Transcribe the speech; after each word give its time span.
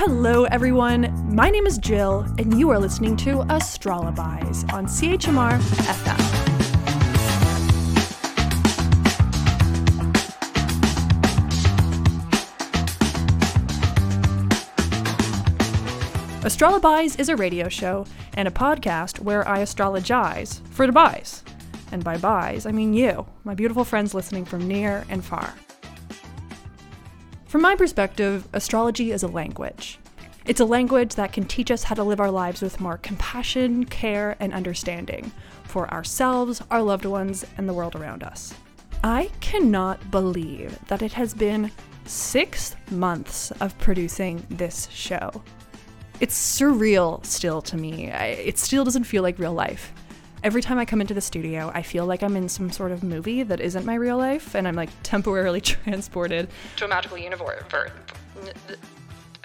Hello, 0.00 0.44
everyone. 0.44 1.12
My 1.34 1.50
name 1.50 1.66
is 1.66 1.76
Gill, 1.76 2.20
and 2.38 2.56
you 2.56 2.70
are 2.70 2.78
listening 2.78 3.16
to 3.16 3.38
Astrolobys 3.48 4.72
on 4.72 4.86
CHMR 4.86 5.58
FM. 5.58 6.18
Astrolobys 16.44 17.18
is 17.18 17.28
a 17.28 17.34
radio 17.34 17.68
show 17.68 18.06
and 18.34 18.46
a 18.46 18.52
podcast 18.52 19.18
where 19.18 19.46
I 19.48 19.62
astrologize 19.62 20.64
for 20.68 20.86
the 20.86 20.92
buys. 20.92 21.42
And 21.90 22.04
by 22.04 22.18
buys, 22.18 22.66
I 22.66 22.70
mean 22.70 22.94
you, 22.94 23.26
my 23.42 23.56
beautiful 23.56 23.84
friends 23.84 24.14
listening 24.14 24.44
from 24.44 24.68
near 24.68 25.04
and 25.08 25.24
far. 25.24 25.52
From 27.48 27.62
my 27.62 27.74
perspective, 27.76 28.46
astrology 28.52 29.10
is 29.10 29.22
a 29.22 29.26
language. 29.26 29.98
It's 30.44 30.60
a 30.60 30.66
language 30.66 31.14
that 31.14 31.32
can 31.32 31.46
teach 31.46 31.70
us 31.70 31.82
how 31.82 31.94
to 31.94 32.04
live 32.04 32.20
our 32.20 32.30
lives 32.30 32.60
with 32.60 32.78
more 32.78 32.98
compassion, 32.98 33.86
care, 33.86 34.36
and 34.38 34.52
understanding 34.52 35.32
for 35.64 35.90
ourselves, 35.90 36.60
our 36.70 36.82
loved 36.82 37.06
ones, 37.06 37.46
and 37.56 37.66
the 37.66 37.72
world 37.72 37.96
around 37.96 38.22
us. 38.22 38.52
I 39.02 39.30
cannot 39.40 40.10
believe 40.10 40.78
that 40.88 41.00
it 41.00 41.14
has 41.14 41.32
been 41.32 41.70
six 42.04 42.76
months 42.90 43.50
of 43.62 43.78
producing 43.78 44.44
this 44.50 44.86
show. 44.90 45.42
It's 46.20 46.58
surreal 46.60 47.24
still 47.24 47.62
to 47.62 47.78
me. 47.78 48.08
It 48.08 48.58
still 48.58 48.84
doesn't 48.84 49.04
feel 49.04 49.22
like 49.22 49.38
real 49.38 49.54
life 49.54 49.90
every 50.42 50.62
time 50.62 50.78
I 50.78 50.84
come 50.84 51.00
into 51.00 51.14
the 51.14 51.20
studio, 51.20 51.70
I 51.74 51.82
feel 51.82 52.06
like 52.06 52.22
I'm 52.22 52.36
in 52.36 52.48
some 52.48 52.70
sort 52.70 52.92
of 52.92 53.02
movie 53.02 53.42
that 53.42 53.60
isn't 53.60 53.84
my 53.84 53.94
real 53.94 54.16
life, 54.16 54.54
and 54.54 54.66
I'm 54.66 54.74
like 54.74 54.90
temporarily 55.02 55.60
transported 55.60 56.48
to 56.76 56.84
a 56.84 56.88
magical 56.88 57.18
universe. 57.18 57.62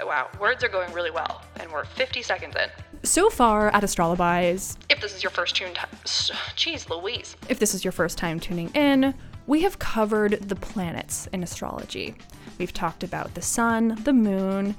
Wow, 0.01 0.29
words 0.39 0.63
are 0.63 0.69
going 0.69 0.91
really 0.91 1.11
well, 1.11 1.41
and 1.59 1.71
we're 1.71 1.85
50 1.85 2.21
seconds 2.23 2.55
in. 2.55 2.69
So 3.03 3.29
far 3.29 3.69
at 3.69 3.83
Astrolobys, 3.83 4.77
if 4.89 4.99
this 5.01 5.15
is 5.15 5.23
your 5.23 5.29
first 5.29 5.55
tune, 5.55 5.73
time, 5.73 5.89
jeez 6.03 6.89
Louise. 6.89 7.35
If 7.49 7.59
this 7.59 7.73
is 7.73 7.83
your 7.83 7.91
first 7.91 8.17
time 8.17 8.39
tuning 8.39 8.69
in, 8.69 9.13
we 9.45 9.61
have 9.61 9.79
covered 9.79 10.49
the 10.49 10.55
planets 10.55 11.27
in 11.33 11.43
astrology. 11.43 12.15
We've 12.57 12.73
talked 12.73 13.03
about 13.03 13.33
the 13.33 13.41
sun, 13.41 13.99
the 14.03 14.13
moon, 14.13 14.75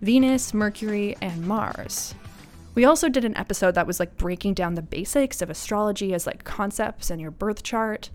Venus, 0.00 0.52
Mercury, 0.52 1.16
and 1.20 1.46
Mars. 1.46 2.14
We 2.76 2.84
also 2.84 3.08
did 3.08 3.24
an 3.24 3.34
episode 3.38 3.74
that 3.74 3.86
was 3.86 3.98
like 3.98 4.18
breaking 4.18 4.52
down 4.52 4.74
the 4.74 4.82
basics 4.82 5.40
of 5.40 5.48
astrology 5.48 6.12
as 6.12 6.26
like 6.26 6.44
concepts 6.44 7.08
and 7.08 7.18
your 7.18 7.30
birth 7.30 7.62
chart. 7.62 8.10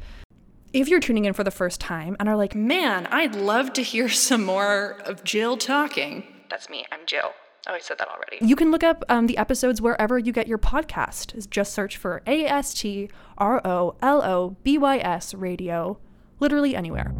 If 0.71 0.87
you're 0.87 0.99
tuning 0.99 1.25
in 1.25 1.33
for 1.33 1.43
the 1.43 1.49
first 1.49 1.81
time 1.81 2.15
and 2.19 2.29
are 2.29 2.35
like, 2.35 2.53
man, 2.53 3.07
I'd 3.07 3.33
love 3.33 3.73
to 3.73 3.81
hear 3.81 4.07
some 4.27 4.45
more 4.45 5.01
of 5.03 5.23
Gill 5.23 5.57
talking. 5.57 6.23
That's 6.51 6.69
me, 6.69 6.85
I'm 6.91 6.99
Gill. 7.07 7.31
Oh, 7.67 7.73
I 7.73 7.79
said 7.79 7.97
that 7.97 8.07
already. 8.07 8.37
You 8.39 8.55
can 8.55 8.69
look 8.69 8.83
up 8.83 9.03
um, 9.09 9.25
the 9.25 9.37
episodes 9.39 9.81
wherever 9.81 10.19
you 10.19 10.31
get 10.31 10.47
your 10.47 10.59
podcast. 10.59 11.49
Just 11.49 11.73
search 11.73 11.97
for 11.97 12.21
A 12.27 12.45
S 12.45 12.75
T 12.75 13.09
R 13.39 13.65
O 13.65 13.95
L 14.03 14.21
O 14.21 14.55
B 14.63 14.77
Y 14.77 14.99
S 14.99 15.33
radio, 15.33 15.97
literally 16.39 16.75
anywhere. 16.75 17.15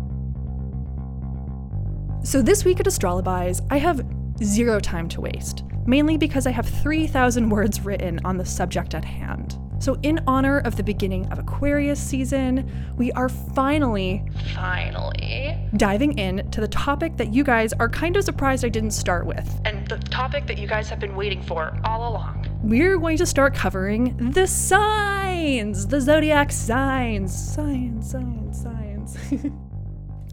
So 2.23 2.44
this 2.44 2.64
week 2.64 2.80
at 2.80 2.86
Astrolobys, 2.86 3.66
I 3.72 3.80
have 3.80 4.06
zero 4.44 4.80
time 4.80 5.09
to 5.09 5.22
waste 5.22 5.64
mainly 5.86 6.18
because 6.18 6.48
I 6.48 6.52
have 6.52 6.68
3,000 6.68 7.50
words 7.50 7.82
written 7.82 8.20
on 8.24 8.38
the 8.38 8.46
subject 8.46 8.96
at 8.96 9.06
hand. 9.06 9.58
So, 9.82 9.98
in 10.04 10.20
honor 10.28 10.60
of 10.60 10.76
the 10.76 10.84
beginning 10.84 11.26
of 11.32 11.40
Aquarius 11.40 12.00
season, 12.00 12.72
we 12.98 13.12
are 13.14 13.28
finally, 13.28 14.24
finally 14.54 15.58
diving 15.76 16.20
in 16.20 16.52
to 16.52 16.62
the 16.62 16.68
topic 16.68 17.18
that 17.18 17.34
you 17.34 17.44
guys 17.44 17.74
are 17.74 17.90
kind 17.90 18.16
of 18.16 18.24
surprised 18.24 18.64
I 18.64 18.70
didn't 18.70 18.92
start 18.92 19.26
with. 19.26 19.59
And 19.66 19.88
the 19.88 19.98
topic 19.98 20.46
that 20.46 20.59
you 20.59 20.68
guys 20.68 20.88
have 20.90 21.00
been 21.00 21.16
waiting 21.16 21.42
for 21.42 21.76
all 21.84 22.12
along. 22.12 22.46
We're 22.62 23.00
going 23.00 23.18
to 23.18 23.26
start 23.26 23.56
covering 23.56 24.16
the 24.34 24.46
signs, 24.46 25.88
the 25.88 26.00
zodiac 26.00 26.52
signs. 26.52 27.34
Science, 27.34 28.12
science, 28.12 28.62
science. 28.62 29.18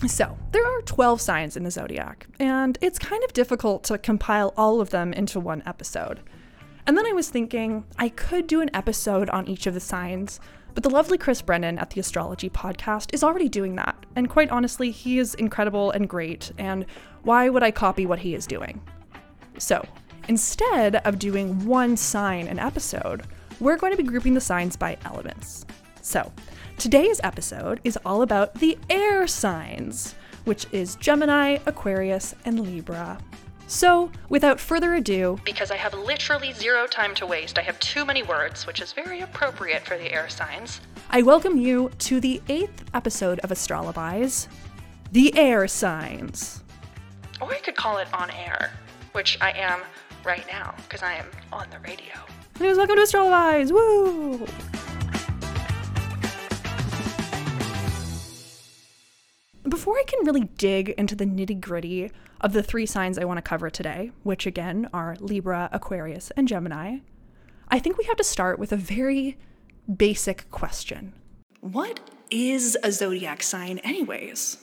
So, 0.06 0.38
there 0.52 0.64
are 0.64 0.80
12 0.82 1.20
signs 1.20 1.56
in 1.56 1.64
the 1.64 1.72
zodiac, 1.72 2.28
and 2.38 2.78
it's 2.80 3.00
kind 3.00 3.24
of 3.24 3.32
difficult 3.32 3.82
to 3.84 3.98
compile 3.98 4.54
all 4.56 4.80
of 4.80 4.90
them 4.90 5.12
into 5.12 5.40
one 5.40 5.60
episode. 5.66 6.20
And 6.86 6.96
then 6.96 7.04
I 7.04 7.12
was 7.12 7.28
thinking 7.28 7.84
I 7.98 8.08
could 8.08 8.46
do 8.46 8.60
an 8.60 8.70
episode 8.72 9.28
on 9.30 9.48
each 9.48 9.66
of 9.66 9.74
the 9.74 9.80
signs, 9.80 10.38
but 10.74 10.84
the 10.84 10.90
lovely 10.90 11.18
Chris 11.18 11.42
Brennan 11.42 11.78
at 11.78 11.90
the 11.90 12.00
Astrology 12.00 12.48
Podcast 12.48 13.12
is 13.12 13.24
already 13.24 13.48
doing 13.48 13.74
that. 13.74 14.06
And 14.14 14.30
quite 14.30 14.50
honestly, 14.50 14.92
he 14.92 15.18
is 15.18 15.34
incredible 15.34 15.90
and 15.90 16.08
great, 16.08 16.52
and 16.58 16.86
why 17.24 17.48
would 17.48 17.64
I 17.64 17.72
copy 17.72 18.06
what 18.06 18.20
he 18.20 18.36
is 18.36 18.46
doing? 18.46 18.80
So, 19.58 19.84
instead 20.28 20.96
of 21.04 21.18
doing 21.18 21.66
one 21.66 21.96
sign 21.96 22.46
an 22.46 22.60
episode, 22.60 23.24
we're 23.58 23.76
going 23.76 23.92
to 23.92 24.00
be 24.00 24.08
grouping 24.08 24.34
the 24.34 24.40
signs 24.40 24.76
by 24.76 24.96
elements. 25.04 25.66
So, 26.02 26.32
Today's 26.78 27.20
episode 27.24 27.80
is 27.82 27.98
all 28.06 28.22
about 28.22 28.54
the 28.54 28.78
air 28.88 29.26
signs, 29.26 30.14
which 30.44 30.64
is 30.70 30.94
Gemini, 30.94 31.58
Aquarius, 31.66 32.36
and 32.44 32.60
Libra. 32.60 33.18
So, 33.66 34.12
without 34.28 34.60
further 34.60 34.94
ado, 34.94 35.40
because 35.44 35.72
I 35.72 35.76
have 35.76 35.92
literally 35.92 36.52
zero 36.52 36.86
time 36.86 37.16
to 37.16 37.26
waste, 37.26 37.58
I 37.58 37.62
have 37.62 37.80
too 37.80 38.04
many 38.04 38.22
words, 38.22 38.64
which 38.64 38.80
is 38.80 38.92
very 38.92 39.22
appropriate 39.22 39.84
for 39.84 39.98
the 39.98 40.12
air 40.12 40.28
signs. 40.28 40.80
I 41.10 41.22
welcome 41.22 41.58
you 41.58 41.90
to 41.98 42.20
the 42.20 42.40
eighth 42.48 42.84
episode 42.94 43.40
of 43.40 43.50
Astrolobys, 43.50 44.46
The 45.10 45.36
Air 45.36 45.66
Signs. 45.66 46.62
Or 47.40 47.52
I 47.52 47.58
could 47.58 47.74
call 47.74 47.98
it 47.98 48.06
On 48.14 48.30
Air, 48.30 48.70
which 49.12 49.36
I 49.40 49.50
am 49.50 49.80
right 50.24 50.46
now, 50.46 50.76
because 50.84 51.02
I 51.02 51.14
am 51.14 51.26
on 51.52 51.68
the 51.70 51.80
radio. 51.80 52.14
Anyways, 52.60 52.76
welcome 52.76 52.94
to 52.94 53.02
Astrolobys! 53.02 53.72
Woo! 53.72 54.46
Before 59.68 59.98
I 59.98 60.04
can 60.06 60.24
really 60.24 60.44
dig 60.56 60.90
into 60.90 61.14
the 61.14 61.26
nitty 61.26 61.60
gritty 61.60 62.10
of 62.40 62.54
the 62.54 62.62
three 62.62 62.86
signs 62.86 63.18
I 63.18 63.24
want 63.24 63.36
to 63.36 63.42
cover 63.42 63.68
today, 63.68 64.12
which 64.22 64.46
again 64.46 64.88
are 64.94 65.16
Libra, 65.20 65.68
Aquarius, 65.72 66.30
and 66.38 66.48
Gemini, 66.48 66.98
I 67.68 67.78
think 67.78 67.98
we 67.98 68.04
have 68.04 68.16
to 68.16 68.24
start 68.24 68.58
with 68.58 68.72
a 68.72 68.76
very 68.76 69.36
basic 69.94 70.50
question 70.50 71.12
What 71.60 72.00
is 72.30 72.78
a 72.82 72.90
zodiac 72.90 73.42
sign, 73.42 73.78
anyways? 73.80 74.56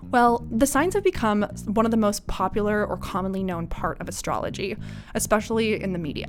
Well, 0.00 0.46
the 0.48 0.66
signs 0.66 0.94
have 0.94 1.02
become 1.02 1.42
one 1.64 1.84
of 1.84 1.90
the 1.90 1.96
most 1.96 2.28
popular 2.28 2.86
or 2.86 2.98
commonly 2.98 3.42
known 3.42 3.66
part 3.66 4.00
of 4.00 4.08
astrology, 4.08 4.76
especially 5.14 5.82
in 5.82 5.92
the 5.92 5.98
media. 5.98 6.28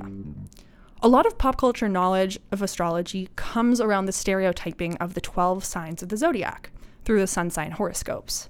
A 1.04 1.08
lot 1.08 1.28
of 1.28 1.38
pop 1.38 1.58
culture 1.58 1.90
knowledge 1.90 2.40
of 2.52 2.64
astrology 2.64 3.30
comes 3.36 3.80
around 3.80 4.06
the 4.06 4.12
stereotyping 4.12 4.96
of 4.98 5.14
the 5.14 5.22
12 5.22 5.64
signs 5.64 6.02
of 6.02 6.10
the 6.10 6.18
zodiac 6.18 6.72
through 7.06 7.20
the 7.20 7.28
sun 7.28 7.50
sign 7.50 7.72
horoscopes. 7.72 8.50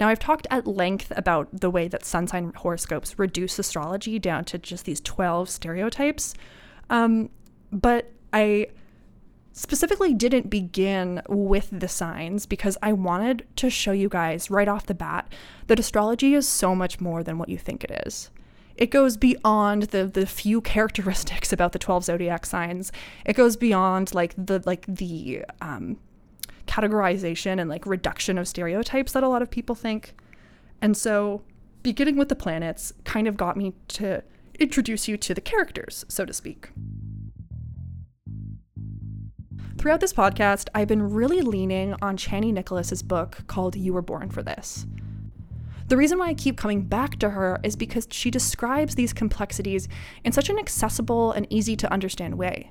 Now, 0.00 0.08
I've 0.08 0.18
talked 0.18 0.46
at 0.50 0.66
length 0.66 1.12
about 1.16 1.48
the 1.60 1.70
way 1.70 1.86
that 1.88 2.04
sun 2.04 2.26
sign 2.26 2.52
horoscopes 2.56 3.18
reduce 3.18 3.58
astrology 3.58 4.18
down 4.18 4.44
to 4.46 4.58
just 4.58 4.84
these 4.84 5.00
12 5.00 5.48
stereotypes, 5.48 6.34
um, 6.90 7.30
but 7.70 8.10
I 8.32 8.68
specifically 9.52 10.14
didn't 10.14 10.48
begin 10.48 11.22
with 11.28 11.68
the 11.70 11.88
signs 11.88 12.46
because 12.46 12.78
I 12.82 12.92
wanted 12.94 13.46
to 13.56 13.70
show 13.70 13.92
you 13.92 14.08
guys 14.08 14.50
right 14.50 14.68
off 14.68 14.86
the 14.86 14.94
bat 14.94 15.32
that 15.66 15.78
astrology 15.78 16.34
is 16.34 16.48
so 16.48 16.74
much 16.74 17.00
more 17.00 17.22
than 17.22 17.38
what 17.38 17.48
you 17.48 17.58
think 17.58 17.84
it 17.84 18.02
is. 18.06 18.30
It 18.76 18.90
goes 18.90 19.16
beyond 19.16 19.84
the 19.84 20.06
the 20.06 20.26
few 20.26 20.60
characteristics 20.74 21.52
about 21.52 21.72
the 21.72 21.78
12 21.78 22.04
zodiac 22.04 22.46
signs. 22.46 22.90
It 23.26 23.36
goes 23.36 23.56
beyond 23.56 24.14
like 24.14 24.34
the 24.36 24.62
like 24.64 24.86
the 24.86 25.44
um, 25.60 25.98
categorization 26.66 27.60
and 27.60 27.68
like 27.68 27.86
reduction 27.86 28.38
of 28.38 28.48
stereotypes 28.48 29.12
that 29.12 29.22
a 29.22 29.28
lot 29.28 29.42
of 29.42 29.50
people 29.50 29.74
think. 29.74 30.14
And 30.80 30.96
so, 30.96 31.42
beginning 31.82 32.16
with 32.16 32.28
the 32.28 32.36
planets 32.36 32.92
kind 33.04 33.26
of 33.26 33.36
got 33.36 33.56
me 33.56 33.74
to 33.88 34.22
introduce 34.58 35.08
you 35.08 35.16
to 35.16 35.34
the 35.34 35.40
characters, 35.40 36.04
so 36.08 36.24
to 36.24 36.32
speak. 36.32 36.70
Throughout 39.78 40.00
this 40.00 40.12
podcast, 40.12 40.68
I've 40.74 40.86
been 40.86 41.12
really 41.12 41.40
leaning 41.40 41.96
on 42.00 42.16
Chani 42.16 42.52
Nicholas's 42.52 43.02
book 43.02 43.38
called 43.48 43.74
You 43.74 43.92
Were 43.92 44.02
Born 44.02 44.30
for 44.30 44.42
This. 44.42 44.86
The 45.88 45.96
reason 45.96 46.18
why 46.18 46.28
I 46.28 46.34
keep 46.34 46.56
coming 46.56 46.82
back 46.82 47.18
to 47.18 47.30
her 47.30 47.58
is 47.64 47.74
because 47.74 48.06
she 48.10 48.30
describes 48.30 48.94
these 48.94 49.12
complexities 49.12 49.88
in 50.24 50.32
such 50.32 50.48
an 50.48 50.58
accessible 50.58 51.32
and 51.32 51.46
easy 51.50 51.76
to 51.76 51.92
understand 51.92 52.38
way. 52.38 52.70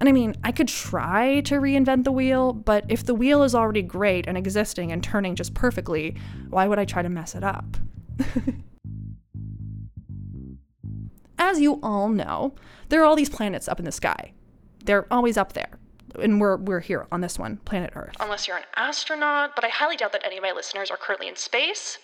And 0.00 0.08
I 0.08 0.12
mean, 0.12 0.34
I 0.42 0.50
could 0.50 0.68
try 0.68 1.42
to 1.42 1.56
reinvent 1.56 2.04
the 2.04 2.12
wheel, 2.12 2.54
but 2.54 2.86
if 2.88 3.04
the 3.04 3.14
wheel 3.14 3.42
is 3.42 3.54
already 3.54 3.82
great 3.82 4.26
and 4.26 4.38
existing 4.38 4.90
and 4.92 5.04
turning 5.04 5.36
just 5.36 5.52
perfectly, 5.52 6.16
why 6.48 6.66
would 6.66 6.78
I 6.78 6.86
try 6.86 7.02
to 7.02 7.10
mess 7.10 7.34
it 7.34 7.44
up? 7.44 7.76
As 11.38 11.60
you 11.60 11.80
all 11.82 12.08
know, 12.08 12.54
there 12.88 13.02
are 13.02 13.04
all 13.04 13.14
these 13.14 13.28
planets 13.28 13.68
up 13.68 13.78
in 13.78 13.84
the 13.84 13.92
sky. 13.92 14.32
They're 14.84 15.06
always 15.12 15.36
up 15.36 15.52
there. 15.52 15.78
And 16.18 16.40
we're, 16.40 16.56
we're 16.56 16.80
here 16.80 17.06
on 17.12 17.20
this 17.20 17.38
one, 17.38 17.58
planet 17.58 17.92
Earth. 17.94 18.16
Unless 18.20 18.48
you're 18.48 18.56
an 18.56 18.64
astronaut, 18.76 19.54
but 19.54 19.64
I 19.64 19.68
highly 19.68 19.96
doubt 19.96 20.12
that 20.12 20.24
any 20.24 20.38
of 20.38 20.42
my 20.42 20.52
listeners 20.52 20.90
are 20.90 20.96
currently 20.96 21.28
in 21.28 21.36
space. 21.36 21.98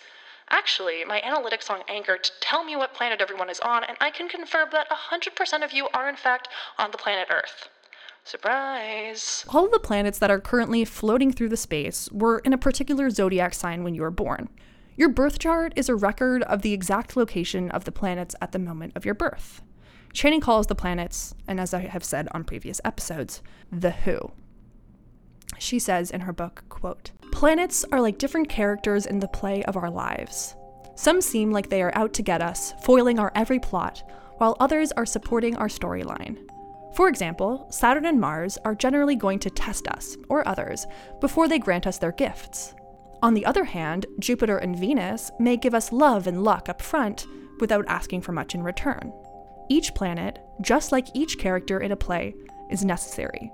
Actually, 0.49 1.03
my 1.03 1.19
analytics 1.21 1.69
on 1.69 1.81
Anchor 1.89 2.17
tell 2.41 2.63
me 2.63 2.75
what 2.75 2.93
planet 2.93 3.21
everyone 3.21 3.49
is 3.49 3.59
on, 3.59 3.83
and 3.83 3.97
I 3.99 4.11
can 4.11 4.29
confirm 4.29 4.69
that 4.71 4.87
100% 4.89 5.63
of 5.63 5.73
you 5.73 5.89
are 5.93 6.07
in 6.07 6.15
fact 6.15 6.47
on 6.77 6.91
the 6.91 6.97
planet 6.97 7.27
Earth. 7.31 7.67
Surprise! 8.27 9.45
All 9.47 9.63
of 9.63 9.71
the 9.71 9.79
planets 9.79 10.19
that 10.19 10.29
are 10.29 10.41
currently 10.41 10.83
floating 10.83 11.31
through 11.31 11.47
the 11.47 11.55
space 11.55 12.09
were 12.11 12.39
in 12.39 12.51
a 12.51 12.57
particular 12.57 13.09
zodiac 13.09 13.53
sign 13.53 13.85
when 13.85 13.95
you 13.95 14.01
were 14.01 14.11
born. 14.11 14.49
Your 14.97 15.07
birth 15.07 15.39
chart 15.39 15.71
is 15.77 15.87
a 15.87 15.95
record 15.95 16.43
of 16.43 16.61
the 16.61 16.73
exact 16.73 17.15
location 17.15 17.71
of 17.71 17.85
the 17.85 17.91
planets 17.93 18.35
at 18.41 18.51
the 18.51 18.59
moment 18.59 18.91
of 18.97 19.05
your 19.05 19.13
birth. 19.13 19.61
Chani 20.13 20.41
calls 20.41 20.67
the 20.67 20.75
planets, 20.75 21.35
and 21.47 21.57
as 21.57 21.73
I 21.73 21.83
have 21.87 22.03
said 22.03 22.27
on 22.31 22.43
previous 22.43 22.81
episodes, 22.83 23.41
the 23.71 23.91
who. 23.91 24.19
She 25.57 25.79
says 25.79 26.11
in 26.11 26.19
her 26.19 26.33
book, 26.33 26.65
quote, 26.67 27.11
Planets 27.31 27.85
are 27.93 28.01
like 28.01 28.17
different 28.17 28.49
characters 28.49 29.05
in 29.05 29.21
the 29.21 29.29
play 29.29 29.63
of 29.63 29.77
our 29.77 29.89
lives. 29.89 30.53
Some 30.97 31.21
seem 31.21 31.51
like 31.51 31.69
they 31.69 31.81
are 31.81 31.95
out 31.95 32.11
to 32.15 32.23
get 32.23 32.41
us, 32.41 32.73
foiling 32.83 33.19
our 33.19 33.31
every 33.35 33.59
plot, 33.59 34.03
while 34.37 34.57
others 34.59 34.91
are 34.91 35.05
supporting 35.05 35.55
our 35.55 35.69
storyline. 35.69 36.39
For 36.97 37.09
example, 37.09 37.67
Saturn 37.69 38.07
and 38.07 38.19
Mars 38.19 38.57
are 38.65 38.73
generally 38.73 39.15
going 39.15 39.37
to 39.41 39.51
test 39.51 39.87
us, 39.87 40.17
or 40.29 40.47
others, 40.47 40.87
before 41.21 41.47
they 41.47 41.59
grant 41.59 41.85
us 41.85 41.99
their 41.99 42.11
gifts. 42.11 42.73
On 43.21 43.35
the 43.35 43.45
other 43.45 43.65
hand, 43.65 44.07
Jupiter 44.17 44.57
and 44.57 44.75
Venus 44.75 45.29
may 45.39 45.57
give 45.57 45.75
us 45.75 45.91
love 45.91 46.25
and 46.25 46.43
luck 46.43 46.69
up 46.69 46.81
front 46.81 47.27
without 47.59 47.85
asking 47.87 48.21
for 48.21 48.31
much 48.31 48.55
in 48.55 48.63
return. 48.63 49.13
Each 49.69 49.93
planet, 49.93 50.39
just 50.61 50.91
like 50.91 51.15
each 51.15 51.37
character 51.37 51.81
in 51.81 51.91
a 51.91 51.95
play, 51.95 52.33
is 52.71 52.83
necessary. 52.83 53.51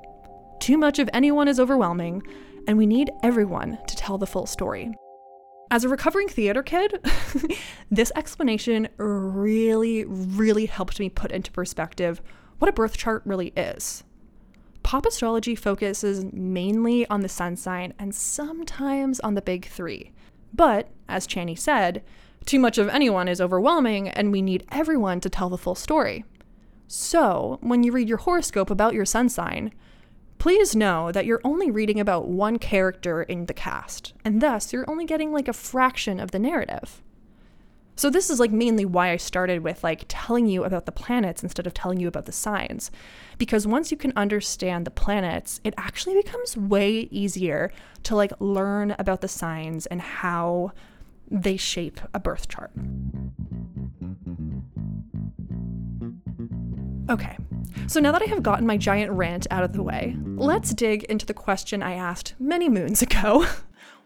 Too 0.62 0.78
much 0.78 0.98
of 1.00 1.10
anyone 1.12 1.50
is 1.50 1.60
overwhelming, 1.60 2.24
and 2.70 2.78
we 2.78 2.86
need 2.86 3.12
everyone 3.24 3.78
to 3.90 3.96
tell 3.98 4.18
the 4.18 4.26
full 4.26 4.46
story. 4.46 4.94
As 5.70 5.84
a 5.84 5.90
recovering 5.90 6.30
theater 6.30 6.64
kid, 6.64 6.98
this 7.92 8.14
explanation 8.16 8.88
really, 8.96 10.06
really 10.06 10.66
helped 10.66 10.98
me 10.98 11.10
put 11.10 11.34
into 11.34 11.52
perspective 11.52 12.22
what 12.64 12.70
a 12.70 12.72
birth 12.72 12.96
chart 12.96 13.22
really 13.26 13.52
is. 13.58 14.06
Pop 14.84 15.06
astrology 15.06 15.54
focuses 15.54 16.24
mainly 16.32 17.06
on 17.08 17.20
the 17.20 17.28
sun 17.28 17.58
sign 17.58 17.94
and 18.00 18.16
sometimes 18.16 19.20
on 19.20 19.34
the 19.34 19.42
big 19.42 19.66
three. 19.66 20.14
But, 20.54 20.88
as 21.10 21.28
Chani 21.28 21.60
said, 21.60 22.06
too 22.46 22.60
much 22.60 22.78
of 22.78 22.88
anyone 22.88 23.28
is 23.28 23.42
overwhelming 23.42 24.08
and 24.08 24.32
we 24.32 24.42
need 24.42 24.66
everyone 24.72 25.20
to 25.20 25.30
tell 25.30 25.50
the 25.50 25.58
full 25.58 25.76
story. 25.76 26.24
So, 26.88 27.58
when 27.60 27.84
you 27.84 27.92
read 27.92 28.08
your 28.08 28.20
horoscope 28.20 28.70
about 28.70 28.94
your 28.94 29.04
sun 29.04 29.28
sign, 29.28 29.74
please 30.38 30.74
know 30.74 31.12
that 31.12 31.26
you're 31.26 31.42
only 31.44 31.70
reading 31.70 32.00
about 32.00 32.30
one 32.30 32.60
character 32.60 33.24
in 33.24 33.48
the 33.48 33.54
cast, 33.54 34.14
and 34.24 34.40
thus 34.40 34.72
you're 34.72 34.90
only 34.90 35.04
getting 35.04 35.34
like 35.34 35.50
a 35.50 35.54
fraction 35.54 36.18
of 36.18 36.32
the 36.32 36.40
narrative. 36.40 37.04
So 37.96 38.10
this 38.10 38.30
is 38.30 38.40
like 38.40 38.52
mainly 38.52 38.86
why 38.86 39.12
I 39.12 39.18
started 39.18 39.64
with 39.64 39.84
like 39.84 40.06
telling 40.08 40.48
you 40.48 40.64
about 40.64 40.86
the 40.86 40.92
planets 40.92 41.44
instead 41.44 41.68
of 41.68 41.74
telling 41.74 42.00
you 42.00 42.08
about 42.08 42.26
the 42.26 42.32
signs. 42.32 42.92
Because 43.38 43.68
once 43.68 43.92
you 43.92 43.98
can 43.98 44.14
understand 44.16 44.86
the 44.86 44.92
planets, 44.92 45.62
it 45.64 45.74
actually 45.78 46.16
becomes 46.16 46.58
way 46.58 47.08
easier 47.12 47.72
to 48.04 48.16
like 48.16 48.32
learn 48.40 48.96
about 48.98 49.22
the 49.22 49.28
signs 49.28 49.86
and 49.88 50.02
how 50.02 50.72
they 51.30 51.58
shape 51.58 52.00
a 52.14 52.20
birth 52.20 52.48
chart. 52.48 52.72
Okay, 57.10 57.38
so 57.88 58.00
now 58.00 58.12
that 58.12 58.22
I 58.22 58.26
have 58.26 58.42
gotten 58.42 58.66
my 58.66 58.78
giant 58.78 59.12
rant 59.12 59.46
out 59.52 59.64
of 59.64 59.74
the 59.74 59.84
way, 59.84 60.16
let's 60.36 60.74
dig 60.74 61.04
into 61.04 61.26
the 61.26 61.34
question 61.34 61.84
I 61.84 61.94
asked 61.94 62.34
many 62.40 62.70
moons 62.70 63.02
ago 63.02 63.46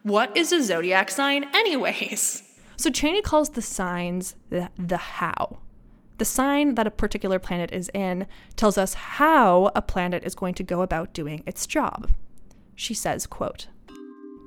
What 0.04 0.36
is 0.36 0.51
a 0.51 0.63
zodiac 0.63 1.10
sign, 1.12 1.45
anyways? 1.54 2.46
So 2.77 2.91
Chani 2.91 3.24
calls 3.24 3.50
the 3.50 3.62
signs 3.62 4.35
the, 4.50 4.69
the 4.77 4.97
how. 4.97 5.57
The 6.19 6.25
sign 6.25 6.75
that 6.75 6.88
a 6.88 6.91
particular 6.91 7.39
planet 7.39 7.71
is 7.71 7.89
in 7.94 8.27
tells 8.56 8.77
us 8.77 8.94
how 8.94 9.71
a 9.75 9.81
planet 9.81 10.24
is 10.24 10.35
going 10.35 10.53
to 10.56 10.63
go 10.63 10.81
about 10.81 11.13
doing 11.13 11.44
its 11.45 11.68
job. 11.68 12.12
She 12.75 12.94
says, 12.94 13.25
quote, 13.27 13.68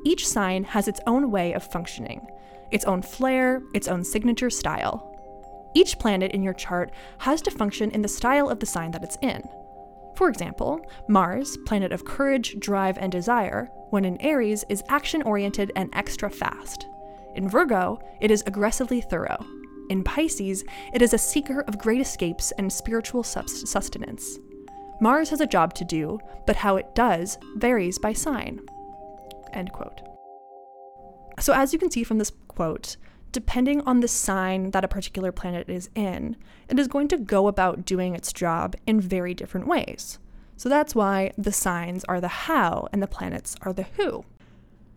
Each 0.04 0.26
sign 0.26 0.64
has 0.64 0.88
its 0.88 1.00
own 1.06 1.30
way 1.30 1.52
of 1.52 1.64
functioning, 1.64 2.26
its 2.70 2.84
own 2.84 3.02
flair, 3.02 3.62
its 3.74 3.88
own 3.88 4.04
signature 4.04 4.50
style. 4.50 5.06
Each 5.74 5.98
planet 5.98 6.32
in 6.32 6.42
your 6.42 6.54
chart 6.54 6.92
has 7.18 7.42
to 7.42 7.50
function 7.50 7.90
in 7.90 8.02
the 8.02 8.08
style 8.08 8.48
of 8.48 8.60
the 8.60 8.66
sign 8.66 8.92
that 8.92 9.04
it's 9.04 9.18
in. 9.22 9.42
For 10.16 10.28
example, 10.28 10.80
Mars, 11.08 11.56
planet 11.66 11.92
of 11.92 12.04
courage, 12.04 12.58
drive, 12.58 12.98
and 12.98 13.10
desire, 13.10 13.70
when 13.90 14.04
in 14.04 14.20
Aries, 14.20 14.64
is 14.68 14.82
action 14.88 15.22
oriented 15.22 15.72
and 15.76 15.88
extra 15.94 16.30
fast. 16.30 16.86
In 17.34 17.48
Virgo, 17.48 18.00
it 18.20 18.30
is 18.30 18.42
aggressively 18.46 19.00
thorough. 19.00 19.44
In 19.88 20.04
Pisces, 20.04 20.64
it 20.92 21.02
is 21.02 21.14
a 21.14 21.18
seeker 21.18 21.60
of 21.62 21.78
great 21.78 22.00
escapes 22.00 22.52
and 22.52 22.72
spiritual 22.72 23.22
sustenance. 23.22 24.38
Mars 25.00 25.30
has 25.30 25.40
a 25.40 25.46
job 25.46 25.74
to 25.74 25.84
do, 25.84 26.18
but 26.46 26.56
how 26.56 26.76
it 26.76 26.94
does 26.94 27.38
varies 27.56 27.98
by 27.98 28.12
sign. 28.12 28.60
End 29.52 29.72
quote. 29.72 30.00
So, 31.40 31.54
as 31.54 31.72
you 31.72 31.78
can 31.78 31.90
see 31.90 32.04
from 32.04 32.18
this 32.18 32.32
quote, 32.48 32.96
depending 33.32 33.80
on 33.82 34.00
the 34.00 34.08
sign 34.08 34.70
that 34.72 34.84
a 34.84 34.88
particular 34.88 35.32
planet 35.32 35.68
is 35.68 35.88
in, 35.94 36.36
it 36.68 36.78
is 36.78 36.88
going 36.88 37.08
to 37.08 37.16
go 37.16 37.48
about 37.48 37.84
doing 37.84 38.14
its 38.14 38.32
job 38.32 38.76
in 38.86 39.00
very 39.00 39.34
different 39.34 39.66
ways. 39.66 40.18
So 40.56 40.68
that's 40.68 40.94
why 40.94 41.32
the 41.38 41.52
signs 41.52 42.04
are 42.04 42.20
the 42.20 42.28
how 42.28 42.88
and 42.92 43.02
the 43.02 43.06
planets 43.06 43.56
are 43.62 43.72
the 43.72 43.86
who. 43.96 44.24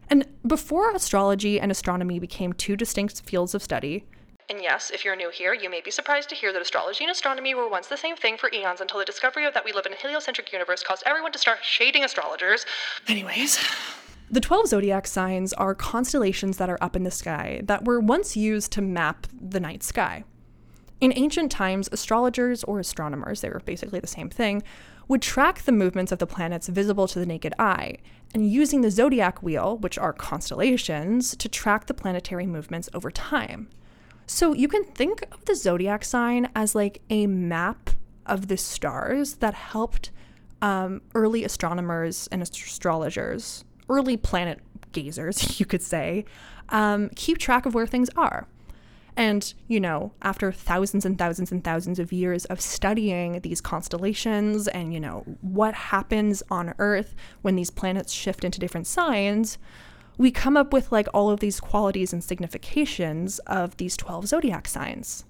And 0.09 0.27
before 0.45 0.91
astrology 0.91 1.59
and 1.59 1.71
astronomy 1.71 2.19
became 2.19 2.53
two 2.53 2.75
distinct 2.75 3.21
fields 3.21 3.55
of 3.55 3.63
study, 3.63 4.05
and 4.49 4.61
yes, 4.61 4.91
if 4.93 5.05
you're 5.05 5.15
new 5.15 5.29
here, 5.29 5.53
you 5.53 5.69
may 5.69 5.81
be 5.81 5.89
surprised 5.89 6.29
to 6.29 6.35
hear 6.35 6.51
that 6.51 6.61
astrology 6.61 7.03
and 7.03 7.11
astronomy 7.11 7.55
were 7.55 7.69
once 7.69 7.87
the 7.87 7.97
same 7.97 8.15
thing 8.15 8.37
for 8.37 8.51
eons 8.53 8.81
until 8.81 8.99
the 8.99 9.05
discovery 9.05 9.45
of 9.45 9.53
that 9.53 9.63
we 9.63 9.71
live 9.71 9.85
in 9.85 9.93
a 9.93 9.95
heliocentric 9.95 10.51
universe 10.51 10.83
caused 10.83 11.03
everyone 11.05 11.31
to 11.31 11.39
start 11.39 11.59
shading 11.63 12.03
astrologers. 12.03 12.65
Anyways, 13.07 13.57
the 14.29 14.41
12 14.41 14.67
zodiac 14.67 15.07
signs 15.07 15.53
are 15.53 15.73
constellations 15.73 16.57
that 16.57 16.69
are 16.69 16.77
up 16.81 16.95
in 16.95 17.03
the 17.03 17.11
sky 17.11 17.61
that 17.63 17.85
were 17.85 17.99
once 17.99 18.35
used 18.35 18.71
to 18.73 18.81
map 18.81 19.27
the 19.41 19.59
night 19.59 19.81
sky. 19.81 20.23
In 20.99 21.13
ancient 21.15 21.51
times, 21.51 21.89
astrologers 21.91 22.63
or 22.63 22.79
astronomers, 22.79 23.41
they 23.41 23.49
were 23.49 23.61
basically 23.65 23.99
the 23.99 24.07
same 24.07 24.29
thing, 24.29 24.63
would 25.07 25.21
track 25.21 25.63
the 25.63 25.71
movements 25.71 26.11
of 26.11 26.19
the 26.19 26.27
planets 26.27 26.67
visible 26.67 27.07
to 27.07 27.19
the 27.19 27.25
naked 27.25 27.53
eye, 27.59 27.97
and 28.33 28.49
using 28.49 28.81
the 28.81 28.91
zodiac 28.91 29.43
wheel, 29.43 29.77
which 29.77 29.97
are 29.97 30.13
constellations, 30.13 31.35
to 31.37 31.49
track 31.49 31.85
the 31.87 31.93
planetary 31.93 32.45
movements 32.45 32.89
over 32.93 33.11
time. 33.11 33.69
So 34.25 34.53
you 34.53 34.67
can 34.67 34.83
think 34.83 35.23
of 35.31 35.45
the 35.45 35.55
zodiac 35.55 36.05
sign 36.05 36.49
as 36.55 36.75
like 36.75 37.01
a 37.09 37.27
map 37.27 37.91
of 38.25 38.47
the 38.47 38.57
stars 38.57 39.35
that 39.35 39.53
helped 39.53 40.11
um, 40.61 41.01
early 41.13 41.43
astronomers 41.43 42.27
and 42.31 42.41
astrologers 42.41 43.65
early 43.89 44.17
planet 44.17 44.59
gazers, 44.91 45.59
you 45.59 45.65
could 45.65 45.81
say, 45.81 46.25
um, 46.69 47.09
keep 47.15 47.37
track 47.37 47.65
of 47.65 47.73
where 47.73 47.87
things 47.87 48.09
are. 48.15 48.47
And, 49.15 49.53
you 49.67 49.79
know, 49.79 50.11
after 50.21 50.51
thousands 50.51 51.05
and 51.05 51.17
thousands 51.17 51.51
and 51.51 51.63
thousands 51.63 51.99
of 51.99 52.11
years 52.11 52.45
of 52.45 52.59
studying 52.59 53.39
these 53.41 53.61
constellations 53.61 54.67
and, 54.67 54.93
you 54.93 54.99
know, 54.99 55.23
what 55.41 55.75
happens 55.75 56.41
on 56.49 56.73
Earth 56.79 57.15
when 57.41 57.55
these 57.55 57.69
planets 57.69 58.11
shift 58.11 58.43
into 58.43 58.59
different 58.59 58.87
signs, 58.87 59.57
we 60.17 60.31
come 60.31 60.57
up 60.57 60.73
with 60.73 60.91
like 60.91 61.07
all 61.13 61.29
of 61.29 61.39
these 61.39 61.59
qualities 61.59 62.13
and 62.13 62.23
significations 62.23 63.39
of 63.39 63.77
these 63.77 63.95
12 63.97 64.27
zodiac 64.27 64.67
signs. 64.67 65.25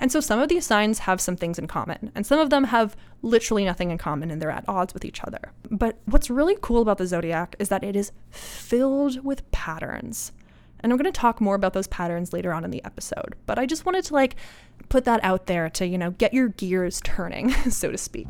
And 0.00 0.12
so 0.12 0.20
some 0.20 0.38
of 0.40 0.48
these 0.48 0.66
signs 0.66 1.00
have 1.00 1.20
some 1.20 1.36
things 1.36 1.58
in 1.58 1.66
common, 1.66 2.12
and 2.14 2.26
some 2.26 2.38
of 2.38 2.50
them 2.50 2.64
have 2.64 2.94
literally 3.22 3.64
nothing 3.64 3.90
in 3.90 3.98
common 3.98 4.30
and 4.30 4.40
they're 4.40 4.50
at 4.50 4.68
odds 4.68 4.94
with 4.94 5.04
each 5.04 5.22
other. 5.24 5.52
But 5.70 5.98
what's 6.04 6.30
really 6.30 6.56
cool 6.60 6.82
about 6.82 6.98
the 6.98 7.06
zodiac 7.06 7.56
is 7.58 7.68
that 7.70 7.82
it 7.82 7.96
is 7.96 8.12
filled 8.30 9.24
with 9.24 9.50
patterns. 9.50 10.32
And 10.80 10.92
I'm 10.92 10.98
going 10.98 11.12
to 11.12 11.20
talk 11.20 11.40
more 11.40 11.54
about 11.54 11.72
those 11.72 11.88
patterns 11.88 12.32
later 12.32 12.52
on 12.52 12.64
in 12.64 12.70
the 12.70 12.84
episode, 12.84 13.34
but 13.46 13.58
I 13.58 13.66
just 13.66 13.84
wanted 13.84 14.04
to 14.06 14.14
like 14.14 14.36
put 14.88 15.04
that 15.04 15.20
out 15.22 15.46
there 15.46 15.68
to, 15.70 15.86
you 15.86 15.98
know, 15.98 16.12
get 16.12 16.32
your 16.32 16.48
gears 16.48 17.00
turning, 17.02 17.50
so 17.70 17.90
to 17.90 17.98
speak. 17.98 18.28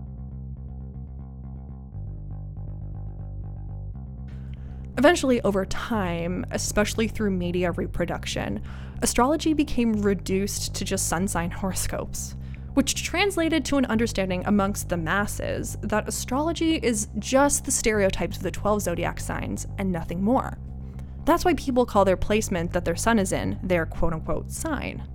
Eventually, 4.96 5.40
over 5.42 5.64
time, 5.64 6.44
especially 6.50 7.06
through 7.06 7.30
media 7.30 7.70
reproduction, 7.70 8.60
astrology 9.00 9.54
became 9.54 9.92
reduced 10.02 10.74
to 10.74 10.84
just 10.84 11.06
sun 11.06 11.28
sign 11.28 11.52
horoscopes, 11.52 12.34
which 12.74 13.04
translated 13.04 13.64
to 13.64 13.76
an 13.76 13.84
understanding 13.86 14.42
amongst 14.46 14.88
the 14.88 14.96
masses 14.96 15.76
that 15.82 16.08
astrology 16.08 16.76
is 16.76 17.06
just 17.20 17.64
the 17.64 17.70
stereotypes 17.70 18.38
of 18.38 18.42
the 18.42 18.50
12 18.50 18.82
zodiac 18.82 19.20
signs 19.20 19.68
and 19.78 19.92
nothing 19.92 20.20
more. 20.20 20.58
That's 21.28 21.44
why 21.44 21.52
people 21.52 21.84
call 21.84 22.06
their 22.06 22.16
placement 22.16 22.72
that 22.72 22.86
their 22.86 22.96
sun 22.96 23.18
is 23.18 23.32
in 23.32 23.58
their 23.62 23.84
quote 23.84 24.14
unquote 24.14 24.50
sign. 24.50 25.06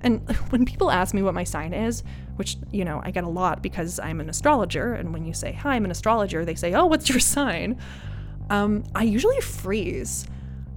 And 0.00 0.28
when 0.50 0.64
people 0.64 0.90
ask 0.90 1.14
me 1.14 1.22
what 1.22 1.32
my 1.32 1.44
sign 1.44 1.72
is, 1.72 2.02
which, 2.34 2.56
you 2.72 2.84
know, 2.84 3.00
I 3.04 3.12
get 3.12 3.22
a 3.22 3.28
lot 3.28 3.62
because 3.62 4.00
I'm 4.00 4.18
an 4.18 4.28
astrologer, 4.28 4.94
and 4.94 5.12
when 5.12 5.24
you 5.24 5.32
say, 5.32 5.52
Hi, 5.52 5.76
I'm 5.76 5.84
an 5.84 5.92
astrologer, 5.92 6.44
they 6.44 6.56
say, 6.56 6.74
Oh, 6.74 6.86
what's 6.86 7.08
your 7.08 7.20
sign? 7.36 7.78
Um, 8.50 8.82
I 8.96 9.04
usually 9.04 9.40
freeze 9.40 10.26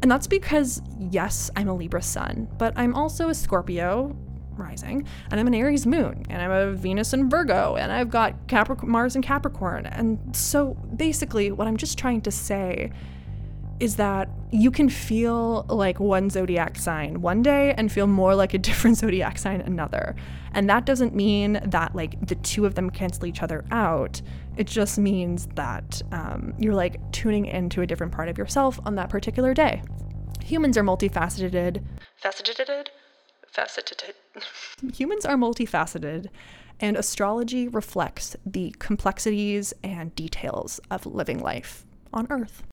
And 0.04 0.12
that's 0.12 0.28
because, 0.28 0.80
yes, 1.00 1.50
I'm 1.56 1.68
a 1.68 1.74
Libra 1.74 2.04
sun, 2.04 2.48
but 2.60 2.74
I'm 2.76 2.94
also 2.94 3.30
a 3.30 3.34
Scorpio 3.34 4.16
rising, 4.56 5.08
and 5.32 5.40
I'm 5.40 5.48
an 5.48 5.56
Aries 5.56 5.88
moon, 5.88 6.24
and 6.30 6.40
I'm 6.40 6.52
a 6.52 6.74
Venus 6.74 7.14
and 7.14 7.32
Virgo, 7.32 7.78
and 7.78 7.92
I've 7.92 8.12
got 8.12 8.48
Capric- 8.48 8.84
Mars 8.84 9.16
and 9.16 9.24
Capricorn. 9.24 9.88
And 9.88 10.36
so 10.36 10.76
basically, 10.96 11.52
what 11.52 11.68
I'm 11.68 11.78
just 11.78 11.98
trying 11.98 12.22
to 12.22 12.32
say 12.32 12.92
is 13.82 13.96
that 13.96 14.30
you 14.52 14.70
can 14.70 14.88
feel 14.88 15.66
like 15.68 16.00
one 16.00 16.30
zodiac 16.30 16.78
sign 16.78 17.20
one 17.20 17.42
day 17.42 17.74
and 17.74 17.92
feel 17.92 18.06
more 18.06 18.36
like 18.36 18.54
a 18.54 18.58
different 18.70 18.96
zodiac 18.96 19.40
sign 19.40 19.60
another. 19.60 20.16
And 20.54 20.70
that 20.70 20.86
doesn't 20.86 21.16
mean 21.16 21.60
that 21.66 21.96
like 21.96 22.28
the 22.28 22.36
two 22.36 22.66
of 22.68 22.76
them 22.76 22.92
cancel 22.92 23.26
each 23.26 23.42
other 23.42 23.66
out. 23.72 24.22
It 24.56 24.68
just 24.68 25.00
means 25.00 25.48
that 25.56 26.00
um, 26.12 26.54
you're 26.60 26.76
like 26.76 27.12
tuning 27.12 27.48
into 27.48 27.82
a 27.82 27.88
different 27.88 28.14
part 28.14 28.30
of 28.30 28.38
yourself 28.38 28.80
on 28.86 28.96
that 28.96 29.10
particular 29.10 29.54
day. 29.56 29.82
Humans 30.44 30.78
are 30.78 30.84
multifaceted. 30.84 31.84
Faceted? 32.18 32.92
Faceted. 33.48 34.14
Humans 34.94 35.26
are 35.26 35.36
multifaceted, 35.36 36.28
and 36.80 36.98
astrology 36.98 37.68
reflects 37.68 38.36
the 38.46 38.76
complexities 38.78 39.74
and 39.84 40.14
details 40.16 40.80
of 40.92 41.06
living 41.06 41.40
life 41.40 41.86
on 42.14 42.28
Earth. 42.30 42.64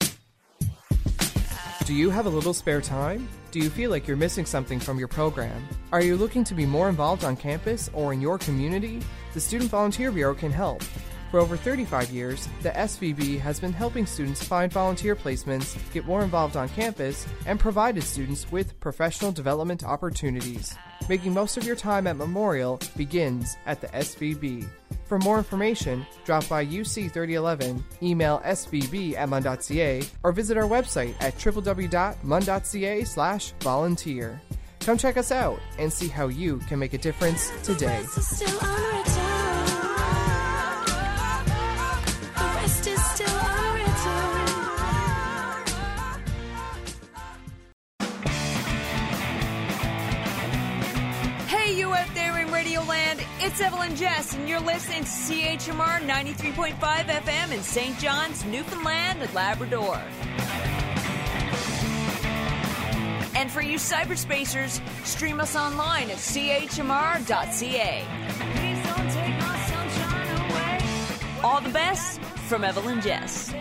Do 1.89 1.95
you 1.95 2.11
have 2.11 2.27
a 2.27 2.29
little 2.29 2.53
spare 2.53 2.83
time? 2.83 3.27
Do 3.51 3.61
you 3.61 3.71
feel 3.71 3.91
like 3.91 4.07
you're 4.07 4.15
missing 4.15 4.45
something 4.45 4.79
from 4.79 4.99
your 4.99 5.09
program? 5.09 5.67
Are 5.91 6.03
you 6.03 6.19
looking 6.19 6.45
to 6.45 6.55
be 6.55 6.67
more 6.67 6.91
involved 6.91 7.25
on 7.25 7.35
campus 7.35 7.89
or 7.95 8.13
in 8.13 8.21
your 8.21 8.37
community? 8.37 9.01
The 9.33 9.41
Student 9.41 9.71
Volunteer 9.71 10.13
Bureau 10.13 10.35
can 10.35 10.53
help. 10.53 10.83
For 11.31 11.41
over 11.41 11.57
35 11.57 12.11
years, 12.11 12.47
the 12.61 12.73
SVB 12.73 13.41
has 13.41 13.59
been 13.59 13.73
helping 13.73 14.05
students 14.05 14.45
find 14.45 14.71
volunteer 14.71 15.17
placements, 15.17 15.79
get 15.95 16.05
more 16.05 16.23
involved 16.23 16.59
on 16.59 16.69
campus, 16.69 17.27
and 17.47 17.59
provided 17.59 18.03
students 18.03 18.53
with 18.53 18.79
professional 18.81 19.33
development 19.33 19.83
opportunities. 19.83 20.77
Making 21.09 21.33
most 21.33 21.57
of 21.57 21.65
your 21.65 21.75
time 21.75 22.07
at 22.07 22.19
Memorial 22.19 22.79
begins 22.99 23.57
at 23.65 23.81
the 23.81 23.89
SVB. 23.89 24.69
For 25.09 25.19
more 25.21 25.39
information, 25.39 26.07
drop 26.27 26.47
by 26.51 26.67
UC 26.67 27.11
3011, 27.13 27.83
email 28.03 28.43
svb 28.45 29.17
at 29.17 29.29
mun.ca, 29.31 30.03
or 30.23 30.33
visit 30.33 30.59
our 30.59 30.69
website 30.69 31.15
at 31.21 31.35
www.mun.ca 31.39 33.05
slash 33.05 33.53
volunteer. 33.61 34.41
Come 34.81 34.99
check 34.99 35.17
us 35.17 35.33
out 35.33 35.61
and 35.79 35.91
see 35.91 36.09
how 36.09 36.29
you 36.29 36.59
can 36.69 36.79
make 36.79 36.93
a 36.93 36.99
difference 36.99 37.51
today. 37.63 38.05
In 52.59 52.65
Radioland, 52.65 53.25
it's 53.41 53.61
Evelyn 53.61 53.95
Jess, 53.97 54.35
and 54.35 54.49
you're 54.49 54.61
listening 54.61 55.05
to 55.05 55.11
CHMR 55.11 56.01
93.5 56.01 56.75
FM 56.79 57.53
in 57.53 57.63
St. 57.63 57.99
John's, 57.99 58.45
Newfoundland 58.45 59.23
and 59.23 59.35
Labrador. 59.35 59.97
And 63.35 63.51
for 63.51 63.61
you 63.61 63.77
cyberspacers, 63.77 64.81
stream 65.07 65.41
us 65.41 65.57
online 65.57 66.11
at 66.11 66.17
chmr.ca. 66.17 68.05
All 71.45 71.61
the 71.61 71.71
best 71.71 72.21
from 72.21 72.65
Evelyn 72.65 73.01
Jess. 73.01 73.53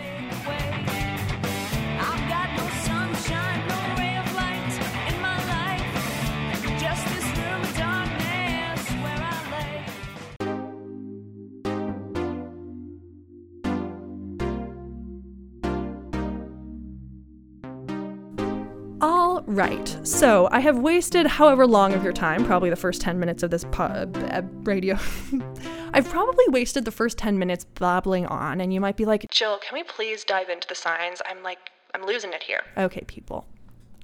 Right, 19.48 19.96
so 20.02 20.46
I 20.52 20.60
have 20.60 20.78
wasted 20.78 21.26
however 21.26 21.66
long 21.66 21.94
of 21.94 22.04
your 22.04 22.12
time, 22.12 22.44
probably 22.44 22.68
the 22.68 22.76
first 22.76 23.00
10 23.00 23.18
minutes 23.18 23.42
of 23.42 23.50
this 23.50 23.64
po- 23.64 23.84
uh, 23.84 24.42
radio. 24.64 24.98
I've 25.94 26.06
probably 26.10 26.44
wasted 26.48 26.84
the 26.84 26.90
first 26.90 27.16
10 27.16 27.38
minutes 27.38 27.64
babbling 27.64 28.26
on, 28.26 28.60
and 28.60 28.74
you 28.74 28.80
might 28.82 28.98
be 28.98 29.06
like, 29.06 29.24
Gill, 29.30 29.58
can 29.66 29.72
we 29.72 29.84
please 29.84 30.22
dive 30.22 30.50
into 30.50 30.68
the 30.68 30.74
signs? 30.74 31.22
I'm 31.24 31.42
like, 31.42 31.56
I'm 31.94 32.04
losing 32.04 32.34
it 32.34 32.42
here. 32.42 32.60
okay, 32.76 33.00
people, 33.06 33.46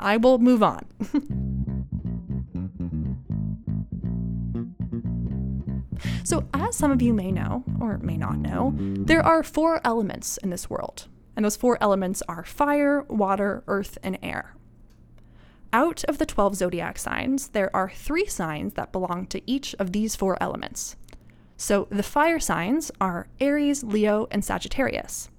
I 0.01 0.17
will 0.17 0.39
move 0.39 0.63
on. 0.63 0.87
so, 6.25 6.49
as 6.55 6.75
some 6.75 6.91
of 6.91 7.03
you 7.03 7.13
may 7.13 7.31
know, 7.31 7.65
or 7.83 7.99
may 7.99 8.17
not 8.17 8.39
know, 8.39 8.73
there 8.79 9.23
are 9.23 9.43
four 9.43 9.83
elements 9.85 10.39
in 10.39 10.49
this 10.49 10.71
world, 10.71 11.07
and 11.37 11.45
those 11.45 11.57
four 11.57 11.77
elements 11.83 12.23
are 12.31 12.45
fire, 12.45 13.03
water, 13.11 13.63
earth, 13.67 13.99
and 14.03 14.19
air. 14.23 14.55
Out 15.75 16.05
of 16.05 16.19
the 16.19 16.27
12 16.27 16.55
zodiac 16.55 17.01
signs, 17.01 17.49
there 17.49 17.75
are 17.75 17.91
three 17.91 18.27
signs 18.27 18.75
that 18.75 18.93
belong 18.93 19.27
to 19.27 19.43
each 19.45 19.75
of 19.81 19.91
these 19.91 20.15
four 20.15 20.41
elements. 20.41 20.95
So 21.57 21.89
the 21.91 22.05
fire 22.05 22.39
signs 22.39 22.93
are 23.01 23.27
Aries, 23.41 23.83
Leo, 23.83 24.29
and 24.31 24.45
Sagittarius. 24.45 25.31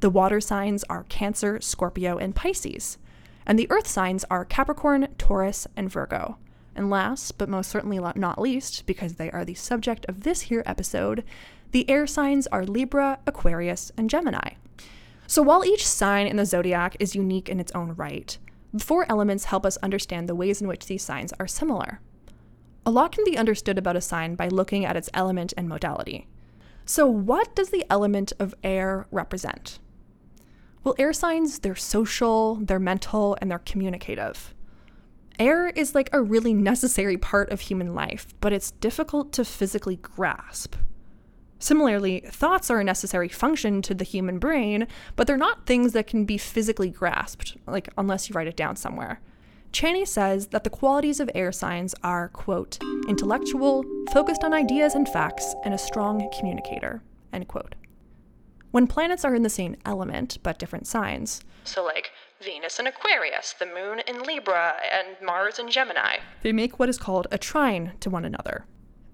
The 0.00 0.10
water 0.10 0.42
signs 0.42 0.84
are 0.90 1.04
Cancer, 1.04 1.58
Scorpio, 1.62 2.18
and 2.18 2.34
Pisces. 2.34 2.98
And 3.46 3.58
the 3.58 3.70
earth 3.70 3.86
signs 3.86 4.26
are 4.30 4.44
Capricorn, 4.44 5.08
Taurus, 5.16 5.66
and 5.74 5.90
Virgo. 5.90 6.36
And 6.76 6.90
last, 6.90 7.38
but 7.38 7.48
most 7.48 7.70
certainly 7.70 7.98
not 7.98 8.38
least, 8.38 8.84
because 8.84 9.14
they 9.14 9.30
are 9.30 9.46
the 9.46 9.54
subject 9.54 10.04
of 10.06 10.20
this 10.20 10.42
here 10.42 10.62
episode, 10.66 11.24
the 11.70 11.88
air 11.88 12.06
signs 12.06 12.46
are 12.48 12.66
Libra, 12.66 13.20
Aquarius, 13.26 13.90
and 13.96 14.10
Gemini. 14.10 14.50
So 15.26 15.40
while 15.40 15.64
each 15.64 15.86
sign 15.86 16.26
in 16.26 16.36
the 16.36 16.44
zodiac 16.44 16.94
is 17.00 17.16
unique 17.16 17.48
in 17.48 17.58
its 17.58 17.72
own 17.72 17.94
right, 17.96 18.36
the 18.72 18.84
four 18.84 19.06
elements 19.10 19.44
help 19.44 19.64
us 19.64 19.76
understand 19.78 20.28
the 20.28 20.34
ways 20.34 20.60
in 20.60 20.68
which 20.68 20.86
these 20.86 21.02
signs 21.02 21.32
are 21.38 21.46
similar. 21.46 22.00
A 22.84 22.90
lot 22.90 23.12
can 23.12 23.24
be 23.24 23.36
understood 23.36 23.78
about 23.78 23.96
a 23.96 24.00
sign 24.00 24.34
by 24.34 24.48
looking 24.48 24.84
at 24.84 24.96
its 24.96 25.10
element 25.14 25.52
and 25.56 25.68
modality. 25.68 26.26
So, 26.84 27.06
what 27.06 27.54
does 27.54 27.70
the 27.70 27.84
element 27.90 28.32
of 28.38 28.54
air 28.64 29.06
represent? 29.10 29.78
Well, 30.84 30.94
air 30.98 31.12
signs, 31.12 31.58
they're 31.58 31.76
social, 31.76 32.54
they're 32.56 32.78
mental, 32.78 33.36
and 33.40 33.50
they're 33.50 33.58
communicative. 33.58 34.54
Air 35.38 35.68
is 35.68 35.94
like 35.94 36.08
a 36.12 36.22
really 36.22 36.54
necessary 36.54 37.16
part 37.16 37.50
of 37.50 37.60
human 37.60 37.94
life, 37.94 38.28
but 38.40 38.52
it's 38.52 38.70
difficult 38.70 39.32
to 39.34 39.44
physically 39.44 39.96
grasp. 39.96 40.74
Similarly, 41.58 42.20
thoughts 42.26 42.70
are 42.70 42.80
a 42.80 42.84
necessary 42.84 43.28
function 43.28 43.82
to 43.82 43.94
the 43.94 44.04
human 44.04 44.38
brain, 44.38 44.86
but 45.16 45.26
they're 45.26 45.36
not 45.36 45.66
things 45.66 45.92
that 45.92 46.06
can 46.06 46.24
be 46.24 46.38
physically 46.38 46.90
grasped, 46.90 47.56
like 47.66 47.88
unless 47.98 48.28
you 48.28 48.34
write 48.34 48.46
it 48.46 48.56
down 48.56 48.76
somewhere. 48.76 49.20
Chani 49.72 50.06
says 50.06 50.46
that 50.48 50.64
the 50.64 50.70
qualities 50.70 51.20
of 51.20 51.30
air 51.34 51.52
signs 51.52 51.94
are, 52.02 52.28
quote, 52.28 52.78
intellectual, 53.08 53.84
focused 54.12 54.42
on 54.44 54.54
ideas 54.54 54.94
and 54.94 55.08
facts, 55.08 55.54
and 55.64 55.74
a 55.74 55.78
strong 55.78 56.30
communicator, 56.38 57.02
end 57.32 57.48
quote. 57.48 57.74
When 58.70 58.86
planets 58.86 59.24
are 59.24 59.34
in 59.34 59.42
the 59.42 59.50
same 59.50 59.76
element 59.84 60.38
but 60.42 60.58
different 60.58 60.86
signs, 60.86 61.42
So, 61.64 61.84
like, 61.84 62.10
Venus 62.40 62.78
in 62.78 62.86
Aquarius, 62.86 63.54
the 63.58 63.66
moon 63.66 64.00
in 64.06 64.22
Libra, 64.22 64.74
and 64.90 65.16
Mars 65.22 65.58
in 65.58 65.70
Gemini. 65.70 66.18
they 66.42 66.52
make 66.52 66.78
what 66.78 66.88
is 66.88 66.96
called 66.96 67.26
a 67.32 67.36
trine 67.36 67.92
to 68.00 68.08
one 68.08 68.24
another. 68.24 68.64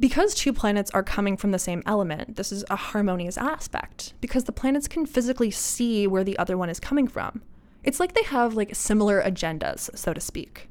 Because 0.01 0.35
two 0.35 0.53
planets 0.53 0.91
are 0.91 1.05
coming 1.05 1.37
from 1.37 1.53
the 1.53 1.59
same 1.59 1.83
element, 1.87 2.37
this 2.37 2.51
is 2.51 2.65
a 2.69 2.77
harmonious 2.77 3.39
aspect, 3.39 4.15
because 4.21 4.45
the 4.45 4.53
planets 4.53 4.89
can 4.89 5.07
physically 5.07 5.53
see 5.53 6.07
where 6.07 6.25
the 6.25 6.37
other 6.37 6.59
one 6.59 6.69
is 6.69 6.81
coming 6.81 7.07
from. 7.07 7.43
It's 7.85 8.01
like 8.01 8.15
they 8.15 8.25
have 8.25 8.55
like 8.55 8.75
similar 8.75 9.23
agendas, 9.23 9.97
so 9.97 10.13
to 10.13 10.21
speak. 10.21 10.69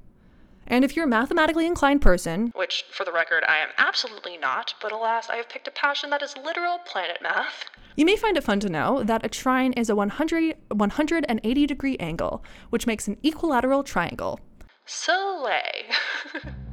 And 0.68 0.84
if 0.84 0.96
you're 0.96 1.06
a 1.06 1.10
mathematically 1.10 1.66
inclined 1.66 2.02
person, 2.02 2.52
Which, 2.56 2.84
for 2.92 3.06
the 3.06 3.12
record, 3.12 3.44
I 3.48 3.58
am 3.58 3.70
absolutely 3.78 4.38
not, 4.38 4.74
but 4.82 4.92
alas, 4.92 5.30
I 5.30 5.36
have 5.38 5.50
picked 5.50 5.68
a 5.68 5.72
passion 5.72 6.10
that 6.10 6.22
is 6.22 6.36
literal 6.38 6.80
planet 6.86 7.20
math. 7.22 7.66
you 7.96 8.06
may 8.06 8.16
find 8.16 8.36
it 8.38 8.44
fun 8.44 8.60
to 8.62 8.70
know 8.70 9.04
that 9.04 9.26
a 9.26 9.30
trine 9.30 9.74
is 9.74 9.90
a 9.90 9.96
100, 9.96 10.56
180 10.70 11.66
degree 11.66 11.98
angle, 11.98 12.44
which 12.72 12.88
makes 12.88 13.08
an 13.08 13.18
equilateral 13.24 13.84
triangle. 13.84 14.40
Soleil. 14.86 15.62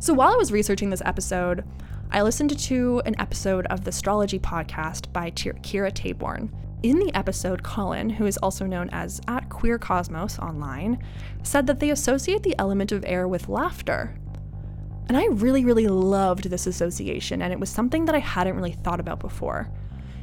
So 0.00 0.14
while 0.14 0.32
I 0.32 0.36
was 0.36 0.50
researching 0.50 0.88
this 0.88 1.02
episode, 1.04 1.62
I 2.10 2.22
listened 2.22 2.58
to 2.58 3.02
an 3.04 3.20
episode 3.20 3.66
of 3.66 3.84
the 3.84 3.90
Astrology 3.90 4.38
podcast 4.38 5.12
by 5.12 5.30
Kirah 5.30 5.92
Tabourn. 5.92 6.50
In 6.82 6.98
the 6.98 7.14
episode, 7.14 7.62
Colin, 7.62 8.08
who 8.08 8.24
is 8.24 8.38
also 8.38 8.64
known 8.64 8.88
as 8.92 9.20
at 9.28 9.50
Queer 9.50 9.78
Cosmos 9.78 10.38
online, 10.38 11.04
said 11.42 11.66
that 11.66 11.80
they 11.80 11.90
associate 11.90 12.42
the 12.42 12.58
element 12.58 12.92
of 12.92 13.04
air 13.06 13.28
with 13.28 13.50
laughter. 13.50 14.18
And 15.08 15.18
I 15.18 15.26
really, 15.26 15.66
really 15.66 15.86
loved 15.86 16.44
this 16.44 16.66
association, 16.66 17.42
and 17.42 17.52
it 17.52 17.60
was 17.60 17.68
something 17.68 18.06
that 18.06 18.14
I 18.14 18.20
hadn't 18.20 18.56
really 18.56 18.72
thought 18.72 19.00
about 19.00 19.20
before. 19.20 19.70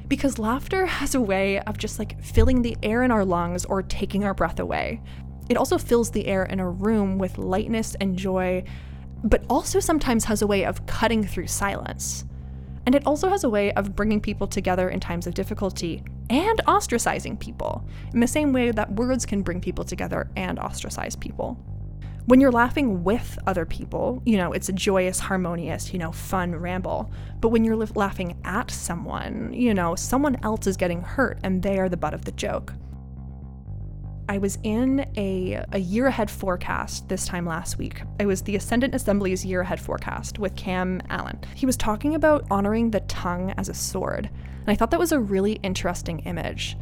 Because 0.07 0.39
laughter 0.39 0.87
has 0.87 1.13
a 1.13 1.21
way 1.21 1.59
of 1.59 1.77
just 1.77 1.99
like 1.99 2.19
filling 2.23 2.63
the 2.63 2.75
air 2.81 3.03
in 3.03 3.11
our 3.11 3.23
lungs 3.23 3.63
or 3.63 3.83
taking 3.83 4.23
our 4.23 4.33
breath 4.33 4.59
away. 4.59 5.03
It 5.49 5.57
also 5.57 5.77
fills 5.77 6.09
the 6.09 6.25
air 6.25 6.45
in 6.45 6.59
a 6.59 6.67
room 6.67 7.19
with 7.19 7.37
lightness 7.37 7.95
and 8.01 8.17
joy, 8.17 8.63
but 9.23 9.43
also 9.49 9.79
sometimes 9.79 10.25
has 10.25 10.41
a 10.41 10.47
way 10.47 10.65
of 10.65 10.85
cutting 10.85 11.23
through 11.23 11.47
silence. 11.47 12.25
And 12.85 12.95
it 12.95 13.05
also 13.05 13.27
has 13.29 13.43
a 13.43 13.49
way 13.49 13.73
of 13.73 13.95
bringing 13.95 14.21
people 14.21 14.47
together 14.47 14.89
in 14.89 14.99
times 14.99 15.27
of 15.27 15.33
difficulty 15.33 16.03
and 16.29 16.59
ostracizing 16.67 17.37
people, 17.37 17.85
in 18.13 18.21
the 18.21 18.27
same 18.27 18.53
way 18.53 18.71
that 18.71 18.93
words 18.93 19.25
can 19.25 19.41
bring 19.41 19.59
people 19.59 19.83
together 19.83 20.29
and 20.37 20.57
ostracize 20.57 21.15
people. 21.15 21.57
When 22.27 22.41
you're 22.41 22.51
laughing 22.51 23.03
with 23.03 23.39
other 23.47 23.65
people, 23.65 24.21
you 24.25 24.37
know, 24.37 24.51
it's 24.51 24.69
a 24.69 24.73
joyous, 24.73 25.19
harmonious, 25.19 25.93
you 25.93 25.99
know, 25.99 26.11
fun 26.11 26.55
ramble. 26.55 27.09
But 27.39 27.49
when 27.49 27.63
you're 27.63 27.77
laughing 27.77 28.37
at 28.43 28.69
someone, 28.69 29.53
you 29.53 29.73
know, 29.73 29.95
someone 29.95 30.37
else 30.43 30.67
is 30.67 30.75
getting 30.75 31.01
hurt 31.01 31.39
and 31.43 31.63
they 31.63 31.79
are 31.79 31.87
the 31.87 31.97
butt 31.97 32.13
of 32.13 32.25
the 32.25 32.33
joke. 32.33 32.73
I 34.29 34.39
was 34.39 34.57
in 34.63 35.09
a, 35.15 35.63
a 35.71 35.79
year 35.79 36.07
ahead 36.07 36.29
forecast 36.29 37.07
this 37.07 37.25
time 37.25 37.45
last 37.45 37.77
week. 37.77 38.01
It 38.19 38.25
was 38.25 38.41
the 38.41 38.57
Ascendant 38.57 38.93
Assembly's 38.93 39.45
year 39.45 39.61
ahead 39.61 39.79
forecast 39.79 40.37
with 40.37 40.53
Cam 40.57 41.01
Allen. 41.09 41.39
He 41.55 41.65
was 41.65 41.77
talking 41.77 42.13
about 42.13 42.45
honoring 42.51 42.91
the 42.91 42.99
tongue 43.01 43.53
as 43.57 43.69
a 43.69 43.73
sword. 43.73 44.25
And 44.25 44.67
I 44.67 44.75
thought 44.75 44.91
that 44.91 44.99
was 44.99 45.13
a 45.13 45.19
really 45.19 45.53
interesting 45.63 46.19
image 46.19 46.75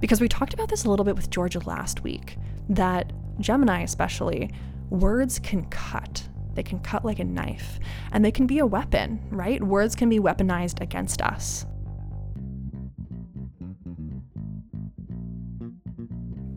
because 0.00 0.22
we 0.22 0.28
talked 0.28 0.54
about 0.54 0.70
this 0.70 0.84
a 0.84 0.90
little 0.90 1.04
bit 1.04 1.16
with 1.16 1.28
Georgia 1.28 1.58
last 1.66 2.02
week 2.02 2.38
that 2.70 3.12
Gemini, 3.40 3.82
especially, 3.82 4.50
words 4.88 5.38
can 5.38 5.66
cut. 5.66 6.26
They 6.54 6.62
can 6.62 6.78
cut 6.80 7.04
like 7.04 7.18
a 7.18 7.24
knife, 7.24 7.78
and 8.12 8.24
they 8.24 8.30
can 8.30 8.46
be 8.46 8.60
a 8.60 8.66
weapon, 8.66 9.20
right? 9.30 9.62
Words 9.62 9.94
can 9.94 10.08
be 10.08 10.18
weaponized 10.18 10.80
against 10.80 11.20
us. 11.20 11.66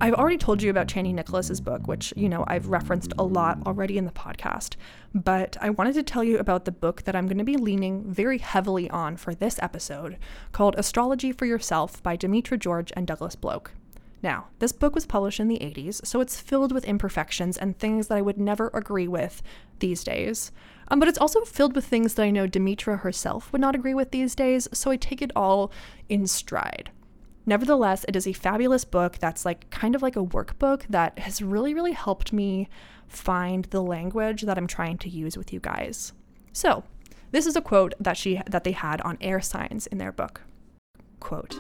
I've 0.02 0.14
already 0.14 0.38
told 0.38 0.64
you 0.64 0.70
about 0.70 0.88
Chani 0.88 1.14
Nicholas's 1.14 1.60
book, 1.60 1.88
which, 1.88 2.14
you 2.16 2.30
know, 2.30 2.46
I've 2.48 2.68
referenced 2.68 3.12
a 3.18 3.24
lot 3.24 3.60
already 3.66 3.98
in 3.98 4.06
the 4.06 4.12
podcast, 4.12 4.76
but 5.14 5.58
I 5.60 5.72
wanted 5.72 5.94
to 5.96 6.04
tell 6.04 6.24
you 6.24 6.38
about 6.38 6.64
the 6.64 6.72
book 6.72 7.04
that 7.04 7.18
I'm 7.18 7.28
going 7.28 7.38
to 7.38 7.44
be 7.44 7.58
leaning 7.58 8.06
very 8.06 8.38
heavily 8.38 8.90
on 8.90 9.18
for 9.18 9.36
this 9.36 9.60
episode 9.62 10.18
called 10.54 10.76
Astrology 10.78 11.34
for 11.34 11.46
Yourself 11.46 12.02
by 12.02 12.16
Demetra 12.16 12.58
George 12.58 12.94
and 12.96 13.06
Douglas 13.06 13.36
Bloch. 13.36 13.72
Now, 14.24 14.48
this 14.60 14.72
book 14.72 14.96
was 14.96 15.06
published 15.06 15.42
in 15.42 15.50
the 15.50 15.60
80s, 15.60 16.06
so 16.06 16.22
it's 16.22 16.40
filled 16.40 16.72
with 16.72 16.86
imperfections 16.86 17.58
and 17.58 17.78
things 17.78 18.08
that 18.08 18.18
I 18.18 18.22
would 18.22 18.38
never 18.38 18.70
agree 18.74 19.08
with 19.08 19.42
these 19.80 20.06
days. 20.06 20.54
Um, 20.88 21.00
but 21.00 21.10
it's 21.10 21.18
also 21.18 21.42
filled 21.42 21.76
with 21.76 21.86
things 21.86 22.14
that 22.14 22.24
I 22.24 22.32
know 22.32 22.48
Demetra 22.48 23.00
herself 23.00 23.52
would 23.52 23.62
not 23.62 23.76
agree 23.76 23.94
with 23.94 24.12
these 24.12 24.34
days, 24.34 24.70
so 24.72 24.92
I 24.92 24.96
take 24.96 25.22
it 25.22 25.32
all 25.36 25.72
in 26.08 26.26
stride. 26.26 26.92
Nevertheless, 27.46 28.06
it 28.08 28.16
is 28.16 28.28
a 28.28 28.34
fabulous 28.34 28.86
book 28.86 29.18
that's 29.20 29.46
like 29.46 29.70
kind 29.70 29.96
of 29.96 30.02
like 30.02 30.16
a 30.16 30.24
workbook 30.24 30.86
that 30.90 31.18
has 31.20 31.42
really, 31.42 31.74
really 31.74 31.94
helped 31.94 32.32
me 32.32 32.70
find 33.08 33.66
the 33.66 33.82
language 33.82 34.44
that 34.44 34.58
I'm 34.58 34.68
trying 34.68 34.98
to 35.00 35.10
use 35.10 35.38
with 35.38 35.52
you 35.52 35.60
guys. 35.60 36.14
So, 36.54 36.84
this 37.32 37.46
is 37.46 37.56
a 37.56 37.62
quote 37.62 37.94
that 38.00 38.18
she 38.18 38.42
that 38.48 38.64
they 38.64 38.72
had 38.72 39.02
on 39.02 39.18
air 39.22 39.42
signs 39.42 39.88
in 39.88 39.98
their 39.98 40.12
book. 40.12 40.42
Quote: 41.20 41.56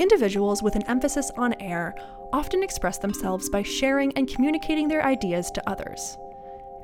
Individuals 0.00 0.62
with 0.62 0.76
an 0.76 0.84
emphasis 0.84 1.30
on 1.36 1.54
air 1.60 1.94
often 2.32 2.62
express 2.62 2.98
themselves 2.98 3.48
by 3.48 3.62
sharing 3.62 4.12
and 4.12 4.28
communicating 4.28 4.88
their 4.88 5.04
ideas 5.04 5.50
to 5.52 5.70
others. 5.70 6.16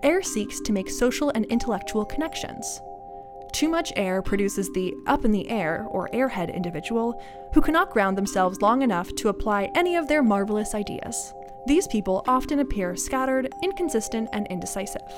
Air 0.02 0.23
seeks 0.23 0.61
to 0.61 0.73
make 0.73 0.90
social 0.90 1.30
and 1.30 1.44
intellectual 1.47 2.04
connections. 2.04 2.80
Too 3.54 3.68
much 3.68 3.92
air 3.94 4.20
produces 4.20 4.68
the 4.73 4.92
up 5.06 5.25
in 5.25 5.30
the 5.30 5.49
air 5.49 5.87
or 5.90 6.08
airhead 6.12 6.52
individual 6.52 7.23
who 7.54 7.61
cannot 7.61 7.92
ground 7.92 8.18
themselves 8.18 8.61
long 8.61 8.82
enough 8.82 9.14
to 9.14 9.28
apply 9.28 9.70
any 9.76 9.94
of 9.94 10.08
their 10.08 10.25
marvelous 10.25 10.75
ideas. 10.75 11.32
These 11.68 11.87
people 11.87 12.25
often 12.26 12.58
appear 12.58 12.96
scattered, 12.96 13.54
inconsistent, 13.62 14.28
and 14.32 14.49
indecisive. 14.49 15.08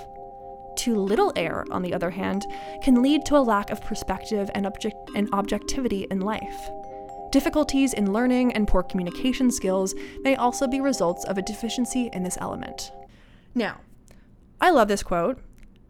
Too 0.76 0.96
little 0.96 1.32
air, 1.34 1.64
on 1.70 1.80
the 1.80 1.94
other 1.94 2.10
hand, 2.10 2.44
can 2.82 3.00
lead 3.00 3.24
to 3.24 3.38
a 3.38 3.38
lack 3.38 3.70
of 3.70 3.80
perspective 3.80 4.50
and, 4.54 4.66
object- 4.66 5.10
and 5.16 5.32
objectivity 5.32 6.06
in 6.10 6.20
life. 6.20 6.68
Difficulties 7.32 7.94
in 7.94 8.12
learning 8.12 8.52
and 8.52 8.68
poor 8.68 8.82
communication 8.82 9.50
skills 9.50 9.94
may 10.20 10.36
also 10.36 10.66
be 10.66 10.82
results 10.82 11.24
of 11.24 11.38
a 11.38 11.42
deficiency 11.42 12.10
in 12.12 12.22
this 12.22 12.36
element. 12.38 12.92
Now, 13.54 13.80
I 14.60 14.72
love 14.72 14.88
this 14.88 15.02
quote. 15.02 15.38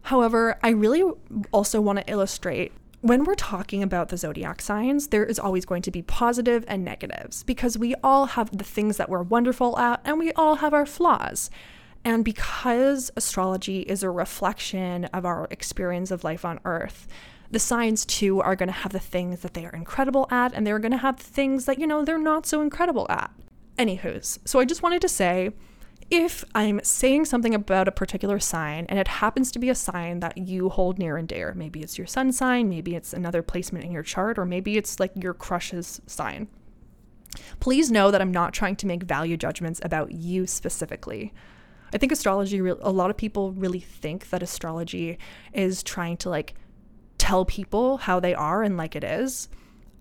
However, 0.07 0.57
I 0.63 0.69
really 0.69 1.03
also 1.51 1.81
want 1.81 1.99
to 1.99 2.09
illustrate 2.09 2.71
when 3.01 3.25
we're 3.25 3.35
talking 3.35 3.83
about 3.83 4.07
the 4.07 4.15
zodiac 4.15 4.61
signs, 4.61 5.09
there 5.09 5.25
is 5.25 5.37
always 5.37 5.65
going 5.65 5.81
to 5.81 5.91
be 5.91 6.01
positive 6.01 6.63
and 6.69 6.85
negatives 6.85 7.43
because 7.43 7.77
we 7.77 7.93
all 8.01 8.27
have 8.27 8.57
the 8.57 8.63
things 8.63 8.95
that 8.95 9.09
we're 9.09 9.21
wonderful 9.21 9.77
at 9.77 9.99
and 10.05 10.17
we 10.17 10.31
all 10.31 10.55
have 10.55 10.73
our 10.73 10.85
flaws. 10.85 11.49
And 12.05 12.23
because 12.23 13.11
astrology 13.17 13.81
is 13.81 14.01
a 14.01 14.09
reflection 14.09 15.05
of 15.05 15.25
our 15.25 15.45
experience 15.51 16.09
of 16.09 16.23
life 16.23 16.45
on 16.45 16.61
earth, 16.63 17.05
the 17.51 17.59
signs 17.59 18.05
too 18.05 18.39
are 18.39 18.55
going 18.55 18.67
to 18.67 18.73
have 18.73 18.93
the 18.93 18.99
things 18.99 19.41
that 19.41 19.55
they 19.55 19.65
are 19.65 19.75
incredible 19.75 20.25
at 20.31 20.53
and 20.53 20.65
they're 20.65 20.79
going 20.79 20.93
to 20.93 20.97
have 20.97 21.17
the 21.17 21.23
things 21.25 21.65
that, 21.65 21.79
you 21.79 21.85
know, 21.85 22.05
they're 22.05 22.17
not 22.17 22.45
so 22.45 22.61
incredible 22.61 23.07
at. 23.09 23.29
Anywho's, 23.77 24.39
so 24.45 24.57
I 24.57 24.63
just 24.63 24.81
wanted 24.81 25.01
to 25.01 25.09
say 25.09 25.51
if 26.09 26.45
I'm 26.55 26.79
saying 26.83 27.25
something 27.25 27.53
about 27.53 27.87
a 27.87 27.91
particular 27.91 28.39
sign 28.39 28.85
and 28.87 28.97
it 28.97 29.07
happens 29.07 29.51
to 29.51 29.59
be 29.59 29.69
a 29.69 29.75
sign 29.75 30.21
that 30.21 30.37
you 30.37 30.69
hold 30.69 30.99
near 30.99 31.17
and 31.17 31.27
dear, 31.27 31.53
maybe 31.53 31.81
it's 31.81 31.97
your 31.97 32.07
sun 32.07 32.31
sign, 32.31 32.69
maybe 32.69 32.95
it's 32.95 33.13
another 33.13 33.41
placement 33.41 33.83
in 33.83 33.91
your 33.91 34.03
chart, 34.03 34.39
or 34.39 34.45
maybe 34.45 34.77
it's 34.77 34.99
like 34.99 35.11
your 35.15 35.33
crush's 35.33 36.01
sign. 36.07 36.47
Please 37.59 37.91
know 37.91 38.09
that 38.09 38.21
I'm 38.21 38.31
not 38.31 38.53
trying 38.53 38.77
to 38.77 38.87
make 38.87 39.03
value 39.03 39.35
judgments 39.35 39.81
about 39.83 40.13
you 40.13 40.47
specifically. 40.47 41.33
I 41.93 41.97
think 41.97 42.11
astrology, 42.11 42.59
a 42.59 42.91
lot 42.91 43.09
of 43.09 43.17
people 43.17 43.51
really 43.51 43.79
think 43.79 44.29
that 44.29 44.43
astrology 44.43 45.17
is 45.53 45.83
trying 45.83 46.17
to 46.17 46.29
like 46.29 46.55
tell 47.17 47.45
people 47.45 47.97
how 47.97 48.19
they 48.19 48.33
are 48.33 48.63
and 48.63 48.77
like 48.77 48.95
it 48.95 49.03
is. 49.03 49.49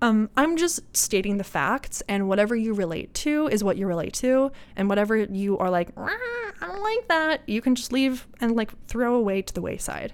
Um, 0.03 0.29
I'm 0.37 0.57
just 0.57 0.97
stating 0.97 1.39
the 1.39 1.45
facts, 1.45 2.03
and 2.09 2.29
whatever 2.29 2.55
you 2.55 2.75
relate 2.75 3.15
to 3.15 3.49
is 3.49 3.65
what 3.65 3.79
you 3.79 3.87
relate 3.87 4.13
to, 4.15 4.53
and 4.77 4.89
whatever 4.89 5.17
you 5.17 5.57
are 5.59 5.71
like, 5.71 5.89
I 5.97 6.53
don't 6.61 6.83
like 6.83 7.09
that, 7.09 7.49
you 7.49 7.63
can 7.63 7.75
just 7.75 7.93
leave 7.93 8.27
and 8.41 8.55
like 8.55 8.73
throw 8.87 9.15
away 9.15 9.43
to 9.43 9.55
the 9.55 9.63
wayside. 9.63 10.13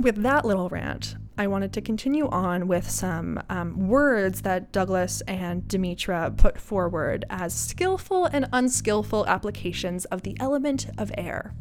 With 0.00 0.22
that 0.22 0.44
little 0.44 0.68
rant, 0.68 1.16
I 1.38 1.46
wanted 1.46 1.72
to 1.74 1.80
continue 1.80 2.28
on 2.28 2.66
with 2.66 2.90
some 2.90 3.40
um, 3.48 3.88
words 3.88 4.42
that 4.42 4.72
Douglas 4.72 5.22
and 5.22 5.62
Demetra 5.62 6.36
put 6.36 6.58
forward 6.58 7.24
as 7.30 7.54
skillful 7.54 8.26
and 8.26 8.48
unskillful 8.52 9.26
applications 9.26 10.04
of 10.06 10.22
the 10.22 10.36
element 10.40 10.88
of 10.98 11.12
air. 11.16 11.54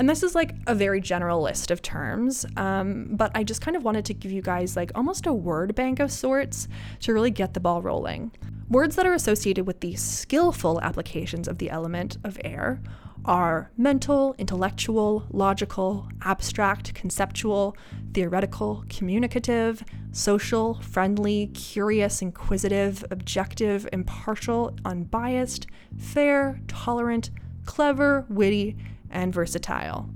And 0.00 0.08
this 0.08 0.22
is 0.22 0.34
like 0.34 0.54
a 0.66 0.74
very 0.74 0.98
general 0.98 1.42
list 1.42 1.70
of 1.70 1.82
terms, 1.82 2.46
um, 2.56 3.08
but 3.10 3.30
I 3.34 3.44
just 3.44 3.60
kind 3.60 3.76
of 3.76 3.84
wanted 3.84 4.06
to 4.06 4.14
give 4.14 4.32
you 4.32 4.40
guys 4.40 4.74
like 4.74 4.90
almost 4.94 5.26
a 5.26 5.32
word 5.34 5.74
bank 5.74 6.00
of 6.00 6.10
sorts 6.10 6.68
to 7.00 7.12
really 7.12 7.30
get 7.30 7.52
the 7.52 7.60
ball 7.60 7.82
rolling. 7.82 8.32
Words 8.70 8.96
that 8.96 9.06
are 9.06 9.12
associated 9.12 9.66
with 9.66 9.80
the 9.80 9.96
skillful 9.96 10.80
applications 10.80 11.46
of 11.46 11.58
the 11.58 11.68
element 11.68 12.16
of 12.24 12.40
air 12.42 12.80
are 13.26 13.70
mental, 13.76 14.34
intellectual, 14.38 15.26
logical, 15.32 16.08
abstract, 16.22 16.94
conceptual, 16.94 17.76
theoretical, 18.14 18.86
communicative, 18.88 19.84
social, 20.12 20.80
friendly, 20.80 21.48
curious, 21.48 22.22
inquisitive, 22.22 23.04
objective, 23.10 23.86
impartial, 23.92 24.74
unbiased, 24.86 25.66
fair, 25.98 26.58
tolerant, 26.68 27.28
clever, 27.66 28.24
witty, 28.30 28.78
and 29.10 29.32
versatile. 29.32 30.08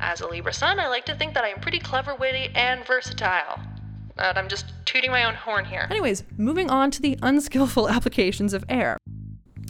As 0.00 0.20
a 0.20 0.26
Libra 0.26 0.52
sun, 0.52 0.80
I 0.80 0.88
like 0.88 1.04
to 1.06 1.14
think 1.14 1.34
that 1.34 1.44
I 1.44 1.48
am 1.48 1.60
pretty 1.60 1.78
clever, 1.78 2.14
witty, 2.14 2.50
and 2.54 2.84
versatile. 2.86 3.60
But 4.16 4.36
I'm 4.36 4.48
just 4.48 4.66
tooting 4.84 5.10
my 5.10 5.24
own 5.24 5.34
horn 5.34 5.64
here. 5.64 5.86
Anyways, 5.90 6.24
moving 6.36 6.70
on 6.70 6.90
to 6.92 7.02
the 7.02 7.18
unskillful 7.22 7.88
applications 7.90 8.52
of 8.52 8.64
air. 8.68 8.98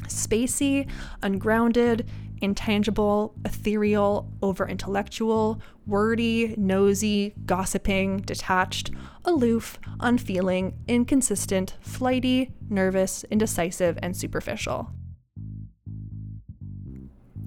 Spacey, 0.08 0.88
ungrounded, 1.22 2.08
intangible, 2.40 3.34
ethereal, 3.44 4.30
over 4.42 4.68
intellectual, 4.68 5.60
wordy, 5.86 6.54
nosy, 6.56 7.34
gossiping, 7.46 8.18
detached, 8.18 8.90
aloof, 9.24 9.78
unfeeling, 10.00 10.74
inconsistent, 10.86 11.76
flighty, 11.80 12.52
nervous, 12.68 13.24
indecisive, 13.30 13.98
and 14.02 14.16
superficial. 14.16 14.90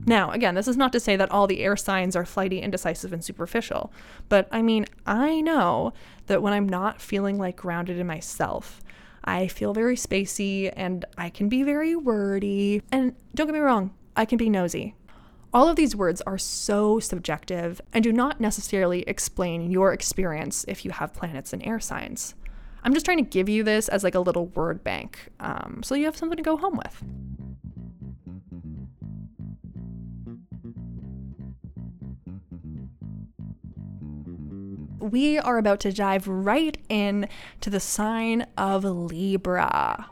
Now, 0.07 0.31
again, 0.31 0.55
this 0.55 0.69
is 0.69 0.77
not 0.77 0.93
to 0.93 1.01
say 1.01 1.17
that 1.17 1.29
all 1.31 1.47
the 1.47 1.59
air 1.59 1.75
signs 1.75 2.15
are 2.15 2.25
flighty, 2.25 2.59
indecisive, 2.59 3.11
and 3.11 3.21
superficial, 3.21 3.91
but 4.29 4.47
I 4.53 4.61
mean, 4.61 4.85
I 5.05 5.41
know 5.41 5.91
that 6.27 6.41
when 6.41 6.53
I'm 6.53 6.67
not 6.67 7.01
feeling 7.01 7.37
like 7.37 7.57
grounded 7.57 7.99
in 7.99 8.07
myself, 8.07 8.81
I 9.25 9.49
feel 9.49 9.73
very 9.73 9.97
spacey 9.97 10.71
and 10.77 11.03
I 11.17 11.29
can 11.29 11.49
be 11.49 11.61
very 11.63 11.93
wordy. 11.93 12.81
And 12.89 13.15
don't 13.35 13.47
get 13.47 13.53
me 13.53 13.59
wrong, 13.59 13.93
I 14.15 14.23
can 14.23 14.37
be 14.37 14.49
nosy. 14.49 14.95
All 15.53 15.67
of 15.67 15.75
these 15.75 15.93
words 15.93 16.21
are 16.21 16.37
so 16.37 16.99
subjective 16.99 17.81
and 17.91 18.01
do 18.01 18.13
not 18.13 18.39
necessarily 18.39 19.01
explain 19.01 19.69
your 19.69 19.91
experience 19.91 20.63
if 20.69 20.85
you 20.85 20.91
have 20.91 21.13
planets 21.13 21.51
and 21.51 21.65
air 21.65 21.81
signs. 21.81 22.33
I'm 22.83 22.93
just 22.93 23.05
trying 23.05 23.17
to 23.17 23.29
give 23.29 23.49
you 23.49 23.63
this 23.63 23.89
as 23.89 24.05
like 24.05 24.15
a 24.15 24.21
little 24.21 24.45
word 24.47 24.85
bank 24.85 25.31
um, 25.41 25.81
so 25.83 25.95
you 25.95 26.05
have 26.05 26.15
something 26.15 26.37
to 26.37 26.43
go 26.43 26.55
home 26.55 26.77
with. 26.77 27.03
We 34.99 35.38
are 35.38 35.57
about 35.57 35.79
to 35.81 35.93
dive 35.93 36.27
right 36.27 36.77
in 36.89 37.27
to 37.62 37.69
the 37.69 37.79
sign 37.79 38.47
of 38.57 38.83
Libra. 38.83 40.10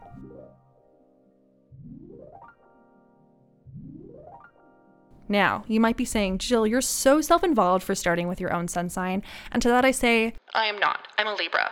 Now, 5.27 5.63
you 5.67 5.79
might 5.79 5.97
be 5.97 6.05
saying, 6.05 6.37
Gill, 6.37 6.67
you're 6.67 6.81
so 6.81 7.19
self 7.19 7.43
involved 7.43 7.83
for 7.83 7.95
starting 7.95 8.27
with 8.27 8.39
your 8.39 8.53
own 8.53 8.67
sun 8.67 8.89
sign. 8.89 9.23
And 9.51 9.61
to 9.63 9.69
that 9.69 9.83
I 9.83 9.91
say, 9.91 10.33
I 10.53 10.65
am 10.67 10.79
not. 10.79 11.07
I'm 11.17 11.27
a 11.27 11.35
Libra. 11.35 11.71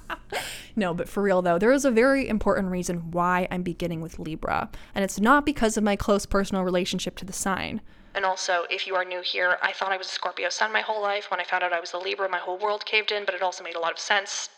no, 0.76 0.94
but 0.94 1.08
for 1.08 1.22
real 1.22 1.42
though, 1.42 1.58
there 1.58 1.72
is 1.72 1.84
a 1.84 1.90
very 1.90 2.28
important 2.28 2.70
reason 2.70 3.10
why 3.10 3.48
I'm 3.50 3.62
beginning 3.62 4.00
with 4.00 4.18
Libra. 4.18 4.70
And 4.94 5.04
it's 5.04 5.20
not 5.20 5.46
because 5.46 5.76
of 5.76 5.84
my 5.84 5.96
close 5.96 6.26
personal 6.26 6.62
relationship 6.62 7.16
to 7.16 7.24
the 7.24 7.32
sign. 7.32 7.80
And 8.14 8.24
also, 8.24 8.64
if 8.70 8.86
you 8.86 8.94
are 8.94 9.04
new 9.04 9.22
here, 9.22 9.58
I 9.60 9.72
thought 9.72 9.90
I 9.90 9.96
was 9.96 10.06
a 10.06 10.10
Scorpio 10.10 10.48
sun 10.48 10.72
my 10.72 10.82
whole 10.82 11.02
life. 11.02 11.30
When 11.30 11.40
I 11.40 11.44
found 11.44 11.64
out 11.64 11.72
I 11.72 11.80
was 11.80 11.92
a 11.92 11.98
Libra, 11.98 12.28
my 12.28 12.38
whole 12.38 12.58
world 12.58 12.86
caved 12.86 13.10
in, 13.10 13.24
but 13.24 13.34
it 13.34 13.42
also 13.42 13.64
made 13.64 13.74
a 13.74 13.80
lot 13.80 13.92
of 13.92 13.98
sense. 13.98 14.48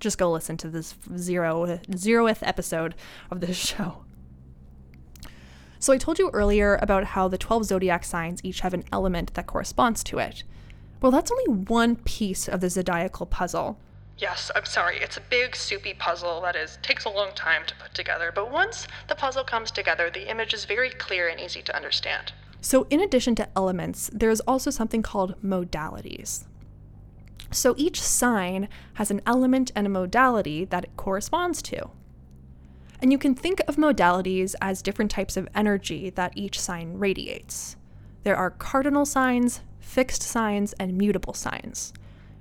Just 0.00 0.18
go 0.18 0.30
listen 0.30 0.56
to 0.58 0.68
this 0.68 0.94
zero 1.16 1.66
zeroth 1.90 2.38
episode 2.42 2.94
of 3.30 3.40
this 3.40 3.56
show. 3.66 4.04
So 5.78 5.92
I 5.92 5.98
told 5.98 6.18
you 6.18 6.30
earlier 6.32 6.78
about 6.80 7.04
how 7.04 7.28
the 7.28 7.38
12 7.38 7.66
zodiac 7.66 8.04
signs 8.04 8.40
each 8.42 8.60
have 8.60 8.72
an 8.72 8.84
element 8.90 9.34
that 9.34 9.46
corresponds 9.46 10.02
to 10.04 10.18
it. 10.18 10.42
Well, 11.00 11.12
that's 11.12 11.30
only 11.30 11.64
one 11.64 11.96
piece 11.96 12.48
of 12.48 12.60
the 12.60 12.70
zodiacal 12.70 13.26
puzzle. 13.26 13.78
Yes, 14.18 14.50
I'm 14.56 14.64
sorry. 14.64 14.98
It's 14.98 15.18
a 15.18 15.20
big, 15.20 15.54
soupy 15.54 15.92
puzzle 15.92 16.40
that 16.40 16.56
is 16.56 16.78
takes 16.82 17.04
a 17.04 17.10
long 17.10 17.32
time 17.34 17.62
to 17.66 17.74
put 17.74 17.92
together, 17.92 18.32
but 18.34 18.50
once 18.50 18.88
the 19.08 19.14
puzzle 19.14 19.44
comes 19.44 19.70
together, 19.70 20.08
the 20.08 20.30
image 20.30 20.54
is 20.54 20.64
very 20.64 20.90
clear 20.90 21.28
and 21.28 21.38
easy 21.38 21.60
to 21.62 21.76
understand. 21.76 22.32
So, 22.62 22.86
in 22.88 23.00
addition 23.00 23.34
to 23.36 23.48
elements, 23.54 24.10
there's 24.12 24.40
also 24.40 24.70
something 24.70 25.02
called 25.02 25.40
modalities. 25.42 26.44
So, 27.50 27.74
each 27.76 28.00
sign 28.00 28.68
has 28.94 29.10
an 29.10 29.20
element 29.26 29.70
and 29.76 29.86
a 29.86 29.90
modality 29.90 30.64
that 30.64 30.84
it 30.84 30.96
corresponds 30.96 31.60
to. 31.62 31.90
And 33.02 33.12
you 33.12 33.18
can 33.18 33.34
think 33.34 33.60
of 33.68 33.76
modalities 33.76 34.54
as 34.62 34.80
different 34.80 35.10
types 35.10 35.36
of 35.36 35.46
energy 35.54 36.08
that 36.10 36.32
each 36.34 36.58
sign 36.58 36.94
radiates. 36.94 37.76
There 38.24 38.36
are 38.36 38.50
cardinal 38.50 39.04
signs, 39.04 39.60
fixed 39.78 40.22
signs, 40.22 40.72
and 40.80 40.96
mutable 40.96 41.34
signs. 41.34 41.92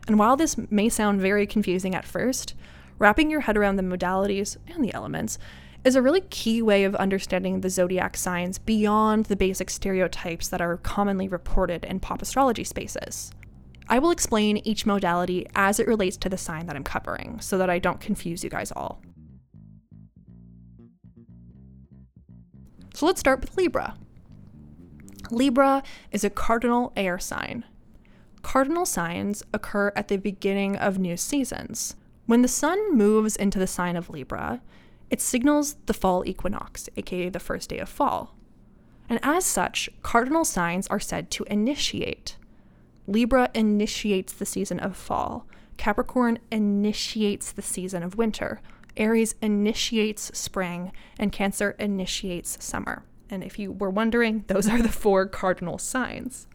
And 0.08 0.20
while 0.20 0.36
this 0.36 0.56
may 0.70 0.90
sound 0.90 1.22
very 1.22 1.48
confusing 1.48 1.96
at 1.96 2.06
first, 2.06 2.54
wrapping 3.00 3.30
your 3.30 3.42
head 3.42 3.58
around 3.58 3.76
the 3.76 3.84
modalities 3.84 4.58
and 4.68 4.84
the 4.84 4.94
elements 4.94 5.38
is 5.84 5.96
a 5.96 6.02
really 6.02 6.22
key 6.22 6.62
way 6.62 6.84
of 6.84 6.96
understanding 6.96 7.62
the 7.62 7.70
zodiac 7.70 8.18
signs 8.18 8.58
beyond 8.58 9.26
the 9.26 9.36
basic 9.36 9.70
stereotypes 9.70 10.48
that 10.48 10.62
are 10.62 10.78
commonly 10.78 11.28
reported 11.28 11.86
in 11.86 12.00
pop 12.00 12.22
astrology 12.22 12.64
spaces. 12.64 13.32
I 13.88 14.00
will 14.00 14.10
explain 14.10 14.58
each 14.58 14.88
modality 14.88 15.46
as 15.56 15.80
it 15.80 15.88
relates 15.88 16.18
to 16.18 16.30
the 16.30 16.38
sign 16.38 16.66
that 16.66 16.76
I'm 16.76 16.84
covering 16.84 17.40
so 17.40 17.60
that 17.60 17.70
I 17.70 17.78
don't 17.78 18.00
confuse 18.00 18.44
you 18.44 18.50
guys 18.50 18.72
all. 18.72 19.00
So 22.96 23.06
let's 23.06 23.20
start 23.20 23.42
with 23.42 23.56
Libra. 23.58 23.96
Libra 25.30 25.84
is 26.12 26.24
a 26.24 26.30
cardinal 26.30 26.94
air 26.96 27.20
sign. 27.20 27.64
Cardinal 28.46 28.86
signs 28.86 29.42
occur 29.56 29.92
at 29.96 30.08
the 30.08 30.18
beginning 30.18 30.76
of 30.76 31.00
new 31.00 31.18
seasons. 31.18 31.96
When 32.28 32.44
the 32.44 32.48
sun 32.48 32.96
moves 32.96 33.36
into 33.36 33.58
the 33.58 33.66
sign 33.66 33.96
of 33.96 34.12
Libra, 34.12 34.62
it 35.10 35.20
signals 35.20 35.78
the 35.88 35.96
fall 35.96 36.24
equinox, 36.28 36.88
aka 36.96 37.30
the 37.30 37.40
first 37.40 37.72
day 37.72 37.80
of 37.80 37.90
fall. 37.90 38.36
And 39.10 39.20
as 39.24 39.46
such, 39.46 39.90
cardinal 40.04 40.46
signs 40.46 40.86
are 40.90 41.00
said 41.00 41.32
to 41.32 41.44
initiate. 41.46 42.38
Libra 43.08 43.50
initiates 43.56 44.32
the 44.32 44.46
season 44.46 44.80
of 44.80 44.96
fall, 44.96 45.48
Capricorn 45.78 46.38
initiates 46.52 47.52
the 47.52 47.64
season 47.64 48.04
of 48.04 48.16
winter, 48.16 48.62
Aries 48.96 49.34
initiates 49.42 50.38
spring, 50.38 50.92
and 51.18 51.32
Cancer 51.32 51.72
initiates 51.80 52.64
summer. 52.64 53.06
And 53.28 53.44
if 53.44 53.58
you 53.58 53.72
were 53.72 53.90
wondering, 53.90 54.46
those 54.46 54.70
are 54.70 54.84
the 54.84 54.90
four 54.90 55.26
cardinal 55.26 55.80
signs. 55.80 56.46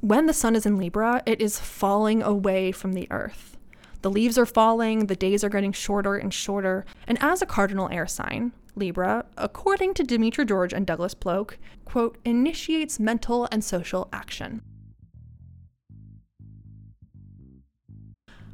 When 0.00 0.26
the 0.26 0.34
sun 0.34 0.54
is 0.54 0.66
in 0.66 0.76
Libra, 0.76 1.22
it 1.24 1.40
is 1.40 1.58
falling 1.58 2.22
away 2.22 2.70
from 2.70 2.92
the 2.92 3.08
earth. 3.10 3.56
The 4.02 4.10
leaves 4.10 4.36
are 4.36 4.46
falling, 4.46 5.06
the 5.06 5.16
days 5.16 5.42
are 5.42 5.48
getting 5.48 5.72
shorter 5.72 6.16
and 6.16 6.32
shorter, 6.32 6.84
and 7.08 7.16
as 7.22 7.40
a 7.40 7.46
cardinal 7.46 7.88
air 7.90 8.06
sign, 8.06 8.52
Libra, 8.74 9.24
according 9.38 9.94
to 9.94 10.04
Demetra 10.04 10.46
George 10.46 10.74
and 10.74 10.86
Douglas 10.86 11.14
Bloch, 11.14 11.58
quote, 11.86 12.18
initiates 12.26 13.00
mental 13.00 13.48
and 13.50 13.64
social 13.64 14.08
action. 14.12 14.60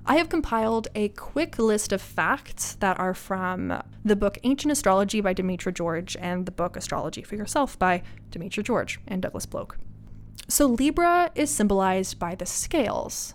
I 0.06 0.16
have 0.16 0.28
compiled 0.28 0.88
a 0.94 1.08
quick 1.08 1.58
list 1.58 1.92
of 1.92 2.00
facts 2.00 2.76
that 2.76 2.98
are 3.00 3.14
from 3.14 3.82
the 4.04 4.16
book 4.16 4.38
Ancient 4.44 4.70
Astrology 4.70 5.20
by 5.20 5.34
Demetra 5.34 5.74
George 5.74 6.16
and 6.20 6.46
the 6.46 6.52
book 6.52 6.76
Astrology 6.76 7.22
for 7.22 7.34
Yourself 7.34 7.78
by 7.78 8.02
Demetra 8.30 8.62
George 8.62 9.00
and 9.08 9.20
Douglas 9.20 9.46
Bloch. 9.46 9.76
So, 10.52 10.66
Libra 10.66 11.30
is 11.34 11.50
symbolized 11.50 12.18
by 12.18 12.34
the 12.34 12.44
scales. 12.44 13.34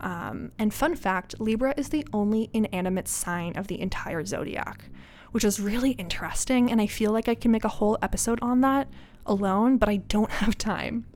Um, 0.00 0.50
and 0.58 0.74
fun 0.74 0.96
fact 0.96 1.38
Libra 1.38 1.74
is 1.76 1.90
the 1.90 2.04
only 2.12 2.50
inanimate 2.52 3.06
sign 3.06 3.56
of 3.56 3.68
the 3.68 3.80
entire 3.80 4.24
zodiac, 4.24 4.90
which 5.30 5.44
is 5.44 5.60
really 5.60 5.92
interesting. 5.92 6.68
And 6.68 6.80
I 6.80 6.88
feel 6.88 7.12
like 7.12 7.28
I 7.28 7.36
can 7.36 7.52
make 7.52 7.62
a 7.62 7.76
whole 7.78 7.96
episode 8.02 8.40
on 8.42 8.62
that 8.62 8.88
alone, 9.26 9.76
but 9.76 9.88
I 9.88 9.98
don't 9.98 10.30
have 10.42 10.58
time. 10.58 11.06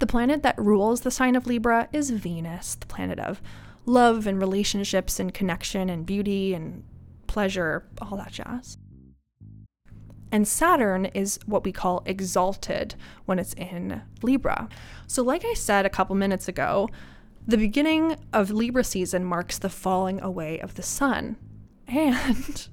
The 0.00 0.08
planet 0.08 0.42
that 0.42 0.58
rules 0.58 1.02
the 1.02 1.12
sign 1.12 1.36
of 1.36 1.46
Libra 1.46 1.88
is 1.92 2.10
Venus, 2.10 2.74
the 2.74 2.86
planet 2.86 3.20
of 3.20 3.40
love 3.86 4.26
and 4.26 4.40
relationships 4.40 5.20
and 5.20 5.32
connection 5.32 5.88
and 5.88 6.04
beauty 6.04 6.52
and 6.52 6.82
pleasure, 7.28 7.86
all 8.02 8.16
that 8.16 8.32
jazz. 8.32 8.76
And 10.30 10.46
Saturn 10.46 11.06
is 11.06 11.38
what 11.46 11.64
we 11.64 11.72
call 11.72 12.02
exalted 12.06 12.94
when 13.24 13.38
it's 13.38 13.54
in 13.54 14.02
Libra. 14.22 14.68
So, 15.06 15.22
like 15.22 15.44
I 15.44 15.54
said 15.54 15.86
a 15.86 15.90
couple 15.90 16.14
minutes 16.16 16.48
ago, 16.48 16.88
the 17.46 17.56
beginning 17.56 18.16
of 18.32 18.50
Libra 18.50 18.84
season 18.84 19.24
marks 19.24 19.58
the 19.58 19.70
falling 19.70 20.20
away 20.20 20.60
of 20.60 20.74
the 20.74 20.82
sun. 20.82 21.36
And 21.88 22.68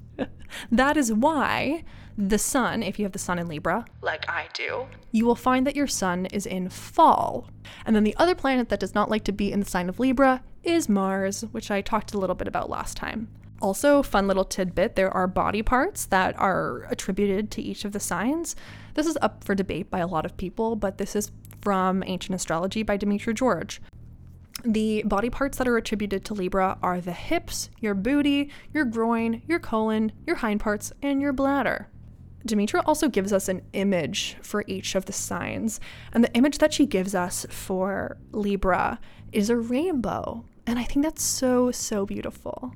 that 0.71 0.97
is 0.97 1.11
why 1.11 1.83
the 2.17 2.37
sun, 2.37 2.81
if 2.83 2.97
you 2.97 3.05
have 3.05 3.11
the 3.11 3.19
sun 3.19 3.39
in 3.39 3.47
Libra, 3.47 3.85
like 4.01 4.29
I 4.29 4.47
do, 4.53 4.85
you 5.11 5.25
will 5.25 5.35
find 5.35 5.67
that 5.67 5.75
your 5.75 5.87
sun 5.87 6.25
is 6.27 6.45
in 6.45 6.69
fall. 6.69 7.49
And 7.85 7.95
then 7.95 8.03
the 8.03 8.15
other 8.17 8.35
planet 8.35 8.69
that 8.69 8.79
does 8.79 8.95
not 8.95 9.09
like 9.09 9.23
to 9.25 9.31
be 9.31 9.51
in 9.51 9.59
the 9.59 9.65
sign 9.65 9.89
of 9.89 9.99
Libra 9.99 10.43
is 10.63 10.89
Mars, 10.89 11.41
which 11.51 11.71
I 11.71 11.81
talked 11.81 12.13
a 12.13 12.17
little 12.17 12.35
bit 12.35 12.47
about 12.47 12.69
last 12.69 12.95
time. 12.97 13.27
Also, 13.61 14.03
fun 14.03 14.27
little 14.27 14.43
tidbit 14.43 14.95
there 14.95 15.11
are 15.11 15.27
body 15.27 15.61
parts 15.61 16.05
that 16.07 16.37
are 16.37 16.85
attributed 16.89 17.51
to 17.51 17.61
each 17.61 17.85
of 17.85 17.93
the 17.93 17.99
signs. 17.99 18.55
This 18.95 19.07
is 19.07 19.17
up 19.21 19.43
for 19.43 19.55
debate 19.55 19.89
by 19.89 19.99
a 19.99 20.07
lot 20.07 20.25
of 20.25 20.37
people, 20.37 20.75
but 20.75 20.97
this 20.97 21.15
is 21.15 21.31
from 21.61 22.03
Ancient 22.05 22.35
Astrology 22.35 22.83
by 22.83 22.97
Demetra 22.97 23.33
George. 23.33 23.81
The 24.63 25.03
body 25.03 25.29
parts 25.29 25.57
that 25.57 25.67
are 25.67 25.77
attributed 25.77 26.25
to 26.25 26.33
Libra 26.33 26.77
are 26.81 26.99
the 26.99 27.13
hips, 27.13 27.69
your 27.79 27.93
booty, 27.93 28.49
your 28.73 28.85
groin, 28.85 29.41
your 29.47 29.59
colon, 29.59 30.11
your 30.25 30.37
hind 30.37 30.59
parts, 30.59 30.91
and 31.01 31.21
your 31.21 31.33
bladder. 31.33 31.87
Demetra 32.47 32.83
also 32.85 33.07
gives 33.07 33.33
us 33.33 33.47
an 33.47 33.61
image 33.73 34.37
for 34.41 34.63
each 34.67 34.95
of 34.95 35.05
the 35.05 35.13
signs, 35.13 35.79
and 36.13 36.23
the 36.23 36.33
image 36.33 36.59
that 36.59 36.73
she 36.73 36.85
gives 36.85 37.15
us 37.15 37.45
for 37.49 38.17
Libra 38.31 38.99
is 39.31 39.49
a 39.49 39.57
rainbow. 39.57 40.45
And 40.67 40.77
I 40.77 40.83
think 40.83 41.03
that's 41.03 41.23
so, 41.23 41.71
so 41.71 42.05
beautiful. 42.05 42.73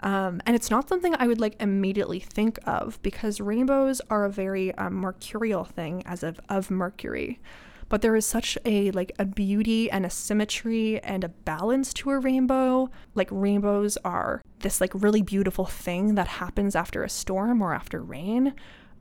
Um, 0.00 0.40
and 0.46 0.54
it's 0.54 0.70
not 0.70 0.88
something 0.88 1.14
I 1.18 1.26
would 1.26 1.40
like 1.40 1.56
immediately 1.60 2.20
think 2.20 2.58
of 2.64 3.00
because 3.02 3.40
rainbows 3.40 4.00
are 4.10 4.24
a 4.24 4.30
very 4.30 4.74
um, 4.74 4.94
mercurial 4.94 5.64
thing 5.64 6.02
as 6.06 6.22
of, 6.22 6.40
of 6.48 6.70
Mercury. 6.70 7.40
But 7.88 8.02
there 8.02 8.16
is 8.16 8.26
such 8.26 8.58
a 8.64 8.90
like 8.90 9.12
a 9.18 9.24
beauty 9.24 9.90
and 9.90 10.04
a 10.04 10.10
symmetry 10.10 11.00
and 11.00 11.22
a 11.22 11.28
balance 11.28 11.94
to 11.94 12.10
a 12.10 12.18
rainbow. 12.18 12.90
Like 13.14 13.28
rainbows 13.30 13.96
are 13.98 14.42
this 14.58 14.80
like 14.80 14.90
really 14.92 15.22
beautiful 15.22 15.66
thing 15.66 16.16
that 16.16 16.26
happens 16.26 16.74
after 16.74 17.04
a 17.04 17.08
storm 17.08 17.62
or 17.62 17.74
after 17.74 18.02
rain. 18.02 18.54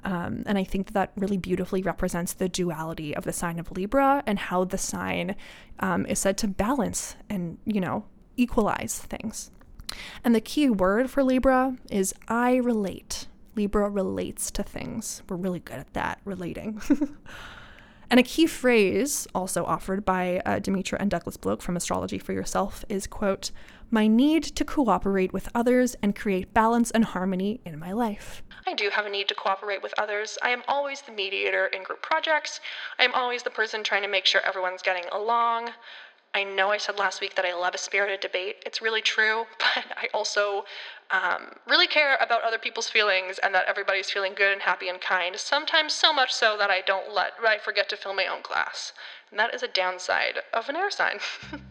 Um, 0.03 0.43
and 0.45 0.55
I 0.55 0.63
think 0.63 0.87
that, 0.87 0.93
that 0.93 1.11
really 1.15 1.37
beautifully 1.37 1.81
represents 1.81 2.33
the 2.33 2.47
duality 2.47 3.15
of 3.15 3.23
the 3.23 3.33
sign 3.33 3.57
of 3.57 3.71
Libra 3.71 4.21
and 4.27 4.37
how 4.37 4.63
the 4.63 4.77
sign 4.77 5.35
um, 5.79 6.05
is 6.05 6.19
said 6.19 6.37
to 6.39 6.47
balance 6.47 7.15
and, 7.27 7.57
you 7.65 7.81
know, 7.81 8.05
equalize 8.37 8.99
things. 8.99 9.49
And 10.23 10.33
the 10.35 10.41
key 10.41 10.69
word 10.69 11.09
for 11.09 11.23
Libra 11.23 11.77
is 11.89 12.13
I 12.27 12.55
relate. 12.55 13.27
Libra 13.55 13.89
relates 13.89 14.51
to 14.51 14.63
things. 14.63 15.21
We're 15.29 15.37
really 15.37 15.59
good 15.59 15.77
at 15.77 15.93
that, 15.93 16.19
relating. 16.25 16.81
and 18.09 18.19
a 18.19 18.23
key 18.23 18.47
phrase 18.47 19.27
also 19.33 19.63
offered 19.65 20.03
by 20.03 20.41
uh, 20.45 20.59
Demetra 20.59 20.97
and 20.99 21.09
Douglas 21.09 21.37
Bloch 21.37 21.61
from 21.61 21.77
Astrology 21.77 22.19
for 22.19 22.33
Yourself 22.33 22.83
is, 22.89 23.07
quote, 23.07 23.51
my 23.91 24.07
need 24.07 24.43
to 24.43 24.65
cooperate 24.65 25.31
with 25.31 25.47
others 25.53 25.95
and 26.01 26.15
create 26.15 26.53
balance 26.53 26.91
and 26.91 27.05
harmony 27.05 27.61
in 27.65 27.77
my 27.77 27.91
life. 27.91 28.43
I 28.67 28.73
do 28.73 28.89
have 28.89 29.05
a 29.05 29.09
need 29.09 29.27
to 29.27 29.35
cooperate 29.35 29.83
with 29.83 29.93
others. 29.97 30.37
I 30.41 30.49
am 30.49 30.63
always 30.67 31.01
the 31.01 31.11
mediator 31.11 31.67
in 31.67 31.83
group 31.83 32.01
projects. 32.01 32.59
I 32.99 33.03
am 33.03 33.13
always 33.13 33.43
the 33.43 33.51
person 33.51 33.83
trying 33.83 34.01
to 34.01 34.09
make 34.09 34.25
sure 34.25 34.41
everyone's 34.41 34.81
getting 34.81 35.05
along. 35.11 35.69
I 36.35 36.43
know 36.43 36.69
I 36.69 36.77
said 36.77 36.99
last 36.99 37.21
week 37.21 37.35
that 37.35 37.45
I 37.45 37.55
love 37.55 37.73
a 37.73 37.77
spirited 37.77 38.19
debate. 38.19 38.57
It's 38.65 38.81
really 38.81 39.01
true, 39.01 39.45
but 39.57 39.85
I 39.95 40.09
also 40.13 40.65
um, 41.09 41.53
really 41.65 41.87
care 41.87 42.17
about 42.19 42.43
other 42.43 42.57
people's 42.57 42.89
feelings 42.89 43.39
and 43.41 43.55
that 43.55 43.65
everybody's 43.69 44.11
feeling 44.11 44.33
good 44.35 44.51
and 44.51 44.61
happy 44.61 44.89
and 44.89 44.99
kind. 44.99 45.37
Sometimes 45.37 45.93
so 45.93 46.11
much 46.11 46.33
so 46.33 46.57
that 46.59 46.69
I 46.69 46.81
don't 46.81 47.13
let 47.13 47.31
I 47.41 47.57
forget 47.57 47.87
to 47.89 47.97
fill 47.97 48.13
my 48.13 48.27
own 48.27 48.41
glass, 48.43 48.91
and 49.31 49.39
that 49.39 49.55
is 49.55 49.63
a 49.63 49.67
downside 49.69 50.39
of 50.53 50.67
an 50.67 50.75
air 50.75 50.91
sign. 50.91 51.19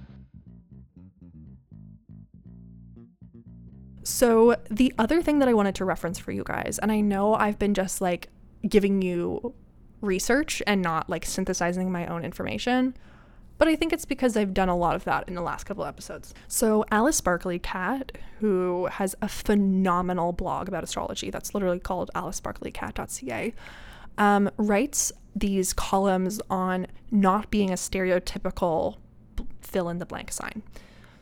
So, 4.07 4.57
the 4.71 4.93
other 4.99 5.23
thing 5.23 5.39
that 5.39 5.49
I 5.49 5.55
wanted 5.55 5.75
to 5.77 5.87
reference 5.87 6.19
for 6.19 6.31
you 6.31 6.45
guys, 6.45 6.79
and 6.83 6.93
I 6.93 7.01
know 7.01 7.33
I've 7.33 7.59
been 7.59 7.73
just 7.73 8.03
like 8.03 8.29
giving 8.69 9.01
you 9.01 9.55
research 10.03 10.63
and 10.67 10.83
not 10.83 11.09
like 11.09 11.25
synthesizing 11.25 11.91
my 11.91 12.07
own 12.07 12.23
information, 12.23 12.95
but 13.59 13.69
I 13.69 13.77
think 13.77 13.93
it's 13.93 14.05
because 14.05 14.37
I've 14.37 14.55
done 14.55 14.69
a 14.69 14.77
lot 14.77 14.97
of 14.97 15.05
that 15.05 15.29
in 15.29 15.35
the 15.35 15.43
last 15.43 15.65
couple 15.65 15.85
episodes. 15.85 16.35
So, 16.49 16.85
Alice 16.91 17.17
Sparkly 17.17 17.59
Kat, 17.59 18.13
who 18.41 18.87
has 18.87 19.15
a 19.23 19.29
phenomenal 19.29 20.33
blog 20.33 20.69
about 20.69 20.85
astrology 20.85 21.31
that's 21.31 21.55
literally 21.55 21.79
called 21.79 22.11
alicesparklycat.ca, 22.15 23.55
um, 24.19 24.51
writes 24.57 25.13
these 25.35 25.73
columns 25.73 26.41
on 26.51 26.87
not 27.11 27.51
being 27.51 27.71
a 27.71 27.75
stereotypical 27.75 28.97
fill 29.61 29.89
in 29.89 29.99
the 29.99 30.07
blank 30.07 30.31
sign. 30.31 30.63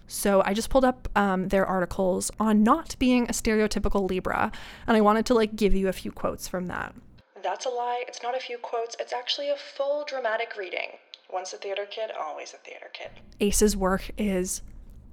So 0.06 0.42
I 0.44 0.52
just 0.52 0.68
pulled 0.68 0.84
up 0.84 1.08
um, 1.16 1.48
their 1.48 1.64
articles 1.64 2.30
on 2.38 2.62
not 2.62 2.96
being 2.98 3.24
a 3.24 3.32
stereotypical 3.32 4.08
Libra, 4.08 4.52
and 4.86 4.96
I 4.96 5.00
wanted 5.00 5.24
to 5.26 5.34
like 5.34 5.56
give 5.56 5.74
you 5.74 5.88
a 5.88 5.92
few 5.92 6.12
quotes 6.12 6.46
from 6.46 6.66
that. 6.66 6.94
That's 7.42 7.66
a 7.66 7.70
lie. 7.70 8.04
It's 8.06 8.22
not 8.22 8.36
a 8.36 8.40
few 8.40 8.58
quotes. 8.58 8.94
It's 9.00 9.12
actually 9.12 9.48
a 9.48 9.56
full 9.56 10.04
dramatic 10.06 10.56
reading. 10.56 10.98
Once 11.32 11.52
a 11.52 11.56
theater 11.56 11.86
kid, 11.90 12.10
always 12.20 12.52
a 12.52 12.58
theater 12.58 12.90
kid. 12.92 13.10
Ace's 13.40 13.76
work 13.76 14.10
is 14.18 14.62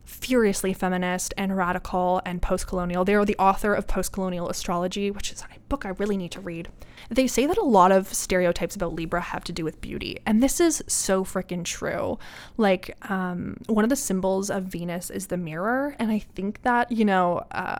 furiously 0.03 0.73
feminist 0.73 1.33
and 1.37 1.55
radical 1.55 2.19
and 2.25 2.41
post 2.41 2.67
colonial. 2.67 3.05
They 3.05 3.13
are 3.13 3.23
the 3.23 3.37
author 3.37 3.75
of 3.75 3.87
Post 3.87 4.11
Colonial 4.11 4.49
Astrology, 4.49 5.11
which 5.11 5.31
is 5.31 5.43
a 5.43 5.59
book 5.69 5.85
I 5.85 5.89
really 5.89 6.17
need 6.17 6.31
to 6.31 6.41
read. 6.41 6.67
They 7.09 7.27
say 7.27 7.45
that 7.45 7.57
a 7.57 7.63
lot 7.63 7.91
of 7.91 8.11
stereotypes 8.11 8.75
about 8.75 8.93
Libra 8.93 9.21
have 9.21 9.43
to 9.45 9.53
do 9.53 9.63
with 9.63 9.79
beauty, 9.81 10.17
and 10.25 10.41
this 10.41 10.59
is 10.59 10.83
so 10.87 11.23
freaking 11.23 11.63
true. 11.63 12.17
Like, 12.57 12.97
um, 13.09 13.57
one 13.67 13.85
of 13.85 13.89
the 13.89 13.95
symbols 13.95 14.49
of 14.49 14.63
Venus 14.63 15.09
is 15.11 15.27
the 15.27 15.37
mirror, 15.37 15.95
and 15.99 16.11
I 16.11 16.19
think 16.19 16.63
that, 16.63 16.91
you 16.91 17.05
know, 17.05 17.45
uh, 17.51 17.77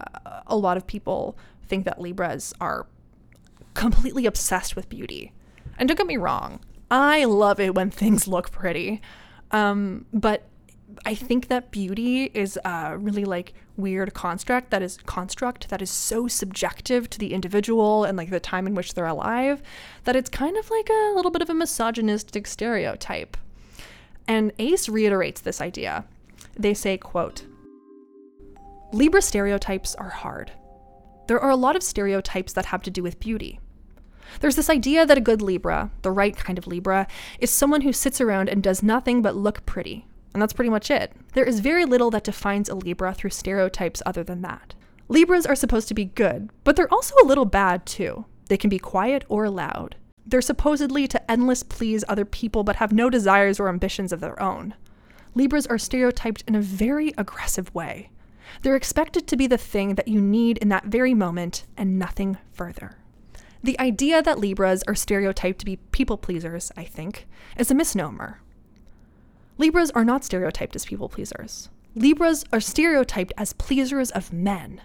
a 0.48 0.56
lot 0.56 0.78
of 0.78 0.86
people 0.86 1.36
think 1.68 1.84
that 1.86 2.00
Libras 2.00 2.54
are 2.62 2.86
completely 3.74 4.26
obsessed 4.26 4.76
with 4.76 4.88
beauty. 4.88 5.32
And 5.78 5.88
don't 5.88 5.98
get 5.98 6.08
me 6.08 6.18
wrong, 6.18 6.60
I 6.92 7.26
love 7.26 7.60
it 7.60 7.76
when 7.76 7.92
things 7.92 8.28
look 8.28 8.52
pretty. 8.52 9.02
Um, 9.52 10.06
but 10.14 10.44
I 11.06 11.16
think 11.16 11.48
that 11.48 11.72
beauty 11.72 12.26
is 12.34 12.58
a 12.66 12.98
really 12.98 13.26
like 13.26 13.54
weird 13.78 14.14
construct 14.14 14.72
that 14.72 14.82
is 14.82 14.98
construct 15.06 15.70
that 15.70 15.82
is 15.82 15.90
so 15.90 16.28
subjective 16.28 17.10
to 17.12 17.20
the 17.20 17.34
individual 17.34 18.04
and 18.04 18.18
like 18.18 18.30
the 18.30 18.40
time 18.40 18.68
in 18.68 18.76
which 18.76 18.94
they're 18.94 19.06
alive 19.06 19.62
that 20.04 20.16
it's 20.16 20.30
kind 20.30 20.58
of 20.58 20.70
like 20.70 20.90
a 20.90 21.14
little 21.16 21.32
bit 21.32 21.42
of 21.42 21.50
a 21.50 21.54
misogynistic 21.54 22.48
stereotype. 22.48 23.38
And 24.28 24.52
Ace 24.60 24.90
reiterates 24.90 25.42
this 25.42 25.62
idea. 25.62 26.06
They 26.56 26.74
say, 26.74 26.98
quote, 26.98 27.46
Libra 28.92 29.22
stereotypes 29.22 29.96
are 29.96 30.10
hard. 30.10 30.52
There 31.28 31.40
are 31.40 31.52
a 31.52 31.56
lot 31.56 31.76
of 31.76 31.84
stereotypes 31.84 32.54
that 32.54 32.66
have 32.66 32.82
to 32.84 32.92
do 32.92 33.04
with 33.04 33.20
beauty. 33.20 33.60
There's 34.40 34.56
this 34.56 34.70
idea 34.70 35.06
that 35.06 35.18
a 35.18 35.22
good 35.22 35.42
Libra, 35.42 35.92
the 36.02 36.12
right 36.12 36.36
kind 36.36 36.58
of 36.58 36.68
Libra, 36.68 37.08
is 37.40 37.50
someone 37.50 37.82
who 37.82 37.94
sits 37.94 38.22
around 38.22 38.50
and 38.50 38.64
does 38.64 38.84
nothing 38.84 39.22
but 39.22 39.36
look 39.36 39.66
pretty, 39.66 40.06
and 40.34 40.42
that's 40.42 40.54
pretty 40.54 40.70
much 40.70 40.92
it. 40.92 41.14
There 41.34 41.46
is 41.46 41.60
very 41.60 41.86
little 41.86 42.12
that 42.12 42.24
defines 42.24 42.70
a 42.70 42.76
Libra 42.76 43.14
through 43.14 43.32
stereotypes 43.32 44.02
other 44.06 44.24
than 44.24 44.42
that. 44.42 44.76
Libras 45.08 45.46
are 45.46 45.56
supposed 45.56 45.88
to 45.88 45.94
be 45.94 46.06
good, 46.06 46.50
but 46.64 46.76
they're 46.76 46.94
also 46.94 47.16
a 47.22 47.26
little 47.26 47.46
bad 47.46 47.86
too. 47.86 48.26
They 48.48 48.58
can 48.58 48.70
be 48.70 48.80
quiet 48.80 49.26
or 49.28 49.50
loud. 49.50 49.96
They're 50.26 50.42
supposedly 50.42 51.08
to 51.08 51.32
endless 51.32 51.64
please 51.64 52.04
other 52.08 52.26
people 52.26 52.64
but 52.64 52.76
have 52.76 52.94
no 52.94 53.10
desires 53.10 53.60
or 53.60 53.70
ambitions 53.70 54.14
of 54.14 54.20
their 54.20 54.40
own. 54.42 54.76
Libras 55.34 55.66
are 55.68 55.78
stereotyped 55.78 56.44
in 56.48 56.56
a 56.56 56.62
very 56.62 57.14
aggressive 57.18 57.74
way. 57.74 58.12
They're 58.62 58.76
expected 58.76 59.28
to 59.28 59.38
be 59.38 59.48
the 59.48 59.58
thing 59.58 59.96
that 59.96 60.08
you 60.08 60.22
need 60.22 60.58
in 60.60 60.70
that 60.70 60.86
very 60.86 61.14
moment 61.14 61.66
and 61.78 61.98
nothing 61.98 62.38
further. 62.52 62.98
The 63.62 63.80
idea 63.80 64.22
that 64.22 64.40
Libras 64.40 64.84
are 64.88 64.96
stereotyped 64.96 65.60
to 65.60 65.66
be 65.66 65.78
people 65.92 66.18
pleasers, 66.18 66.72
I 66.78 66.86
think, 66.86 67.28
is 67.58 67.70
a 67.70 67.76
misnomer. 67.76 68.42
Libras 69.58 69.92
are 69.92 70.06
not 70.06 70.24
stereotyped 70.24 70.76
as 70.76 70.86
people 70.86 71.10
pleasers. 71.10 71.70
Libras 71.94 72.46
are 72.54 72.62
stereotyped 72.62 73.34
as 73.38 73.52
pleasers 73.54 74.12
of 74.12 74.32
men. 74.32 74.82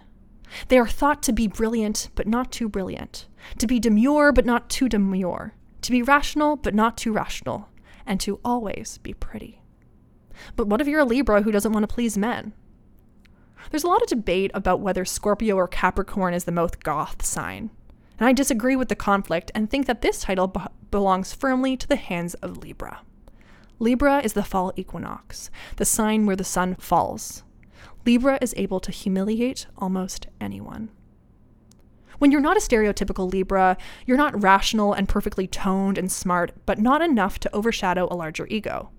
They 0.67 0.77
are 0.77 0.87
thought 0.87 1.23
to 1.23 1.33
be 1.33 1.47
brilliant, 1.47 2.09
but 2.15 2.27
not 2.27 2.51
too 2.51 2.67
brilliant, 2.67 3.27
to 3.57 3.67
be 3.67 3.79
demure, 3.79 4.33
but 4.33 4.45
not 4.45 4.69
too 4.69 4.89
demure, 4.89 5.53
to 5.81 5.91
be 5.91 6.01
rational, 6.01 6.57
but 6.57 6.75
not 6.75 6.97
too 6.97 7.13
rational, 7.13 7.69
and 8.05 8.19
to 8.19 8.39
always 8.43 8.97
be 8.99 9.13
pretty. 9.13 9.61
But 10.57 10.67
what 10.67 10.81
if 10.81 10.87
you're 10.87 10.99
a 10.99 11.05
Libra 11.05 11.43
who 11.43 11.51
doesn't 11.51 11.71
want 11.71 11.87
to 11.87 11.93
please 11.93 12.17
men? 12.17 12.53
There's 13.71 13.85
a 13.85 13.87
lot 13.87 14.01
of 14.01 14.09
debate 14.09 14.51
about 14.53 14.81
whether 14.81 15.05
Scorpio 15.05 15.55
or 15.55 15.67
Capricorn 15.67 16.33
is 16.33 16.43
the 16.43 16.51
most 16.51 16.83
goth 16.83 17.25
sign, 17.25 17.71
and 18.19 18.27
I 18.27 18.33
disagree 18.33 18.75
with 18.75 18.89
the 18.89 18.95
conflict 18.95 19.51
and 19.53 19.69
think 19.69 19.85
that 19.87 20.01
this 20.01 20.21
title 20.21 20.53
belongs 20.91 21.33
firmly 21.33 21.75
to 21.77 21.87
the 21.87 21.95
hands 21.95 22.33
of 22.35 22.57
Libra. 22.57 23.01
Libra 23.79 24.19
is 24.19 24.33
the 24.33 24.43
fall 24.43 24.71
equinox, 24.75 25.49
the 25.75 25.85
sign 25.85 26.25
where 26.25 26.35
the 26.35 26.43
sun 26.43 26.75
falls. 26.75 27.43
Libra 28.05 28.37
is 28.41 28.53
able 28.55 28.79
to 28.79 28.91
humiliate 28.91 29.67
almost 29.77 30.27
anyone. 30.39 30.89
When 32.19 32.31
you're 32.31 32.39
not 32.39 32.55
a 32.55 32.61
stereotypical 32.61 33.29
Libra, 33.29 33.77
you're 34.05 34.15
not 34.15 34.41
rational 34.41 34.93
and 34.93 35.09
perfectly 35.09 35.47
toned 35.47 35.97
and 35.97 36.09
smart, 36.09 36.53
but 36.65 36.79
not 36.79 37.01
enough 37.01 37.39
to 37.39 37.53
overshadow 37.53 38.07
a 38.09 38.15
larger 38.15 38.47
ego. 38.47 38.89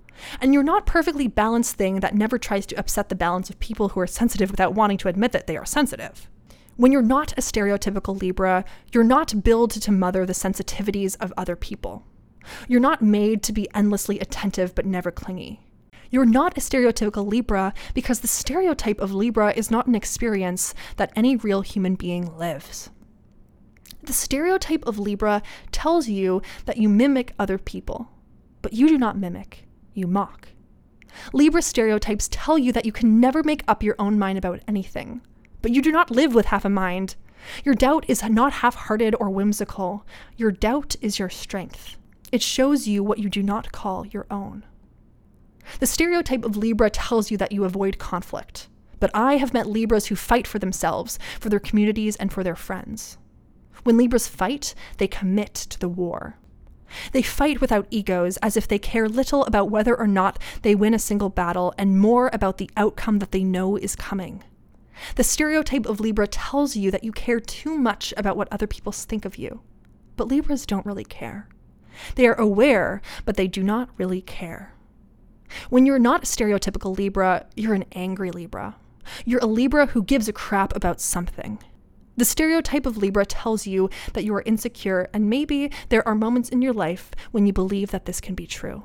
And 0.40 0.52
you're 0.52 0.62
not 0.62 0.86
perfectly 0.86 1.28
balanced 1.28 1.76
thing 1.76 2.00
that 2.00 2.14
never 2.14 2.38
tries 2.38 2.66
to 2.66 2.78
upset 2.78 3.08
the 3.08 3.14
balance 3.14 3.48
of 3.48 3.58
people 3.60 3.90
who 3.90 4.00
are 4.00 4.06
sensitive 4.06 4.50
without 4.50 4.74
wanting 4.74 4.98
to 4.98 5.08
admit 5.08 5.32
that 5.32 5.46
they 5.46 5.56
are 5.56 5.64
sensitive. 5.64 6.28
When 6.76 6.92
you're 6.92 7.00
not 7.00 7.32
a 7.32 7.40
stereotypical 7.40 8.20
Libra, 8.20 8.62
you're 8.92 9.02
not 9.02 9.42
built 9.42 9.70
to 9.70 9.90
mother 9.90 10.26
the 10.26 10.34
sensitivities 10.34 11.16
of 11.20 11.32
other 11.34 11.56
people. 11.56 12.04
You're 12.68 12.80
not 12.80 13.00
made 13.00 13.42
to 13.44 13.52
be 13.54 13.66
endlessly 13.74 14.18
attentive 14.20 14.74
but 14.74 14.84
never 14.84 15.10
clingy. 15.10 15.62
You're 16.10 16.26
not 16.26 16.56
a 16.58 16.60
stereotypical 16.60 17.26
Libra 17.26 17.72
because 17.94 18.20
the 18.20 18.28
stereotype 18.28 19.00
of 19.00 19.14
Libra 19.14 19.54
is 19.54 19.70
not 19.70 19.86
an 19.86 19.94
experience 19.94 20.74
that 20.96 21.12
any 21.16 21.34
real 21.34 21.62
human 21.62 21.94
being 21.94 22.36
lives. 22.36 22.90
The 24.02 24.12
stereotype 24.12 24.86
of 24.86 24.98
Libra 24.98 25.42
tells 25.72 26.08
you 26.08 26.42
that 26.66 26.76
you 26.76 26.90
mimic 26.90 27.32
other 27.38 27.56
people, 27.56 28.10
but 28.60 28.74
you 28.74 28.86
do 28.86 28.98
not 28.98 29.18
mimic, 29.18 29.66
you 29.94 30.06
mock. 30.06 30.50
Libra 31.32 31.62
stereotypes 31.62 32.28
tell 32.30 32.58
you 32.58 32.70
that 32.72 32.84
you 32.84 32.92
can 32.92 33.18
never 33.18 33.42
make 33.42 33.64
up 33.66 33.82
your 33.82 33.96
own 33.98 34.18
mind 34.18 34.36
about 34.36 34.60
anything, 34.68 35.22
but 35.66 35.74
you 35.74 35.82
do 35.82 35.90
not 35.90 36.12
live 36.12 36.32
with 36.32 36.46
half 36.46 36.64
a 36.64 36.70
mind. 36.70 37.16
Your 37.64 37.74
doubt 37.74 38.04
is 38.06 38.22
not 38.22 38.52
half 38.52 38.76
hearted 38.76 39.16
or 39.18 39.28
whimsical. 39.28 40.06
Your 40.36 40.52
doubt 40.52 40.94
is 41.00 41.18
your 41.18 41.28
strength. 41.28 41.98
It 42.30 42.40
shows 42.40 42.86
you 42.86 43.02
what 43.02 43.18
you 43.18 43.28
do 43.28 43.42
not 43.42 43.72
call 43.72 44.06
your 44.06 44.28
own. 44.30 44.64
The 45.80 45.86
stereotype 45.88 46.44
of 46.44 46.56
Libra 46.56 46.88
tells 46.88 47.32
you 47.32 47.36
that 47.38 47.50
you 47.50 47.64
avoid 47.64 47.98
conflict, 47.98 48.68
but 49.00 49.10
I 49.12 49.38
have 49.38 49.52
met 49.52 49.66
Libras 49.66 50.06
who 50.06 50.14
fight 50.14 50.46
for 50.46 50.60
themselves, 50.60 51.18
for 51.40 51.48
their 51.48 51.58
communities, 51.58 52.14
and 52.14 52.32
for 52.32 52.44
their 52.44 52.54
friends. 52.54 53.18
When 53.82 53.96
Libras 53.96 54.28
fight, 54.28 54.72
they 54.98 55.08
commit 55.08 55.52
to 55.52 55.80
the 55.80 55.88
war. 55.88 56.38
They 57.10 57.22
fight 57.22 57.60
without 57.60 57.88
egos, 57.90 58.36
as 58.36 58.56
if 58.56 58.68
they 58.68 58.78
care 58.78 59.08
little 59.08 59.44
about 59.46 59.68
whether 59.68 59.98
or 59.98 60.06
not 60.06 60.38
they 60.62 60.76
win 60.76 60.94
a 60.94 61.00
single 61.00 61.28
battle 61.28 61.74
and 61.76 61.98
more 61.98 62.30
about 62.32 62.58
the 62.58 62.70
outcome 62.76 63.18
that 63.18 63.32
they 63.32 63.42
know 63.42 63.76
is 63.76 63.96
coming. 63.96 64.44
The 65.16 65.24
stereotype 65.24 65.86
of 65.86 66.00
Libra 66.00 66.26
tells 66.26 66.76
you 66.76 66.90
that 66.90 67.04
you 67.04 67.12
care 67.12 67.40
too 67.40 67.76
much 67.76 68.14
about 68.16 68.36
what 68.36 68.48
other 68.50 68.66
people 68.66 68.92
think 68.92 69.24
of 69.24 69.36
you. 69.36 69.60
But 70.16 70.28
Libras 70.28 70.66
don't 70.66 70.86
really 70.86 71.04
care. 71.04 71.48
They 72.14 72.26
are 72.26 72.34
aware, 72.34 73.00
but 73.24 73.36
they 73.36 73.46
do 73.46 73.62
not 73.62 73.90
really 73.96 74.22
care. 74.22 74.74
When 75.70 75.86
you're 75.86 75.98
not 75.98 76.24
a 76.24 76.26
stereotypical 76.26 76.96
Libra, 76.96 77.46
you're 77.54 77.74
an 77.74 77.84
angry 77.92 78.30
Libra. 78.30 78.76
You're 79.24 79.40
a 79.40 79.46
Libra 79.46 79.86
who 79.86 80.02
gives 80.02 80.28
a 80.28 80.32
crap 80.32 80.74
about 80.74 81.00
something. 81.00 81.58
The 82.16 82.24
stereotype 82.24 82.86
of 82.86 82.96
Libra 82.96 83.26
tells 83.26 83.66
you 83.66 83.90
that 84.14 84.24
you 84.24 84.34
are 84.34 84.42
insecure, 84.46 85.08
and 85.12 85.28
maybe 85.28 85.70
there 85.90 86.06
are 86.08 86.14
moments 86.14 86.48
in 86.48 86.62
your 86.62 86.72
life 86.72 87.10
when 87.30 87.46
you 87.46 87.52
believe 87.52 87.90
that 87.90 88.06
this 88.06 88.20
can 88.20 88.34
be 88.34 88.46
true. 88.46 88.84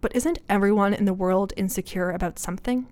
But 0.00 0.14
isn't 0.14 0.38
everyone 0.48 0.94
in 0.94 1.04
the 1.04 1.12
world 1.12 1.52
insecure 1.56 2.10
about 2.10 2.38
something? 2.38 2.86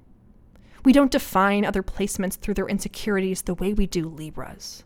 We 0.85 0.93
don't 0.93 1.11
define 1.11 1.65
other 1.65 1.83
placements 1.83 2.37
through 2.37 2.55
their 2.55 2.69
insecurities 2.69 3.43
the 3.43 3.55
way 3.55 3.73
we 3.73 3.87
do 3.87 4.09
Libras. 4.09 4.85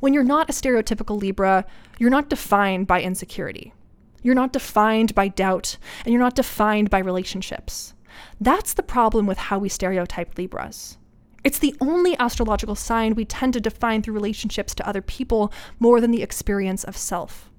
When 0.00 0.14
you're 0.14 0.22
not 0.22 0.48
a 0.48 0.52
stereotypical 0.52 1.20
Libra, 1.20 1.64
you're 1.98 2.10
not 2.10 2.30
defined 2.30 2.86
by 2.86 3.02
insecurity. 3.02 3.74
You're 4.22 4.34
not 4.34 4.52
defined 4.52 5.14
by 5.14 5.28
doubt, 5.28 5.76
and 6.04 6.12
you're 6.12 6.22
not 6.22 6.36
defined 6.36 6.90
by 6.90 6.98
relationships. 6.98 7.94
That's 8.40 8.74
the 8.74 8.82
problem 8.82 9.26
with 9.26 9.38
how 9.38 9.58
we 9.58 9.68
stereotype 9.68 10.38
Libras. 10.38 10.98
It's 11.44 11.58
the 11.58 11.74
only 11.80 12.16
astrological 12.18 12.76
sign 12.76 13.14
we 13.14 13.24
tend 13.24 13.52
to 13.54 13.60
define 13.60 14.02
through 14.02 14.14
relationships 14.14 14.74
to 14.76 14.88
other 14.88 15.02
people 15.02 15.52
more 15.80 16.00
than 16.00 16.12
the 16.12 16.22
experience 16.22 16.84
of 16.84 16.96
self. 16.96 17.50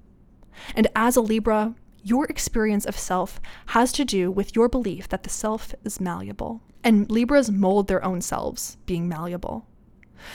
And 0.74 0.86
as 0.96 1.16
a 1.16 1.20
Libra, 1.20 1.74
your 2.02 2.24
experience 2.26 2.86
of 2.86 2.98
self 2.98 3.40
has 3.66 3.92
to 3.92 4.04
do 4.04 4.30
with 4.30 4.56
your 4.56 4.68
belief 4.68 5.08
that 5.08 5.22
the 5.22 5.30
self 5.30 5.74
is 5.84 6.00
malleable. 6.00 6.62
And 6.84 7.10
Libras 7.10 7.50
mold 7.50 7.88
their 7.88 8.04
own 8.04 8.20
selves, 8.20 8.76
being 8.84 9.08
malleable. 9.08 9.66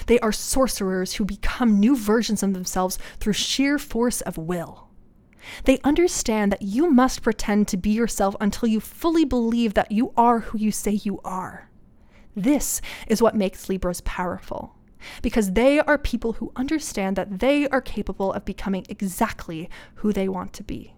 They 0.07 0.19
are 0.19 0.31
sorcerers 0.31 1.13
who 1.13 1.23
become 1.23 1.79
new 1.79 1.95
versions 1.95 2.43
of 2.43 2.53
themselves 2.53 2.97
through 3.19 3.33
sheer 3.33 3.77
force 3.77 4.21
of 4.21 4.37
will. 4.37 4.89
They 5.65 5.79
understand 5.83 6.51
that 6.51 6.63
you 6.63 6.89
must 6.91 7.21
pretend 7.21 7.67
to 7.69 7.77
be 7.77 7.91
yourself 7.91 8.35
until 8.41 8.67
you 8.67 8.79
fully 8.79 9.25
believe 9.25 9.75
that 9.75 9.91
you 9.91 10.11
are 10.17 10.39
who 10.39 10.57
you 10.57 10.71
say 10.71 10.91
you 10.91 11.21
are. 11.23 11.69
This 12.35 12.81
is 13.07 13.21
what 13.21 13.35
makes 13.35 13.69
Libras 13.69 14.01
powerful, 14.01 14.75
because 15.21 15.53
they 15.53 15.79
are 15.79 15.97
people 15.97 16.33
who 16.33 16.51
understand 16.55 17.15
that 17.15 17.39
they 17.39 17.67
are 17.69 17.81
capable 17.81 18.33
of 18.33 18.43
becoming 18.43 18.85
exactly 18.89 19.69
who 19.95 20.11
they 20.11 20.27
want 20.27 20.53
to 20.53 20.63
be. 20.63 20.93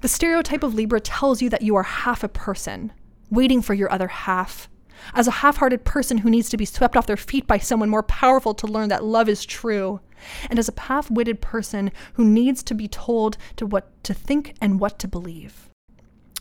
The 0.00 0.08
stereotype 0.08 0.62
of 0.62 0.74
Libra 0.74 1.00
tells 1.00 1.40
you 1.40 1.48
that 1.50 1.62
you 1.62 1.76
are 1.76 1.82
half 1.82 2.24
a 2.24 2.28
person, 2.28 2.92
waiting 3.34 3.62
for 3.62 3.74
your 3.74 3.90
other 3.92 4.08
half. 4.08 4.68
As 5.12 5.26
a 5.28 5.32
half 5.42 5.58
hearted 5.58 5.84
person 5.84 6.18
who 6.18 6.30
needs 6.30 6.48
to 6.48 6.56
be 6.56 6.64
swept 6.64 6.96
off 6.96 7.06
their 7.06 7.16
feet 7.16 7.46
by 7.46 7.58
someone 7.58 7.90
more 7.90 8.02
powerful 8.02 8.54
to 8.54 8.66
learn 8.66 8.88
that 8.88 9.04
love 9.04 9.28
is 9.28 9.44
true. 9.44 10.00
And 10.48 10.58
as 10.58 10.68
a 10.68 10.80
half 10.80 11.10
witted 11.10 11.40
person 11.40 11.90
who 12.14 12.24
needs 12.24 12.62
to 12.62 12.74
be 12.74 12.88
told 12.88 13.36
to 13.56 13.66
what 13.66 14.02
to 14.04 14.14
think 14.14 14.54
and 14.60 14.80
what 14.80 14.98
to 15.00 15.08
believe. 15.08 15.68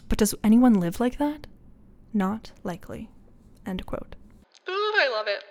But 0.07 0.17
does 0.17 0.35
anyone 0.43 0.79
live 0.79 0.99
like 0.99 1.17
that? 1.17 1.47
Not 2.13 2.51
likely. 2.63 3.09
End 3.65 3.85
quote. 3.85 4.15
Ooh, 4.69 4.93
I 4.97 5.09
love 5.11 5.27
it. 5.27 5.43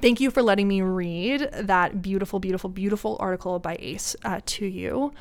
Thank 0.00 0.20
you 0.20 0.30
for 0.30 0.42
letting 0.42 0.66
me 0.66 0.80
read 0.80 1.50
that 1.52 2.00
beautiful, 2.00 2.40
beautiful, 2.40 2.70
beautiful 2.70 3.16
article 3.20 3.58
by 3.58 3.76
Ace 3.80 4.16
uh, 4.24 4.40
to 4.46 4.66
you. 4.66 5.12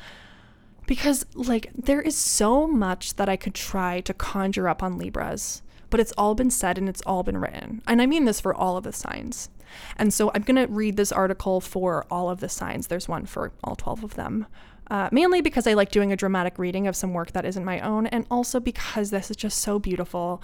Because, 0.89 1.23
like, 1.35 1.69
there 1.75 2.01
is 2.01 2.15
so 2.15 2.65
much 2.65 3.17
that 3.17 3.29
I 3.29 3.35
could 3.35 3.53
try 3.53 4.01
to 4.01 4.11
conjure 4.11 4.67
up 4.67 4.81
on 4.81 4.97
Libras, 4.97 5.61
but 5.91 5.99
it's 5.99 6.13
all 6.17 6.33
been 6.33 6.49
said 6.49 6.79
and 6.79 6.89
it's 6.89 7.03
all 7.05 7.21
been 7.21 7.37
written. 7.37 7.83
And 7.87 8.01
I 8.01 8.07
mean 8.07 8.25
this 8.25 8.41
for 8.41 8.55
all 8.55 8.75
of 8.75 8.83
the 8.83 8.91
signs. 8.91 9.49
And 9.97 10.11
so 10.11 10.31
I'm 10.33 10.41
going 10.41 10.55
to 10.55 10.73
read 10.73 10.97
this 10.97 11.11
article 11.11 11.61
for 11.61 12.07
all 12.09 12.31
of 12.31 12.39
the 12.39 12.49
signs. 12.49 12.87
There's 12.87 13.07
one 13.07 13.27
for 13.27 13.51
all 13.63 13.75
12 13.75 14.03
of 14.03 14.15
them. 14.15 14.47
Uh, 14.89 15.09
mainly 15.11 15.41
because 15.41 15.67
I 15.67 15.75
like 15.75 15.91
doing 15.91 16.11
a 16.11 16.15
dramatic 16.15 16.57
reading 16.57 16.87
of 16.87 16.95
some 16.95 17.13
work 17.13 17.33
that 17.33 17.45
isn't 17.45 17.63
my 17.63 17.79
own, 17.81 18.07
and 18.07 18.25
also 18.31 18.59
because 18.59 19.11
this 19.11 19.29
is 19.29 19.37
just 19.37 19.59
so 19.59 19.77
beautiful 19.77 20.41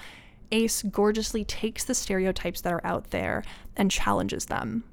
Ace 0.51 0.83
gorgeously 0.83 1.43
takes 1.43 1.83
the 1.83 1.95
stereotypes 1.95 2.61
that 2.61 2.71
are 2.71 2.85
out 2.85 3.09
there 3.09 3.43
and 3.75 3.89
challenges 3.89 4.45
them. 4.45 4.83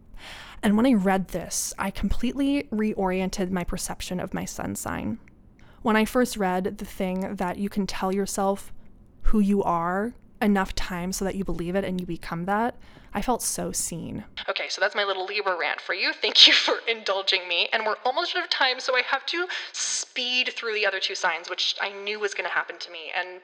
And 0.63 0.79
when 0.79 0.87
I 0.87 0.95
read 0.95 1.29
this, 1.29 1.75
I 1.79 1.91
completely 1.91 2.63
reoriented 2.73 3.51
my 3.51 3.65
perception 3.65 4.19
of 4.19 4.33
my 4.33 4.47
sun 4.47 4.77
sign. 4.77 5.19
When 5.83 5.97
I 5.97 6.05
first 6.05 6.37
read 6.37 6.79
the 6.79 6.85
thing 6.85 7.37
that 7.37 7.59
you 7.59 7.69
can 7.69 7.87
tell 7.87 8.13
yourself 8.13 8.73
who 9.23 9.41
you 9.41 9.63
are 9.63 10.15
enough 10.41 10.75
times 10.75 11.17
so 11.17 11.25
that 11.25 11.35
you 11.35 11.45
believe 11.45 11.75
it 11.75 11.85
and 11.85 12.01
you 12.01 12.07
become 12.07 12.45
that, 12.45 12.77
I 13.15 13.21
felt 13.21 13.43
so 13.43 13.73
seen. 13.73 14.25
Okay, 14.49 14.69
so 14.69 14.81
that's 14.81 14.95
my 14.95 15.05
little 15.05 15.27
Libra 15.27 15.57
rant 15.59 15.81
for 15.81 15.95
you. 15.95 16.13
Thank 16.13 16.47
you 16.47 16.53
for 16.53 16.77
indulging 16.89 17.49
me. 17.49 17.69
And 17.73 17.85
we're 17.85 17.97
almost 18.05 18.37
out 18.37 18.45
of 18.45 18.51
time, 18.51 18.81
so 18.81 18.97
I 18.97 19.03
have 19.03 19.27
to 19.27 19.47
speed 19.73 20.53
through 20.55 20.75
the 20.75 20.87
other 20.87 21.01
two 21.01 21.15
signs, 21.15 21.51
which 21.51 21.77
I 21.81 21.93
knew 21.93 22.19
was 22.21 22.33
going 22.33 22.49
to 22.49 22.55
happen 22.55 22.79
to 22.79 22.91
me, 22.91 23.11
and 23.17 23.41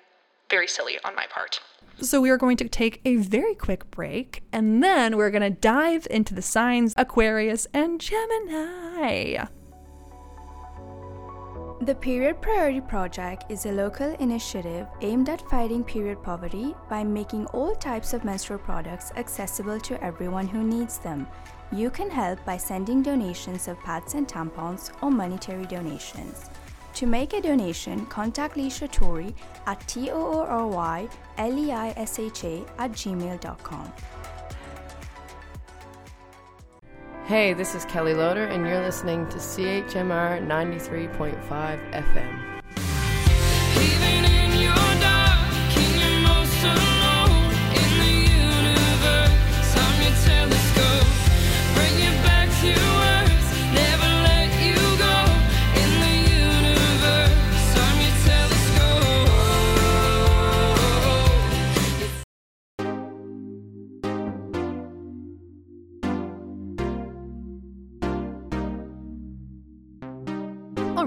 very 0.49 0.69
silly 0.69 0.99
on 1.05 1.15
my 1.15 1.27
part. 1.29 1.61
So, 2.01 2.21
we 2.21 2.31
are 2.31 2.37
going 2.37 2.57
to 2.59 2.69
take 2.69 3.01
a 3.05 3.17
very 3.17 3.57
quick 3.57 3.91
break 3.91 4.45
and 4.53 4.83
then 4.85 5.17
we're 5.17 5.31
going 5.31 5.43
to 5.43 5.51
dive 5.51 6.07
into 6.09 6.33
the 6.33 6.43
signs 6.43 6.95
Aquarius 6.97 7.67
and 7.75 8.01
Gemini. 8.01 9.47
The 11.81 11.95
Period 11.95 12.43
Priority 12.43 12.81
Project 12.81 13.45
is 13.49 13.65
a 13.65 13.71
local 13.71 14.13
initiative 14.15 14.89
aimed 15.01 15.29
at 15.29 15.49
fighting 15.49 15.85
period 15.85 16.21
poverty 16.25 16.75
by 16.91 17.05
making 17.05 17.47
all 17.47 17.73
types 17.77 18.13
of 18.13 18.25
menstrual 18.25 18.59
products 18.59 19.13
accessible 19.15 19.79
to 19.81 20.03
everyone 20.03 20.49
who 20.49 20.65
needs 20.65 20.99
them. 20.99 21.29
You 21.71 21.89
can 21.89 22.11
help 22.11 22.45
by 22.45 22.57
sending 22.57 23.01
donations 23.01 23.69
of 23.69 23.79
pads 23.79 24.15
and 24.15 24.27
tampons 24.27 24.91
or 25.03 25.13
monetary 25.13 25.67
donations. 25.67 26.51
To 26.95 27.07
make 27.07 27.33
a 27.33 27.41
donation, 27.41 28.07
contact 28.07 28.57
Leisha 28.57 28.91
Toory 28.91 29.33
at 29.67 29.79
T-O-O-R-Y 29.87 31.09
L-E-I-S-H-A 31.39 32.65
at 32.79 32.91
gmail.com. 32.91 33.93
Hey, 37.29 37.53
this 37.53 37.75
is 37.75 37.85
Kelly 37.85 38.15
Loader, 38.15 38.45
and 38.45 38.67
you're 38.67 38.81
listening 38.81 39.29
to 39.29 39.37
CHMR 39.37 40.41
93.5 40.47 41.93
FM. 41.93 42.48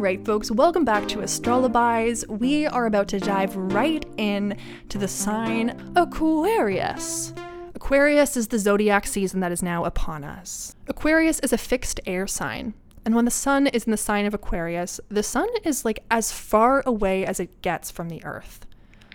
All 0.01 0.05
right, 0.05 0.25
folks, 0.25 0.49
welcome 0.49 0.83
back 0.83 1.07
to 1.09 1.19
Astrolobys. 1.19 2.27
We 2.27 2.65
are 2.65 2.87
about 2.87 3.07
to 3.09 3.19
dive 3.19 3.55
right 3.55 4.03
in 4.17 4.57
to 4.89 4.97
the 4.97 5.07
sign 5.07 5.93
Aquarius. 5.95 7.35
Aquarius 7.75 8.35
is 8.35 8.47
the 8.47 8.57
zodiac 8.57 9.05
season 9.05 9.41
that 9.41 9.51
is 9.51 9.61
now 9.61 9.85
upon 9.85 10.23
us. 10.23 10.75
Aquarius 10.87 11.39
is 11.41 11.53
a 11.53 11.57
fixed 11.59 11.99
air 12.07 12.25
sign. 12.25 12.73
And 13.05 13.13
when 13.13 13.25
the 13.25 13.29
sun 13.29 13.67
is 13.67 13.83
in 13.83 13.91
the 13.91 13.95
sign 13.95 14.25
of 14.25 14.33
Aquarius, 14.33 14.99
the 15.09 15.21
sun 15.21 15.47
is 15.63 15.85
like 15.85 16.03
as 16.09 16.31
far 16.31 16.81
away 16.87 17.23
as 17.23 17.39
it 17.39 17.61
gets 17.61 17.91
from 17.91 18.09
the 18.09 18.25
earth. 18.25 18.65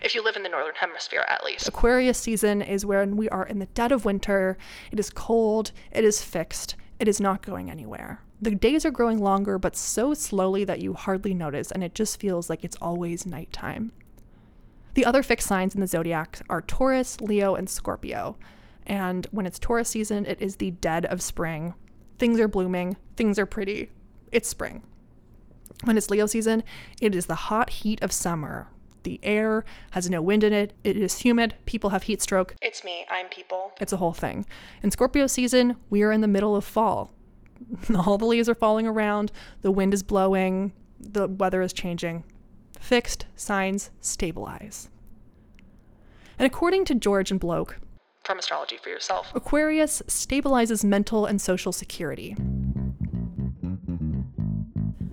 If 0.01 0.15
you 0.15 0.23
live 0.23 0.37
in 0.37 0.43
the 0.43 0.47
northern 0.47 0.75
hemisphere, 0.75 1.25
at 1.27 1.43
least. 1.43 1.67
Aquarius 1.67 2.17
season 2.17 2.61
is 2.61 2.85
when 2.85 3.17
we 3.17 3.27
are 3.27 3.45
in 3.45 3.59
the 3.59 3.65
dead 3.65 3.91
of 3.91 4.05
winter. 4.05 4.57
It 4.93 5.01
is 5.01 5.09
cold, 5.09 5.73
it 5.91 6.05
is 6.05 6.23
fixed, 6.23 6.77
it 6.97 7.09
is 7.09 7.19
not 7.19 7.41
going 7.41 7.69
anywhere. 7.69 8.21
The 8.41 8.51
days 8.51 8.85
are 8.85 8.91
growing 8.91 9.19
longer, 9.19 9.57
but 9.57 9.75
so 9.75 10.13
slowly 10.13 10.63
that 10.63 10.79
you 10.79 10.93
hardly 10.93 11.33
notice, 11.33 11.71
and 11.71 11.83
it 11.83 11.95
just 11.95 12.19
feels 12.19 12.49
like 12.49 12.63
it's 12.63 12.77
always 12.79 13.25
nighttime. 13.25 13.91
The 14.93 15.05
other 15.05 15.23
fixed 15.23 15.47
signs 15.47 15.73
in 15.73 15.81
the 15.81 15.87
zodiac 15.87 16.39
are 16.49 16.61
Taurus, 16.61 17.19
Leo, 17.19 17.55
and 17.55 17.69
Scorpio. 17.69 18.37
And 18.85 19.27
when 19.31 19.45
it's 19.45 19.59
Taurus 19.59 19.89
season, 19.89 20.25
it 20.25 20.41
is 20.41 20.57
the 20.57 20.71
dead 20.71 21.05
of 21.07 21.21
spring. 21.21 21.73
Things 22.19 22.39
are 22.39 22.47
blooming, 22.47 22.97
things 23.15 23.37
are 23.39 23.45
pretty. 23.45 23.91
It's 24.31 24.47
spring. 24.47 24.83
When 25.83 25.97
it's 25.97 26.09
Leo 26.09 26.25
season, 26.25 26.63
it 27.01 27.13
is 27.15 27.25
the 27.25 27.35
hot 27.35 27.69
heat 27.69 28.01
of 28.01 28.11
summer. 28.11 28.67
The 29.03 29.19
air 29.23 29.65
has 29.91 30.09
no 30.09 30.21
wind 30.21 30.43
in 30.43 30.53
it, 30.53 30.73
it 30.83 30.97
is 30.97 31.19
humid, 31.19 31.55
people 31.65 31.91
have 31.91 32.03
heat 32.03 32.21
stroke, 32.21 32.55
It's 32.61 32.83
me, 32.83 33.05
I'm 33.09 33.27
people. 33.27 33.71
it's 33.79 33.93
a 33.93 33.97
whole 33.97 34.13
thing. 34.13 34.45
In 34.83 34.91
Scorpio 34.91 35.27
season, 35.27 35.77
we 35.89 36.01
are 36.03 36.11
in 36.11 36.21
the 36.21 36.27
middle 36.27 36.55
of 36.55 36.65
fall. 36.65 37.11
All 37.95 38.17
the 38.17 38.25
leaves 38.25 38.49
are 38.49 38.55
falling 38.55 38.87
around, 38.87 39.31
the 39.61 39.71
wind 39.71 39.93
is 39.93 40.03
blowing, 40.03 40.73
the 40.99 41.27
weather 41.27 41.61
is 41.61 41.73
changing. 41.73 42.23
Fixed 42.79 43.25
signs 43.35 43.89
stabilize. 44.01 44.89
And 46.39 46.45
according 46.45 46.85
to 46.85 46.95
George 46.95 47.31
and 47.31 47.39
Bloch, 47.39 47.77
From 48.23 48.39
astrology 48.39 48.77
for 48.77 48.89
yourself. 48.89 49.31
Aquarius 49.33 50.01
stabilizes 50.07 50.83
mental 50.83 51.25
and 51.25 51.41
social 51.41 51.71
security. 51.71 52.35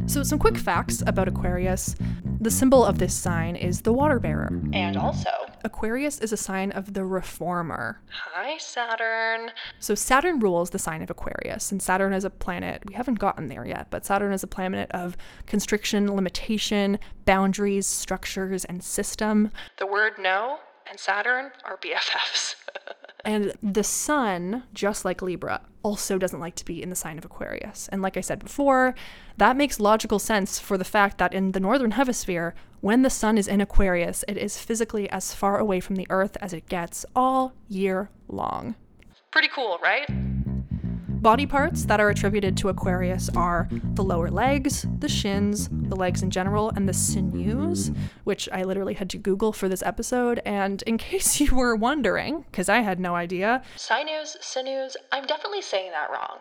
So, 0.06 0.22
some 0.22 0.38
quick 0.38 0.56
facts 0.56 1.02
about 1.06 1.28
Aquarius. 1.28 1.96
The 2.40 2.50
symbol 2.50 2.84
of 2.84 2.98
this 2.98 3.14
sign 3.14 3.56
is 3.56 3.80
the 3.80 3.92
water 3.92 4.20
bearer. 4.20 4.50
And 4.72 4.96
also, 4.96 5.30
Aquarius 5.64 6.18
is 6.18 6.30
a 6.30 6.36
sign 6.36 6.72
of 6.72 6.92
the 6.92 7.04
reformer. 7.06 8.00
hi, 8.10 8.58
Saturn. 8.58 9.50
So 9.78 9.94
Saturn 9.94 10.38
rules 10.40 10.70
the 10.70 10.78
sign 10.78 11.00
of 11.02 11.08
Aquarius, 11.08 11.72
and 11.72 11.80
Saturn 11.80 12.12
is 12.12 12.24
a 12.24 12.30
planet, 12.30 12.82
we 12.86 12.94
haven't 12.94 13.18
gotten 13.18 13.48
there 13.48 13.64
yet, 13.64 13.86
but 13.88 14.04
Saturn 14.04 14.34
is 14.34 14.42
a 14.42 14.46
planet 14.46 14.90
of 14.90 15.16
constriction, 15.46 16.14
limitation, 16.14 16.98
boundaries, 17.24 17.86
structures, 17.86 18.66
and 18.66 18.84
system. 18.84 19.50
The 19.78 19.86
word 19.86 20.12
no 20.20 20.58
and 20.88 21.00
Saturn 21.00 21.50
are 21.64 21.78
BFFs. 21.78 22.56
And 23.24 23.52
the 23.62 23.84
sun, 23.84 24.64
just 24.74 25.04
like 25.04 25.22
Libra, 25.22 25.62
also 25.82 26.18
doesn't 26.18 26.40
like 26.40 26.54
to 26.56 26.64
be 26.64 26.82
in 26.82 26.90
the 26.90 26.96
sign 26.96 27.16
of 27.16 27.24
Aquarius. 27.24 27.88
And 27.90 28.02
like 28.02 28.16
I 28.16 28.20
said 28.20 28.38
before, 28.38 28.94
that 29.38 29.56
makes 29.56 29.80
logical 29.80 30.18
sense 30.18 30.58
for 30.58 30.76
the 30.76 30.84
fact 30.84 31.18
that 31.18 31.32
in 31.32 31.52
the 31.52 31.60
northern 31.60 31.92
hemisphere, 31.92 32.54
when 32.80 33.02
the 33.02 33.10
sun 33.10 33.38
is 33.38 33.48
in 33.48 33.60
Aquarius, 33.60 34.24
it 34.28 34.36
is 34.36 34.58
physically 34.58 35.08
as 35.10 35.34
far 35.34 35.58
away 35.58 35.80
from 35.80 35.96
the 35.96 36.06
earth 36.10 36.36
as 36.40 36.52
it 36.52 36.68
gets 36.68 37.06
all 37.16 37.54
year 37.68 38.10
long. 38.28 38.74
Pretty 39.30 39.48
cool, 39.48 39.78
right? 39.82 40.06
Body 41.24 41.46
parts 41.46 41.86
that 41.86 42.00
are 42.00 42.10
attributed 42.10 42.54
to 42.58 42.68
Aquarius 42.68 43.30
are 43.30 43.66
the 43.70 44.04
lower 44.04 44.30
legs, 44.30 44.84
the 44.98 45.08
shins, 45.08 45.70
the 45.72 45.96
legs 45.96 46.22
in 46.22 46.30
general, 46.30 46.68
and 46.76 46.86
the 46.86 46.92
sinews, 46.92 47.90
which 48.24 48.46
I 48.52 48.62
literally 48.62 48.92
had 48.92 49.08
to 49.08 49.16
Google 49.16 49.50
for 49.54 49.66
this 49.66 49.82
episode. 49.82 50.42
And 50.44 50.82
in 50.82 50.98
case 51.08 51.40
you 51.40 51.54
were 51.54 51.76
wondering, 51.76 52.44
because 52.50 52.68
I 52.68 52.80
had 52.80 53.00
no 53.00 53.14
idea, 53.14 53.62
Sinews, 53.74 54.36
sinews, 54.42 54.98
I'm 55.12 55.24
definitely 55.24 55.62
saying 55.62 55.92
that 55.92 56.10
wrong. 56.10 56.40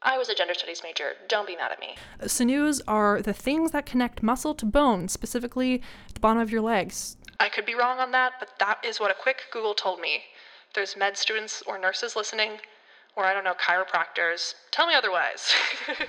I 0.00 0.16
was 0.16 0.30
a 0.30 0.34
gender 0.34 0.54
studies 0.54 0.80
major. 0.82 1.12
Don't 1.28 1.46
be 1.46 1.56
mad 1.56 1.72
at 1.72 1.78
me. 1.78 1.94
sinews 2.26 2.80
are 2.88 3.20
the 3.20 3.34
things 3.34 3.72
that 3.72 3.84
connect 3.84 4.22
muscle 4.22 4.54
to 4.54 4.64
bone, 4.64 5.08
specifically 5.08 5.82
the 6.14 6.20
bottom 6.20 6.40
of 6.40 6.50
your 6.50 6.62
legs. 6.62 7.18
I 7.40 7.50
could 7.50 7.66
be 7.66 7.74
wrong 7.74 7.98
on 7.98 8.10
that, 8.12 8.32
but 8.40 8.58
that 8.58 8.78
is 8.82 8.98
what 8.98 9.10
a 9.10 9.22
quick 9.22 9.42
Google 9.52 9.74
told 9.74 10.00
me. 10.00 10.22
If 10.68 10.74
there's 10.74 10.96
med 10.96 11.18
students 11.18 11.62
or 11.66 11.78
nurses 11.78 12.16
listening, 12.16 12.52
or 13.16 13.24
I 13.24 13.32
don't 13.32 13.44
know, 13.44 13.54
chiropractors, 13.54 14.54
tell 14.70 14.86
me 14.86 14.94
otherwise. 14.94 15.52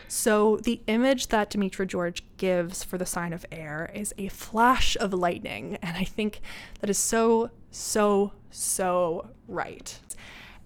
So, 0.08 0.58
the 0.58 0.82
image 0.88 1.28
that 1.28 1.49
Demetra 1.51 1.86
George 1.86 2.24
gives 2.38 2.84
for 2.84 2.97
the 2.97 3.06
sign 3.06 3.34
of 3.34 3.45
air 3.51 3.91
is 3.93 4.14
a 4.18 4.30
flash 4.30 4.95
of 4.97 5.14
lightning. 5.14 5.78
And 5.82 5.97
I 5.97 6.03
think 6.03 6.41
that 6.80 6.89
is 6.89 6.97
so, 6.97 7.49
so, 7.72 8.32
so 8.49 9.30
right. 9.47 9.99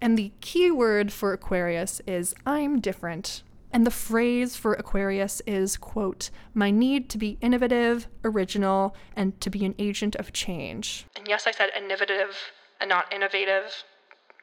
And 0.00 0.16
the 0.16 0.32
key 0.40 0.70
word 0.70 1.12
for 1.12 1.32
Aquarius 1.32 2.00
is 2.06 2.34
I'm 2.46 2.80
different. 2.80 3.42
And 3.72 3.86
the 3.86 3.90
phrase 3.90 4.56
for 4.56 4.74
Aquarius 4.74 5.42
is, 5.46 5.76
quote, 5.76 6.30
my 6.54 6.70
need 6.70 7.08
to 7.10 7.18
be 7.18 7.38
innovative, 7.40 8.08
original, 8.24 8.96
and 9.14 9.38
to 9.40 9.50
be 9.50 9.64
an 9.64 9.74
agent 9.78 10.16
of 10.16 10.32
change. 10.32 11.06
and 11.16 11.26
yes, 11.28 11.46
I 11.46 11.52
said 11.52 11.70
innovative 11.76 12.36
and 12.80 12.88
not 12.88 13.12
innovative. 13.12 13.84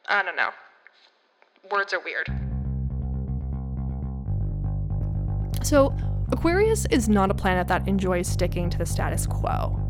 I 0.08 0.24
don't 0.24 0.36
know. 0.38 0.52
Words 1.72 1.94
are 1.94 2.00
weird. 2.00 2.28
So, 5.64 5.96
Aquarius 6.32 6.86
is 6.92 7.10
not 7.10 7.32
a 7.32 7.34
planet 7.34 7.68
that 7.68 7.88
enjoys 7.88 8.28
sticking 8.28 8.70
to 8.70 8.78
the 8.78 8.86
status 8.86 9.26
quo. 9.26 9.82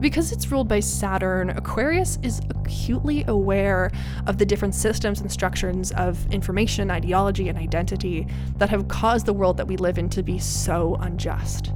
Because 0.00 0.32
it's 0.32 0.50
ruled 0.50 0.68
by 0.68 0.80
Saturn, 0.80 1.50
Aquarius 1.50 2.18
is 2.22 2.40
acutely 2.50 3.24
aware 3.28 3.90
of 4.26 4.36
the 4.36 4.44
different 4.44 4.74
systems 4.74 5.20
and 5.20 5.30
structures 5.30 5.92
of 5.92 6.26
information, 6.32 6.90
ideology, 6.90 7.48
and 7.48 7.56
identity 7.56 8.26
that 8.56 8.68
have 8.68 8.88
caused 8.88 9.26
the 9.26 9.32
world 9.32 9.56
that 9.58 9.68
we 9.68 9.76
live 9.76 9.98
in 9.98 10.08
to 10.10 10.22
be 10.22 10.38
so 10.38 10.96
unjust. 11.00 11.72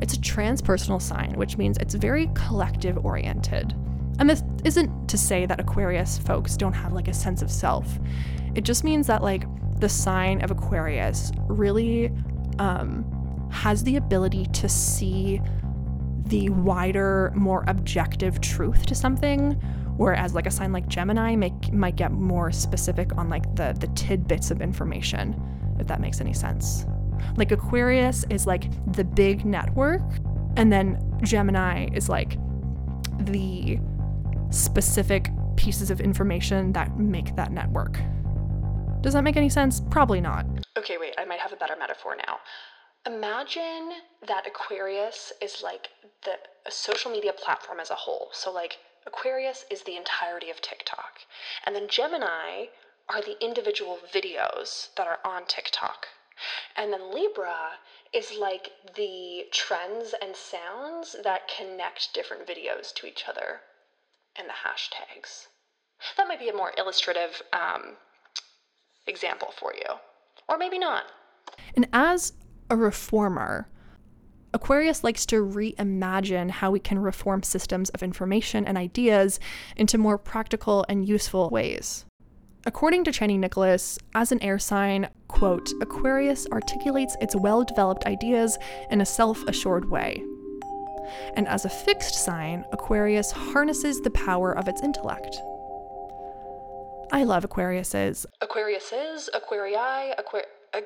It's 0.00 0.14
a 0.14 0.18
transpersonal 0.18 1.00
sign, 1.00 1.32
which 1.36 1.56
means 1.56 1.78
it's 1.78 1.94
very 1.94 2.28
collective 2.34 3.04
oriented. 3.04 3.74
And 4.18 4.28
this 4.28 4.42
isn't 4.64 5.08
to 5.08 5.16
say 5.16 5.46
that 5.46 5.58
Aquarius 5.58 6.18
folks 6.18 6.56
don't 6.56 6.74
have 6.74 6.92
like 6.92 7.08
a 7.08 7.14
sense 7.14 7.40
of 7.40 7.50
self. 7.50 7.98
It 8.54 8.64
just 8.64 8.84
means 8.84 9.06
that 9.06 9.22
like 9.22 9.44
the 9.80 9.88
sign 9.88 10.42
of 10.42 10.50
Aquarius 10.50 11.32
really 11.48 12.12
um, 12.58 13.48
has 13.50 13.82
the 13.84 13.96
ability 13.96 14.46
to 14.46 14.68
see 14.68 15.40
the 16.26 16.48
wider, 16.50 17.32
more 17.34 17.64
objective 17.66 18.40
truth 18.40 18.86
to 18.86 18.94
something, 18.94 19.52
whereas 19.96 20.34
like 20.34 20.46
a 20.46 20.50
sign 20.50 20.72
like 20.72 20.88
Gemini 20.88 21.34
make, 21.36 21.72
might 21.72 21.96
get 21.96 22.12
more 22.12 22.50
specific 22.52 23.16
on 23.18 23.28
like 23.28 23.54
the 23.56 23.76
the 23.78 23.88
tidbits 23.88 24.50
of 24.50 24.60
information, 24.60 25.40
if 25.78 25.86
that 25.86 26.00
makes 26.00 26.20
any 26.20 26.32
sense. 26.32 26.86
Like 27.36 27.52
Aquarius 27.52 28.24
is 28.30 28.46
like 28.46 28.70
the 28.92 29.04
big 29.04 29.44
network, 29.44 30.02
and 30.56 30.72
then 30.72 30.98
Gemini 31.22 31.88
is 31.92 32.08
like 32.08 32.38
the 33.20 33.78
specific 34.50 35.30
pieces 35.56 35.90
of 35.90 36.00
information 36.00 36.72
that 36.72 36.98
make 36.98 37.34
that 37.36 37.52
network. 37.52 38.00
Does 39.02 39.14
that 39.14 39.24
make 39.24 39.36
any 39.36 39.48
sense? 39.48 39.80
Probably 39.90 40.20
not. 40.20 40.46
Okay, 40.78 40.96
wait, 40.96 41.14
I 41.18 41.24
might 41.24 41.40
have 41.40 41.52
a 41.52 41.56
better 41.56 41.74
metaphor 41.76 42.16
now. 42.16 42.38
Imagine 43.04 43.90
that 44.28 44.46
Aquarius 44.46 45.32
is 45.42 45.60
like 45.62 45.88
the 46.24 46.38
social 46.70 47.10
media 47.10 47.32
platform 47.32 47.80
as 47.80 47.90
a 47.90 47.96
whole. 47.96 48.28
So 48.32 48.52
like 48.52 48.78
Aquarius 49.04 49.64
is 49.72 49.82
the 49.82 49.96
entirety 49.96 50.50
of 50.50 50.60
TikTok. 50.60 51.18
And 51.66 51.74
then 51.74 51.88
Gemini 51.88 52.66
are 53.08 53.20
the 53.20 53.42
individual 53.44 53.98
videos 54.14 54.94
that 54.96 55.08
are 55.08 55.18
on 55.24 55.46
TikTok. 55.46 56.06
And 56.76 56.92
then 56.92 57.12
Libra 57.12 57.80
is 58.12 58.32
like 58.38 58.70
the 58.94 59.46
trends 59.50 60.14
and 60.22 60.36
sounds 60.36 61.16
that 61.24 61.48
connect 61.48 62.14
different 62.14 62.46
videos 62.46 62.94
to 62.94 63.06
each 63.06 63.24
other 63.28 63.62
and 64.36 64.48
the 64.48 64.52
hashtags. 64.64 65.48
That 66.16 66.28
might 66.28 66.40
be 66.40 66.48
a 66.48 66.54
more 66.54 66.72
illustrative 66.78 67.42
um, 67.52 67.96
example 69.06 69.48
for 69.58 69.72
you. 69.74 69.96
Or 70.48 70.58
maybe 70.58 70.78
not. 70.78 71.04
And 71.74 71.88
as 71.92 72.32
a 72.70 72.76
reformer, 72.76 73.68
Aquarius 74.54 75.02
likes 75.02 75.24
to 75.26 75.36
reimagine 75.36 76.50
how 76.50 76.70
we 76.70 76.78
can 76.78 76.98
reform 76.98 77.42
systems 77.42 77.88
of 77.90 78.02
information 78.02 78.66
and 78.66 78.76
ideas 78.76 79.40
into 79.76 79.96
more 79.96 80.18
practical 80.18 80.84
and 80.88 81.08
useful 81.08 81.48
ways. 81.48 82.04
According 82.64 83.04
to 83.04 83.10
Chani 83.10 83.38
Nicholas, 83.38 83.98
as 84.14 84.30
an 84.30 84.42
air 84.42 84.58
sign, 84.58 85.08
quote, 85.26 85.72
Aquarius 85.80 86.46
articulates 86.52 87.16
its 87.20 87.34
well 87.34 87.64
developed 87.64 88.06
ideas 88.06 88.58
in 88.90 89.00
a 89.00 89.06
self 89.06 89.42
assured 89.48 89.90
way. 89.90 90.22
And 91.34 91.48
as 91.48 91.64
a 91.64 91.70
fixed 91.70 92.14
sign, 92.14 92.64
Aquarius 92.72 93.32
harnesses 93.32 94.00
the 94.00 94.10
power 94.10 94.56
of 94.56 94.68
its 94.68 94.82
intellect. 94.82 95.40
I 97.12 97.24
love 97.24 97.44
Aquariuses. 97.44 98.24
Aquariuses, 98.42 99.28
Aquarii, 99.34 100.14
Aquar. 100.18 100.42
Uh, 100.72 100.80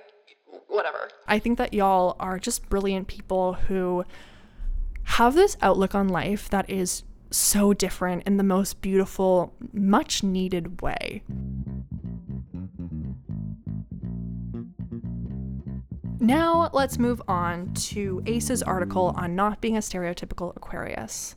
whatever. 0.66 1.08
I 1.28 1.38
think 1.38 1.56
that 1.58 1.72
y'all 1.72 2.16
are 2.18 2.40
just 2.40 2.68
brilliant 2.68 3.06
people 3.06 3.52
who 3.54 4.04
have 5.04 5.34
this 5.36 5.56
outlook 5.62 5.94
on 5.94 6.08
life 6.08 6.50
that 6.50 6.68
is 6.68 7.04
so 7.30 7.72
different 7.72 8.24
in 8.26 8.38
the 8.38 8.42
most 8.42 8.80
beautiful, 8.80 9.54
much 9.72 10.24
needed 10.24 10.82
way. 10.82 11.22
Now, 16.18 16.70
let's 16.72 16.98
move 16.98 17.22
on 17.28 17.72
to 17.74 18.20
Ace's 18.26 18.64
article 18.64 19.14
on 19.16 19.36
not 19.36 19.60
being 19.60 19.76
a 19.76 19.80
stereotypical 19.80 20.56
Aquarius. 20.56 21.36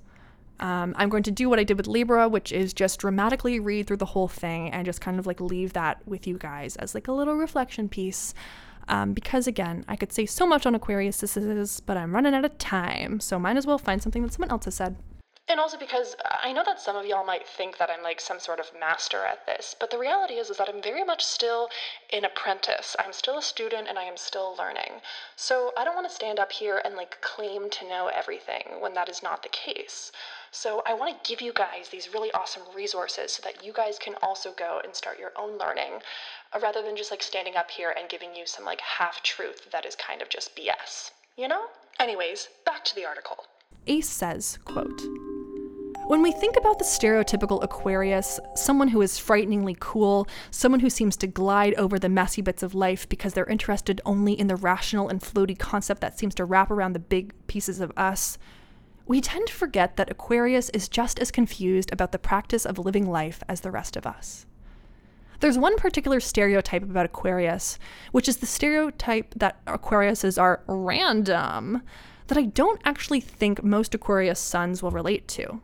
Um, 0.59 0.93
I'm 0.97 1.09
going 1.09 1.23
to 1.23 1.31
do 1.31 1.49
what 1.49 1.59
I 1.59 1.63
did 1.63 1.77
with 1.77 1.87
Libra, 1.87 2.27
which 2.27 2.51
is 2.51 2.73
just 2.73 2.99
dramatically 2.99 3.59
read 3.59 3.87
through 3.87 3.97
the 3.97 4.05
whole 4.05 4.27
thing 4.27 4.71
and 4.71 4.85
just 4.85 5.01
kind 5.01 5.19
of 5.19 5.25
like 5.25 5.39
leave 5.39 5.73
that 5.73 6.05
with 6.07 6.27
you 6.27 6.37
guys 6.37 6.75
as 6.77 6.93
like 6.93 7.07
a 7.07 7.13
little 7.13 7.35
reflection 7.35 7.87
piece. 7.89 8.33
Um, 8.87 9.13
because 9.13 9.45
again, 9.47 9.85
I 9.87 9.95
could 9.95 10.11
say 10.11 10.25
so 10.25 10.47
much 10.47 10.65
on 10.65 10.73
Aquarius, 10.73 11.19
this 11.19 11.37
is, 11.37 11.79
but 11.81 11.95
I'm 11.95 12.13
running 12.13 12.33
out 12.33 12.43
of 12.43 12.57
time, 12.57 13.19
so 13.19 13.37
might 13.37 13.55
as 13.55 13.67
well 13.67 13.77
find 13.77 14.01
something 14.01 14.23
that 14.23 14.33
someone 14.33 14.51
else 14.51 14.65
has 14.65 14.75
said. 14.75 14.95
And 15.49 15.59
also 15.59 15.79
because 15.79 16.15
I 16.43 16.53
know 16.53 16.63
that 16.63 16.79
some 16.79 16.95
of 16.95 17.07
y'all 17.07 17.25
might 17.25 17.47
think 17.47 17.79
that 17.79 17.89
I'm 17.89 18.03
like 18.03 18.21
some 18.21 18.39
sort 18.39 18.59
of 18.59 18.69
master 18.79 19.25
at 19.25 19.47
this, 19.47 19.75
but 19.79 19.89
the 19.89 19.97
reality 19.97 20.35
is 20.35 20.51
is 20.51 20.57
that 20.57 20.69
I'm 20.69 20.81
very 20.81 21.03
much 21.03 21.25
still 21.25 21.69
an 22.13 22.23
apprentice. 22.23 22.95
I'm 22.99 23.13
still 23.13 23.39
a 23.39 23.41
student 23.41 23.87
and 23.87 23.97
I 23.97 24.03
am 24.03 24.15
still 24.15 24.55
learning. 24.59 25.01
So 25.35 25.71
I 25.75 25.83
don't 25.83 25.95
want 25.95 26.07
to 26.07 26.13
stand 26.13 26.37
up 26.37 26.51
here 26.51 26.79
and 26.85 26.95
like 26.95 27.19
claim 27.21 27.71
to 27.71 27.89
know 27.89 28.11
everything 28.13 28.79
when 28.79 28.93
that 28.93 29.09
is 29.09 29.23
not 29.23 29.41
the 29.41 29.49
case. 29.49 30.11
So 30.51 30.81
I 30.85 30.93
want 30.93 31.23
to 31.23 31.29
give 31.29 31.41
you 31.41 31.53
guys 31.53 31.89
these 31.89 32.13
really 32.13 32.31
awesome 32.31 32.63
resources 32.75 33.31
so 33.31 33.41
that 33.43 33.63
you 33.63 33.73
guys 33.73 33.99
can 33.99 34.15
also 34.21 34.51
go 34.57 34.81
and 34.83 34.95
start 34.95 35.19
your 35.19 35.31
own 35.37 35.57
learning 35.57 35.99
uh, 36.53 36.59
rather 36.61 36.81
than 36.81 36.95
just 36.95 37.11
like 37.11 37.21
standing 37.21 37.55
up 37.55 37.69
here 37.69 37.93
and 37.97 38.09
giving 38.09 38.35
you 38.35 38.45
some 38.45 38.65
like 38.65 38.81
half 38.81 39.21
truth 39.23 39.69
that 39.71 39.85
is 39.85 39.95
kind 39.95 40.21
of 40.21 40.29
just 40.29 40.55
BS. 40.55 41.11
You 41.37 41.47
know? 41.47 41.65
Anyways, 41.99 42.49
back 42.65 42.83
to 42.85 42.95
the 42.95 43.05
article. 43.05 43.37
Ace 43.87 44.09
says, 44.09 44.57
quote, 44.65 45.01
when 46.09 46.23
we 46.23 46.31
think 46.31 46.57
about 46.57 46.79
the 46.79 46.85
stereotypical 46.85 47.61
Aquarius, 47.63 48.39
someone 48.55 48.87
who 48.87 49.01
is 49.03 49.19
frighteningly 49.19 49.77
cool, 49.79 50.27
someone 50.49 50.79
who 50.79 50.89
seems 50.89 51.15
to 51.17 51.27
glide 51.27 51.75
over 51.75 51.99
the 51.99 52.09
messy 52.09 52.41
bits 52.41 52.63
of 52.63 52.73
life 52.73 53.07
because 53.07 53.35
they're 53.35 53.45
interested 53.45 54.01
only 54.05 54.33
in 54.33 54.47
the 54.47 54.55
rational 54.55 55.07
and 55.07 55.21
floaty 55.21 55.57
concept 55.57 56.01
that 56.01 56.17
seems 56.17 56.33
to 56.33 56.45
wrap 56.45 56.71
around 56.71 56.93
the 56.93 56.99
big 56.99 57.33
pieces 57.45 57.79
of 57.79 57.91
us, 57.95 58.39
we 59.09 59.19
tend 59.19 59.47
to 59.47 59.53
forget 59.53 59.97
that 59.97 60.11
Aquarius 60.11 60.69
is 60.69 60.87
just 60.87 61.17
as 61.17 61.31
confused 61.31 61.91
about 61.91 62.11
the 62.11 62.19
practice 62.19 62.63
of 62.63 62.77
living 62.77 63.09
life 63.09 63.41
as 63.49 63.61
the 63.61 63.71
rest 63.71 63.97
of 63.97 64.05
us. 64.05 64.45
There's 65.39 65.57
one 65.57 65.77
particular 65.77 66.19
stereotype 66.19 66.83
about 66.83 67.07
Aquarius, 67.07 67.79
which 68.11 68.29
is 68.29 68.37
the 68.37 68.45
stereotype 68.45 69.33
that 69.35 69.65
Aquariuses 69.65 70.39
are 70.39 70.61
random, 70.67 71.81
that 72.27 72.37
I 72.37 72.43
don't 72.43 72.79
actually 72.85 73.19
think 73.19 73.63
most 73.63 73.95
Aquarius 73.95 74.39
suns 74.39 74.83
will 74.83 74.91
relate 74.91 75.27
to. 75.29 75.59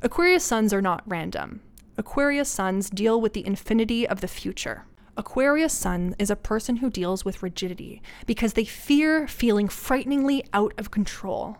Aquarius 0.00 0.42
suns 0.42 0.72
are 0.72 0.80
not 0.80 1.02
random. 1.04 1.60
Aquarius 1.98 2.48
suns 2.48 2.88
deal 2.88 3.20
with 3.20 3.34
the 3.34 3.46
infinity 3.46 4.08
of 4.08 4.22
the 4.22 4.28
future. 4.28 4.86
Aquarius 5.18 5.74
sun 5.74 6.16
is 6.18 6.30
a 6.30 6.36
person 6.36 6.76
who 6.76 6.88
deals 6.88 7.22
with 7.22 7.42
rigidity 7.42 8.00
because 8.24 8.54
they 8.54 8.64
fear 8.64 9.28
feeling 9.28 9.68
frighteningly 9.68 10.42
out 10.54 10.72
of 10.78 10.90
control. 10.90 11.58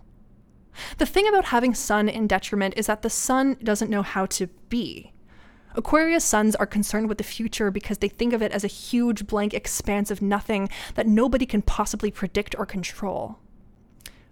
The 0.98 1.06
thing 1.06 1.28
about 1.28 1.46
having 1.46 1.74
sun 1.74 2.08
in 2.08 2.26
detriment 2.26 2.74
is 2.76 2.86
that 2.86 3.02
the 3.02 3.10
sun 3.10 3.56
doesn't 3.62 3.90
know 3.90 4.02
how 4.02 4.26
to 4.26 4.46
be. 4.68 5.12
Aquarius 5.74 6.24
suns 6.24 6.54
are 6.56 6.66
concerned 6.66 7.08
with 7.08 7.18
the 7.18 7.24
future 7.24 7.70
because 7.70 7.98
they 7.98 8.08
think 8.08 8.32
of 8.32 8.42
it 8.42 8.52
as 8.52 8.64
a 8.64 8.68
huge 8.68 9.26
blank 9.26 9.54
expanse 9.54 10.10
of 10.10 10.20
nothing 10.20 10.68
that 10.94 11.06
nobody 11.06 11.46
can 11.46 11.62
possibly 11.62 12.10
predict 12.10 12.54
or 12.58 12.66
control. 12.66 13.38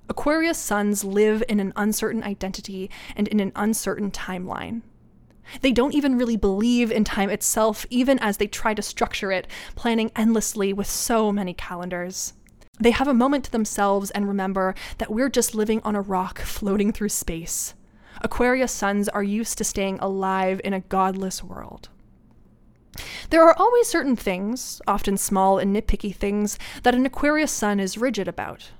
Aquarius 0.09 0.59
suns 0.59 1.05
live 1.05 1.43
in 1.49 1.61
an 1.61 1.72
uncertain 1.76 2.22
identity 2.22 2.91
and 3.16 3.28
in 3.28 3.41
an 3.41 3.53
uncertain 3.55 4.11
timeline. 4.11 4.82
They 5.62 5.72
don't 5.72 5.95
even 5.95 6.18
really 6.18 6.36
believe 6.36 6.93
in 6.93 7.05
time 7.05 7.30
itself, 7.30 7.86
even 7.91 8.18
as 8.18 8.36
they 8.36 8.47
try 8.47 8.74
to 8.74 8.82
structure 8.82 9.32
it, 9.32 9.47
planning 9.74 10.11
endlessly 10.14 10.72
with 10.72 10.86
so 10.86 11.32
many 11.32 11.55
calendars. 11.55 12.34
They 12.81 12.93
have 12.93 13.09
a 13.09 13.14
moment 13.14 13.45
to 13.45 13.53
themselves 13.53 14.11
and 14.11 14.26
remember 14.26 14.74
that 14.99 15.12
we're 15.12 15.28
just 15.28 15.55
living 15.55 15.83
on 15.85 15.95
a 15.95 16.01
rock 16.01 16.41
floating 16.41 16.93
through 16.93 17.11
space. 17.11 17.74
Aquarius 18.22 18.72
suns 18.72 19.09
are 19.11 19.22
used 19.22 19.59
to 19.59 19.64
staying 19.64 19.99
alive 20.01 20.61
in 20.64 20.72
a 20.72 20.81
godless 20.81 21.45
world. 21.45 21.91
There 23.31 23.43
are 23.43 23.55
always 23.57 23.87
certain 23.87 24.16
things, 24.16 24.83
often 24.87 25.16
small 25.16 25.59
and 25.59 25.74
nitpicky 25.74 26.14
things, 26.14 26.59
that 26.83 26.95
an 26.95 27.07
Aquarius 27.07 27.53
sun 27.53 27.81
is 27.81 27.99
rigid 27.99 28.26
about. 28.26 28.70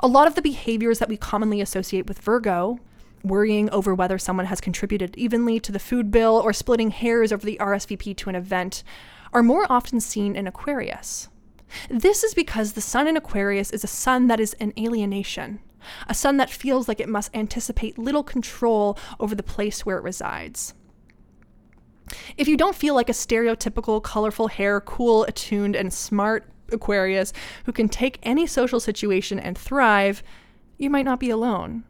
A 0.00 0.08
lot 0.08 0.26
of 0.26 0.34
the 0.34 0.42
behaviors 0.42 0.98
that 0.98 1.08
we 1.08 1.16
commonly 1.16 1.60
associate 1.60 2.06
with 2.06 2.20
Virgo, 2.20 2.80
worrying 3.22 3.70
over 3.70 3.94
whether 3.94 4.18
someone 4.18 4.46
has 4.46 4.60
contributed 4.60 5.16
evenly 5.16 5.60
to 5.60 5.72
the 5.72 5.78
food 5.78 6.10
bill 6.10 6.40
or 6.42 6.52
splitting 6.52 6.90
hairs 6.90 7.32
over 7.32 7.46
the 7.46 7.58
RSVP 7.60 8.16
to 8.16 8.28
an 8.28 8.34
event, 8.34 8.82
are 9.32 9.42
more 9.42 9.66
often 9.70 10.00
seen 10.00 10.36
in 10.36 10.46
Aquarius. 10.46 11.28
This 11.88 12.24
is 12.24 12.34
because 12.34 12.72
the 12.72 12.80
sun 12.80 13.06
in 13.06 13.16
Aquarius 13.16 13.70
is 13.70 13.84
a 13.84 13.88
sun 13.88 14.26
that 14.28 14.40
is 14.40 14.54
an 14.54 14.72
alienation, 14.78 15.60
a 16.08 16.14
sun 16.14 16.36
that 16.38 16.50
feels 16.50 16.88
like 16.88 17.00
it 17.00 17.08
must 17.08 17.34
anticipate 17.34 17.98
little 17.98 18.22
control 18.22 18.98
over 19.18 19.34
the 19.34 19.42
place 19.42 19.84
where 19.86 19.98
it 19.98 20.04
resides. 20.04 20.74
If 22.36 22.48
you 22.48 22.56
don't 22.56 22.74
feel 22.74 22.94
like 22.94 23.08
a 23.08 23.12
stereotypical, 23.12 24.02
colorful 24.02 24.48
hair, 24.48 24.80
cool, 24.80 25.24
attuned, 25.24 25.76
and 25.76 25.92
smart 25.92 26.50
Aquarius 26.72 27.32
who 27.64 27.72
can 27.72 27.88
take 27.88 28.18
any 28.22 28.46
social 28.46 28.80
situation 28.80 29.38
and 29.38 29.56
thrive, 29.56 30.22
you 30.78 30.90
might 30.90 31.04
not 31.04 31.20
be 31.20 31.30
alone. 31.30 31.84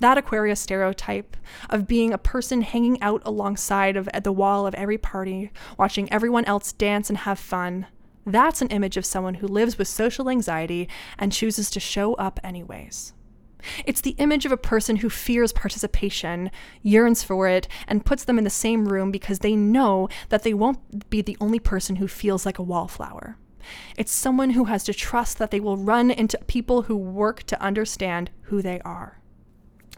That 0.00 0.16
Aquarius 0.16 0.60
stereotype 0.60 1.36
of 1.70 1.88
being 1.88 2.12
a 2.12 2.18
person 2.18 2.62
hanging 2.62 3.02
out 3.02 3.20
alongside 3.24 3.96
of 3.96 4.08
at 4.14 4.22
the 4.22 4.32
wall 4.32 4.66
of 4.66 4.74
every 4.74 4.98
party, 4.98 5.50
watching 5.76 6.10
everyone 6.12 6.44
else 6.44 6.72
dance 6.72 7.08
and 7.08 7.18
have 7.18 7.38
fun, 7.38 7.86
that's 8.32 8.62
an 8.62 8.68
image 8.68 8.96
of 8.96 9.06
someone 9.06 9.34
who 9.34 9.46
lives 9.46 9.78
with 9.78 9.88
social 9.88 10.28
anxiety 10.30 10.88
and 11.18 11.32
chooses 11.32 11.70
to 11.70 11.80
show 11.80 12.14
up 12.14 12.40
anyways. 12.42 13.12
It's 13.84 14.00
the 14.00 14.14
image 14.18 14.46
of 14.46 14.52
a 14.52 14.56
person 14.56 14.96
who 14.96 15.10
fears 15.10 15.52
participation, 15.52 16.50
yearns 16.82 17.22
for 17.24 17.48
it, 17.48 17.66
and 17.86 18.04
puts 18.04 18.24
them 18.24 18.38
in 18.38 18.44
the 18.44 18.50
same 18.50 18.88
room 18.88 19.10
because 19.10 19.40
they 19.40 19.56
know 19.56 20.08
that 20.28 20.42
they 20.42 20.54
won't 20.54 21.10
be 21.10 21.22
the 21.22 21.36
only 21.40 21.58
person 21.58 21.96
who 21.96 22.08
feels 22.08 22.46
like 22.46 22.58
a 22.58 22.62
wallflower. 22.62 23.36
It's 23.96 24.12
someone 24.12 24.50
who 24.50 24.64
has 24.64 24.84
to 24.84 24.94
trust 24.94 25.38
that 25.38 25.50
they 25.50 25.60
will 25.60 25.76
run 25.76 26.10
into 26.10 26.38
people 26.46 26.82
who 26.82 26.96
work 26.96 27.42
to 27.44 27.60
understand 27.60 28.30
who 28.42 28.62
they 28.62 28.80
are. 28.80 29.20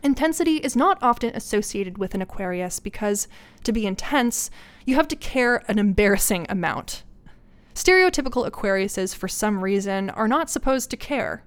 Intensity 0.02 0.56
is 0.56 0.74
not 0.74 0.98
often 1.02 1.34
associated 1.36 1.98
with 1.98 2.14
an 2.14 2.22
Aquarius 2.22 2.80
because, 2.80 3.28
to 3.64 3.72
be 3.72 3.86
intense, 3.86 4.50
you 4.86 4.94
have 4.94 5.08
to 5.08 5.16
care 5.16 5.62
an 5.68 5.78
embarrassing 5.78 6.46
amount. 6.48 7.04
Stereotypical 7.74 8.48
Aquariuses, 8.48 9.14
for 9.14 9.28
some 9.28 9.62
reason, 9.62 10.10
are 10.10 10.28
not 10.28 10.50
supposed 10.50 10.90
to 10.90 10.96
care. 10.96 11.44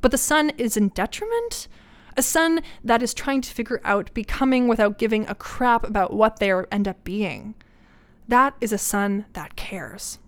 But 0.00 0.10
the 0.10 0.18
sun 0.18 0.50
is 0.50 0.76
in 0.76 0.88
detriment? 0.88 1.68
A 2.16 2.22
sun 2.22 2.60
that 2.82 3.02
is 3.02 3.12
trying 3.12 3.42
to 3.42 3.52
figure 3.52 3.80
out 3.84 4.12
becoming 4.14 4.68
without 4.68 4.98
giving 4.98 5.28
a 5.28 5.34
crap 5.34 5.84
about 5.84 6.12
what 6.12 6.38
they 6.38 6.50
end 6.72 6.88
up 6.88 7.04
being. 7.04 7.54
That 8.28 8.54
is 8.60 8.72
a 8.72 8.78
sun 8.78 9.26
that 9.34 9.56
cares. 9.56 10.18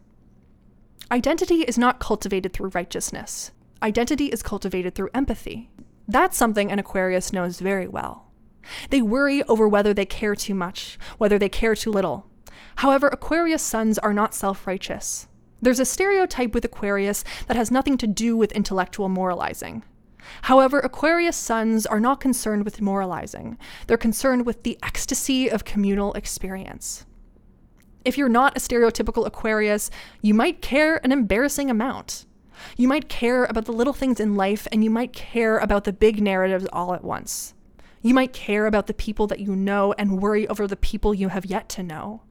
Identity 1.10 1.62
is 1.62 1.78
not 1.78 1.98
cultivated 1.98 2.52
through 2.52 2.70
righteousness. 2.70 3.52
Identity 3.82 4.26
is 4.26 4.42
cultivated 4.42 4.94
through 4.94 5.10
empathy. 5.14 5.70
That's 6.06 6.36
something 6.36 6.70
an 6.70 6.78
Aquarius 6.78 7.32
knows 7.32 7.60
very 7.60 7.88
well. 7.88 8.30
They 8.90 9.00
worry 9.00 9.42
over 9.44 9.66
whether 9.66 9.94
they 9.94 10.04
care 10.04 10.34
too 10.34 10.54
much, 10.54 10.98
whether 11.16 11.38
they 11.38 11.48
care 11.48 11.74
too 11.74 11.90
little. 11.90 12.26
However, 12.76 13.08
Aquarius 13.08 13.62
suns 13.62 13.98
are 13.98 14.12
not 14.12 14.34
self 14.34 14.66
righteous. 14.66 15.28
There's 15.60 15.80
a 15.80 15.84
stereotype 15.84 16.54
with 16.54 16.64
Aquarius 16.64 17.24
that 17.48 17.56
has 17.56 17.70
nothing 17.70 17.98
to 17.98 18.06
do 18.06 18.36
with 18.36 18.52
intellectual 18.52 19.08
moralizing. 19.08 19.82
However, 20.42 20.78
Aquarius 20.78 21.36
suns 21.36 21.86
are 21.86 22.00
not 22.00 22.20
concerned 22.20 22.64
with 22.64 22.80
moralizing, 22.80 23.58
they're 23.86 23.96
concerned 23.96 24.46
with 24.46 24.62
the 24.62 24.78
ecstasy 24.82 25.48
of 25.48 25.64
communal 25.64 26.12
experience. 26.12 27.06
If 28.04 28.16
you're 28.16 28.28
not 28.28 28.56
a 28.56 28.60
stereotypical 28.60 29.26
Aquarius, 29.26 29.90
you 30.22 30.34
might 30.34 30.62
care 30.62 31.00
an 31.04 31.12
embarrassing 31.12 31.70
amount. 31.70 32.26
You 32.76 32.88
might 32.88 33.08
care 33.08 33.44
about 33.44 33.64
the 33.64 33.72
little 33.72 33.92
things 33.92 34.20
in 34.20 34.36
life, 34.36 34.66
and 34.70 34.84
you 34.84 34.90
might 34.90 35.12
care 35.12 35.58
about 35.58 35.84
the 35.84 35.92
big 35.92 36.22
narratives 36.22 36.66
all 36.72 36.94
at 36.94 37.04
once. 37.04 37.54
You 38.00 38.14
might 38.14 38.32
care 38.32 38.66
about 38.66 38.86
the 38.86 38.94
people 38.94 39.26
that 39.26 39.40
you 39.40 39.56
know 39.56 39.92
and 39.98 40.22
worry 40.22 40.46
over 40.48 40.66
the 40.66 40.76
people 40.76 41.14
you 41.14 41.28
have 41.28 41.46
yet 41.46 41.68
to 41.70 41.82
know. 41.82 42.22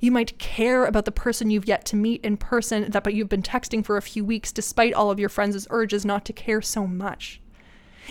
You 0.00 0.10
might 0.10 0.38
care 0.38 0.84
about 0.84 1.04
the 1.04 1.12
person 1.12 1.50
you've 1.50 1.68
yet 1.68 1.84
to 1.86 1.96
meet 1.96 2.24
in 2.24 2.36
person 2.36 2.90
that 2.90 3.04
but 3.04 3.14
you've 3.14 3.28
been 3.28 3.42
texting 3.42 3.84
for 3.84 3.96
a 3.96 4.02
few 4.02 4.24
weeks 4.24 4.52
despite 4.52 4.94
all 4.94 5.10
of 5.10 5.20
your 5.20 5.28
friends' 5.28 5.66
urges 5.70 6.04
not 6.04 6.24
to 6.26 6.32
care 6.32 6.62
so 6.62 6.86
much. 6.86 7.40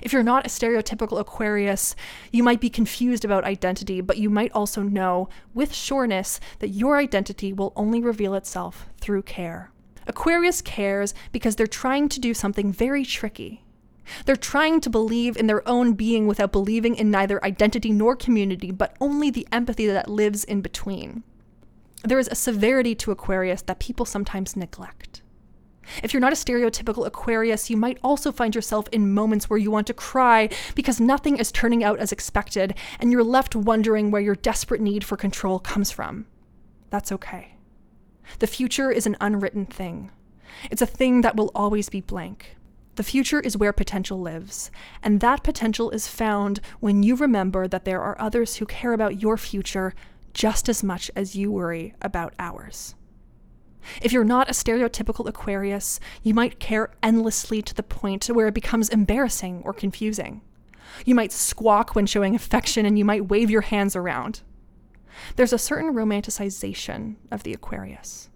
If 0.02 0.12
you're 0.12 0.24
not 0.24 0.46
a 0.46 0.50
stereotypical 0.50 1.20
Aquarius, 1.20 1.96
you 2.32 2.44
might 2.44 2.60
be 2.60 2.70
confused 2.70 3.24
about 3.24 3.44
identity, 3.44 4.02
but 4.02 4.18
you 4.18 4.30
might 4.30 4.52
also 4.54 4.82
know 4.82 5.30
with 5.54 5.74
sureness 5.74 6.40
that 6.60 6.70
your 6.70 6.98
identity 6.98 7.54
will 7.54 7.74
only 7.76 8.02
reveal 8.02 8.34
itself 8.34 8.88
through 9.00 9.24
care. 9.24 9.72
Aquarius 10.08 10.62
cares 10.62 11.14
because 11.32 11.56
they're 11.56 11.68
trying 11.68 12.10
to 12.10 12.20
do 12.20 12.34
something 12.34 12.72
very 12.72 13.06
tricky. 13.06 13.64
They're 14.26 14.36
trying 14.36 14.82
to 14.82 14.90
believe 14.90 15.38
in 15.38 15.48
their 15.48 15.68
own 15.68 15.94
being 15.94 16.28
without 16.28 16.52
believing 16.52 16.96
in 16.96 17.10
neither 17.10 17.44
identity 17.44 17.92
nor 17.92 18.16
community, 18.16 18.72
but 18.72 18.96
only 19.00 19.30
the 19.30 19.48
empathy 19.52 19.88
that 19.88 20.10
lives 20.10 20.44
in 20.44 20.62
between. 20.62 21.24
There 22.04 22.20
is 22.20 22.28
a 22.28 22.36
severity 22.36 22.96
to 22.96 23.12
Aquarius 23.12 23.62
that 23.64 23.80
people 23.80 24.06
sometimes 24.06 24.58
neglect. 24.58 25.22
If 26.02 26.14
you're 26.14 26.22
not 26.22 26.34
a 26.34 26.36
stereotypical 26.36 27.06
Aquarius, 27.06 27.70
you 27.70 27.78
might 27.78 27.98
also 28.04 28.32
find 28.32 28.56
yourself 28.56 28.88
in 28.92 29.14
moments 29.14 29.50
where 29.50 29.60
you 29.60 29.72
want 29.72 29.88
to 29.88 29.94
cry 29.94 30.50
because 30.76 31.00
nothing 31.00 31.38
is 31.38 31.52
turning 31.52 31.84
out 31.84 32.00
as 32.00 32.12
expected, 32.12 32.76
and 33.00 33.12
you're 33.12 33.24
left 33.24 33.56
wondering 33.56 34.12
where 34.12 34.22
your 34.22 34.36
desperate 34.36 34.82
need 34.82 35.04
for 35.04 35.18
control 35.18 35.60
comes 35.60 35.92
from. 35.92 36.26
That's 36.90 37.12
okay. 37.12 37.56
The 38.40 38.48
future 38.48 38.92
is 38.92 39.06
an 39.06 39.18
unwritten 39.20 39.66
thing, 39.66 40.12
it's 40.70 40.82
a 40.82 40.88
thing 40.88 41.22
that 41.22 41.36
will 41.36 41.52
always 41.56 41.90
be 41.90 42.02
blank. 42.02 42.56
The 42.96 43.04
future 43.04 43.40
is 43.40 43.58
where 43.58 43.74
potential 43.74 44.20
lives, 44.20 44.70
and 45.02 45.20
that 45.20 45.44
potential 45.44 45.90
is 45.90 46.08
found 46.08 46.62
when 46.80 47.02
you 47.02 47.16
remember 47.16 47.68
that 47.68 47.86
there 47.86 48.02
are 48.02 48.20
others 48.22 48.58
who 48.58 48.68
care 48.68 48.94
about 48.94 49.20
your 49.20 49.36
future 49.36 49.96
just 50.34 50.70
as 50.70 50.84
much 50.84 51.12
as 51.16 51.36
you 51.36 51.52
worry 51.52 51.94
about 52.02 52.34
ours. 52.40 52.96
If 54.02 54.12
you're 54.12 54.24
not 54.24 54.50
a 54.50 54.54
stereotypical 54.54 55.28
Aquarius, 55.28 56.00
you 56.22 56.34
might 56.34 56.60
care 56.60 56.92
endlessly 57.02 57.62
to 57.62 57.74
the 57.74 57.84
point 57.84 58.26
where 58.28 58.48
it 58.48 58.54
becomes 58.54 58.90
embarrassing 58.90 59.62
or 59.66 59.74
confusing. 59.74 60.42
You 61.06 61.16
might 61.16 61.32
squawk 61.32 61.96
when 61.96 62.06
showing 62.06 62.36
affection 62.36 62.86
and 62.86 62.98
you 62.98 63.06
might 63.06 63.30
wave 63.30 63.50
your 63.50 63.62
hands 63.62 63.96
around. 63.96 64.42
There's 65.36 65.54
a 65.54 65.58
certain 65.58 65.94
romanticization 65.94 67.16
of 67.32 67.44
the 67.44 67.54
Aquarius. 67.54 68.30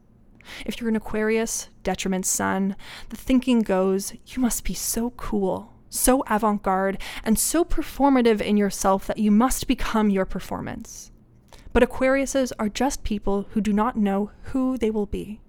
If 0.65 0.79
you're 0.79 0.89
an 0.89 0.95
Aquarius, 0.95 1.69
detriment 1.83 2.25
sun, 2.25 2.75
the 3.09 3.17
thinking 3.17 3.61
goes, 3.61 4.13
you 4.27 4.41
must 4.41 4.63
be 4.63 4.73
so 4.73 5.11
cool, 5.11 5.73
so 5.89 6.23
avant 6.29 6.63
garde, 6.63 7.01
and 7.23 7.37
so 7.37 7.65
performative 7.65 8.41
in 8.41 8.57
yourself 8.57 9.07
that 9.07 9.17
you 9.17 9.31
must 9.31 9.67
become 9.67 10.09
your 10.09 10.25
performance. 10.25 11.11
But 11.73 11.83
Aquariuses 11.83 12.51
are 12.59 12.69
just 12.69 13.03
people 13.03 13.47
who 13.51 13.61
do 13.61 13.73
not 13.73 13.97
know 13.97 14.31
who 14.43 14.77
they 14.77 14.89
will 14.89 15.05
be. 15.05 15.41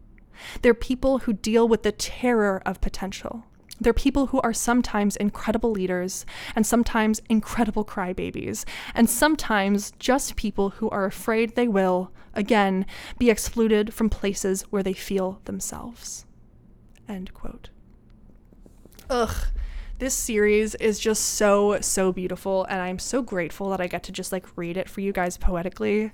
They're 0.63 0.75
people 0.75 1.21
who 1.21 1.33
deal 1.33 1.67
with 1.69 1.83
the 1.83 1.93
terror 1.93 2.63
of 2.65 2.81
potential. 2.81 3.45
They're 3.81 3.93
people 3.93 4.27
who 4.27 4.41
are 4.41 4.53
sometimes 4.53 5.17
incredible 5.17 5.71
leaders, 5.71 6.27
and 6.57 6.67
sometimes 6.67 7.21
incredible 7.29 7.85
crybabies, 7.85 8.65
and 8.95 9.09
sometimes 9.09 9.93
just 9.99 10.37
people 10.37 10.71
who 10.71 10.91
are 10.91 11.05
afraid 11.05 11.55
they 11.55 11.69
will, 11.69 12.11
again, 12.35 12.87
be 13.19 13.31
excluded 13.31 13.95
from 13.95 14.11
places 14.11 14.63
where 14.71 14.83
they 14.83 14.93
feel 14.93 15.41
themselves. 15.45 16.27
End 17.09 17.33
quote. 17.35 17.71
Ugh. 19.09 19.35
This 19.99 20.15
series 20.15 20.77
is 20.77 21.01
just 21.01 21.25
so, 21.25 21.81
so 21.81 22.13
beautiful, 22.13 22.63
and 22.67 22.81
I'm 22.81 23.01
so 23.01 23.21
grateful 23.21 23.71
that 23.71 23.81
I 23.81 23.89
get 23.89 24.05
to 24.05 24.13
just 24.13 24.31
like 24.31 24.57
read 24.57 24.77
it 24.77 24.89
for 24.89 25.01
you 25.01 25.13
guys 25.13 25.37
poetically. 25.37 26.13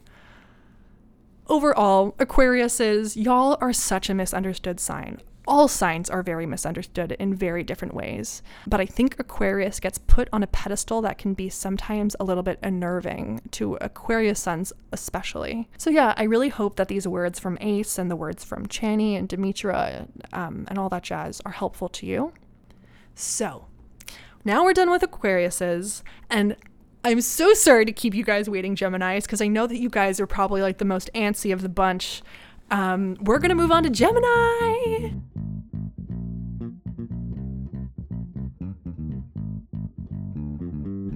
Overall, 1.49 2.12
Aquariuses, 2.12 3.14
y'all 3.14 3.59
are 3.61 3.74
such 3.74 4.09
a 4.09 4.14
misunderstood 4.14 4.80
sign. 4.80 5.20
All 5.47 5.68
signs 5.68 6.09
are 6.09 6.22
very 6.22 6.47
misunderstood 6.47 7.12
in 7.18 7.35
very 7.35 7.62
different 7.62 7.93
ways, 7.93 8.43
but 8.66 8.80
I 8.80 8.87
think 8.87 9.20
Aquarius 9.20 9.80
gets 9.80 9.99
put 9.99 10.30
on 10.32 10.43
a 10.43 10.47
pedestal 10.47 11.03
that 11.03 11.18
can 11.18 11.35
be 11.35 11.51
sometimes 11.51 12.16
a 12.18 12.24
little 12.24 12.43
bit 12.43 12.59
unnerving 12.62 13.43
to 13.51 13.74
Aquarius 13.82 14.41
suns, 14.41 14.72
especially. 14.93 15.68
So, 15.76 15.91
yeah, 15.91 16.14
I 16.16 16.22
really 16.22 16.49
hope 16.49 16.76
that 16.76 16.89
these 16.89 17.07
words 17.07 17.39
from 17.39 17.59
Ace 17.61 17.99
and 17.99 18.11
the 18.11 18.16
words 18.16 18.45
from 18.45 18.64
Chani 18.66 19.18
and 19.18 19.28
Demetra 19.28 20.09
um, 20.32 20.64
and 20.68 20.78
all 20.78 20.89
that 20.89 21.03
jazz 21.03 21.43
are 21.45 21.53
helpful 21.53 21.91
to 21.91 22.07
you. 22.07 22.32
So, 23.14 23.66
now 24.45 24.64
we're 24.64 24.72
done 24.72 24.90
with 24.90 25.03
Aquariuses, 25.03 26.03
and 26.30 26.57
I'm 27.05 27.20
so 27.20 27.53
sorry 27.55 27.84
to 27.84 27.92
keep 27.92 28.14
you 28.14 28.24
guys 28.24 28.49
waiting, 28.49 28.76
Geminis, 28.76 29.22
because 29.22 29.40
I 29.40 29.49
know 29.49 29.66
that 29.66 29.78
you 29.78 29.90
guys 29.90 30.20
are 30.20 30.26
probably 30.26 30.62
like 30.62 30.78
the 30.78 30.84
most 30.84 31.11
antsy 31.14 31.53
of 31.53 31.62
the 31.62 31.68
bunch. 31.68 32.22
Um, 32.70 33.16
we're 33.20 33.38
gonna 33.38 33.55
move 33.55 33.70
on 33.70 33.82
to 33.82 33.90
Gemini. 33.90 35.11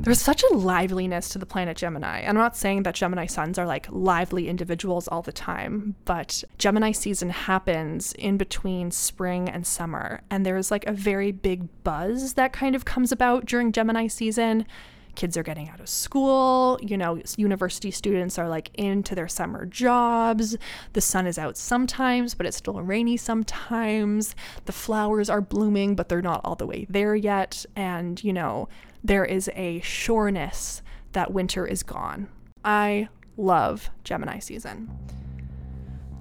There's 0.00 0.20
such 0.20 0.42
a 0.42 0.54
liveliness 0.54 1.28
to 1.30 1.38
the 1.38 1.44
planet 1.44 1.76
Gemini. 1.76 2.20
And 2.20 2.38
I'm 2.38 2.42
not 2.42 2.56
saying 2.56 2.84
that 2.84 2.94
Gemini 2.94 3.26
suns 3.26 3.58
are 3.58 3.66
like 3.66 3.88
lively 3.90 4.48
individuals 4.48 5.06
all 5.08 5.22
the 5.22 5.32
time, 5.32 5.96
but 6.04 6.44
Gemini 6.56 6.92
season 6.92 7.30
happens 7.30 8.12
in 8.14 8.38
between 8.38 8.90
spring 8.90 9.48
and 9.48 9.66
summer. 9.66 10.22
And 10.30 10.46
there's 10.46 10.70
like 10.70 10.86
a 10.86 10.92
very 10.92 11.32
big 11.32 11.68
buzz 11.84 12.34
that 12.34 12.52
kind 12.52 12.74
of 12.74 12.84
comes 12.84 13.12
about 13.12 13.44
during 13.44 13.72
Gemini 13.72 14.06
season. 14.06 14.66
Kids 15.14 15.36
are 15.36 15.42
getting 15.42 15.68
out 15.68 15.80
of 15.80 15.88
school, 15.88 16.78
you 16.80 16.96
know, 16.96 17.20
university 17.36 17.90
students 17.90 18.38
are 18.38 18.48
like 18.48 18.70
into 18.74 19.16
their 19.16 19.26
summer 19.26 19.66
jobs. 19.66 20.56
The 20.92 21.00
sun 21.00 21.26
is 21.26 21.38
out 21.38 21.56
sometimes, 21.56 22.34
but 22.34 22.46
it's 22.46 22.56
still 22.56 22.80
rainy 22.80 23.16
sometimes. 23.16 24.36
The 24.66 24.72
flowers 24.72 25.28
are 25.28 25.40
blooming, 25.40 25.96
but 25.96 26.08
they're 26.08 26.22
not 26.22 26.42
all 26.44 26.54
the 26.54 26.68
way 26.68 26.86
there 26.88 27.16
yet. 27.16 27.66
And, 27.74 28.22
you 28.22 28.32
know, 28.32 28.68
there 29.02 29.24
is 29.24 29.50
a 29.54 29.80
sureness 29.80 30.82
that 31.12 31.32
winter 31.32 31.66
is 31.66 31.82
gone. 31.82 32.28
I 32.64 33.08
love 33.36 33.90
Gemini 34.04 34.38
season. 34.40 34.90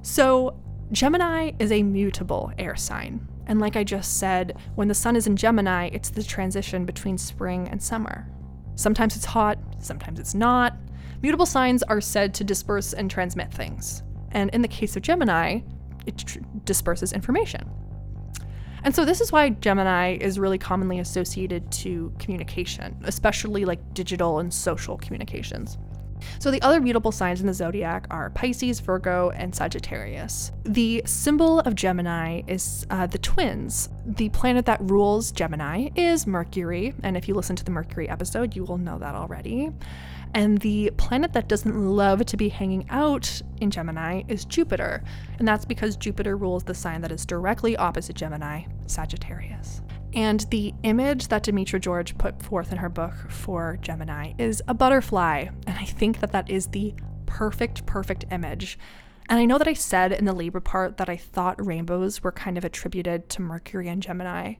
So, 0.01 0.55
Gemini 0.91 1.51
is 1.59 1.71
a 1.71 1.83
mutable 1.83 2.51
air 2.57 2.75
sign. 2.75 3.27
And 3.47 3.59
like 3.59 3.75
I 3.75 3.83
just 3.83 4.17
said, 4.17 4.57
when 4.75 4.87
the 4.87 4.93
sun 4.93 5.15
is 5.15 5.27
in 5.27 5.35
Gemini, 5.35 5.89
it's 5.91 6.09
the 6.09 6.23
transition 6.23 6.85
between 6.85 7.17
spring 7.17 7.67
and 7.69 7.81
summer. 7.81 8.29
Sometimes 8.75 9.15
it's 9.15 9.25
hot, 9.25 9.57
sometimes 9.79 10.19
it's 10.19 10.33
not. 10.33 10.77
Mutable 11.21 11.45
signs 11.45 11.81
are 11.83 11.99
said 11.99 12.33
to 12.35 12.43
disperse 12.43 12.93
and 12.93 13.09
transmit 13.09 13.51
things. 13.51 14.03
And 14.31 14.49
in 14.51 14.61
the 14.61 14.67
case 14.67 14.95
of 14.95 15.01
Gemini, 15.01 15.61
it 16.05 16.17
tr- 16.17 16.39
disperses 16.63 17.11
information. 17.11 17.69
And 18.87 18.95
so 18.95 19.03
this 19.03 19.19
is 19.19 19.33
why 19.33 19.49
Gemini 19.49 20.15
is 20.15 20.39
really 20.39 20.57
commonly 20.57 20.99
associated 20.99 21.69
to 21.73 22.09
communication, 22.19 22.95
especially 23.03 23.65
like 23.65 23.93
digital 23.93 24.39
and 24.39 24.53
social 24.53 24.95
communications. 24.95 25.77
So 26.39 26.51
the 26.51 26.61
other 26.61 26.79
mutable 26.79 27.11
signs 27.11 27.41
in 27.41 27.47
the 27.47 27.53
zodiac 27.53 28.07
are 28.09 28.29
Pisces, 28.29 28.79
Virgo, 28.79 29.31
and 29.31 29.53
Sagittarius. 29.53 30.53
The 30.63 31.03
symbol 31.05 31.59
of 31.59 31.75
Gemini 31.75 32.43
is 32.47 32.87
uh, 32.89 33.07
the 33.07 33.17
twins. 33.17 33.89
The 34.05 34.29
planet 34.29 34.65
that 34.67 34.79
rules 34.81 35.33
Gemini 35.33 35.89
is 35.97 36.25
Mercury, 36.25 36.93
and 37.03 37.17
if 37.17 37.27
you 37.27 37.33
listen 37.33 37.57
to 37.57 37.65
the 37.65 37.71
Mercury 37.71 38.07
episode, 38.07 38.55
you 38.55 38.63
will 38.63 38.77
know 38.77 38.97
that 38.99 39.15
already. 39.15 39.69
And 40.37 40.59
the 40.59 40.91
planet 40.97 41.33
that 41.33 41.47
doesn't 41.47 41.75
love 41.75 42.23
to 42.27 42.37
be 42.37 42.47
hanging 42.47 42.85
out 42.91 43.41
in 43.59 43.71
Gemini 43.71 44.21
is 44.27 44.45
Jupiter, 44.45 45.03
and 45.39 45.47
that's 45.47 45.65
because 45.65 45.97
Jupiter 45.97 46.37
rules 46.37 46.63
the 46.63 46.75
sign 46.75 47.01
that 47.01 47.11
is 47.11 47.25
directly 47.25 47.75
opposite 47.75 48.15
Gemini, 48.15 48.65
Sagittarius. 48.85 49.81
And 50.13 50.41
the 50.51 50.75
image 50.83 51.29
that 51.29 51.43
Demetra 51.43 51.81
George 51.81 52.15
put 52.19 52.39
forth 52.43 52.71
in 52.71 52.77
her 52.77 52.87
book 52.87 53.15
for 53.31 53.79
Gemini 53.81 54.33
is 54.37 54.61
a 54.67 54.75
butterfly. 54.75 55.47
And 55.65 55.75
I 55.79 55.85
think 55.85 56.19
that 56.19 56.33
that 56.33 56.51
is 56.51 56.67
the 56.67 56.93
perfect, 57.25 57.87
perfect 57.87 58.25
image. 58.29 58.77
And 59.29 59.39
I 59.39 59.45
know 59.45 59.57
that 59.57 59.67
I 59.67 59.73
said 59.73 60.11
in 60.11 60.25
the 60.25 60.33
Libra 60.33 60.61
part 60.61 60.97
that 60.97 61.09
I 61.09 61.17
thought 61.17 61.65
rainbows 61.65 62.21
were 62.21 62.31
kind 62.31 62.59
of 62.59 62.63
attributed 62.63 63.27
to 63.29 63.41
Mercury 63.41 63.87
and 63.87 64.03
Gemini. 64.03 64.53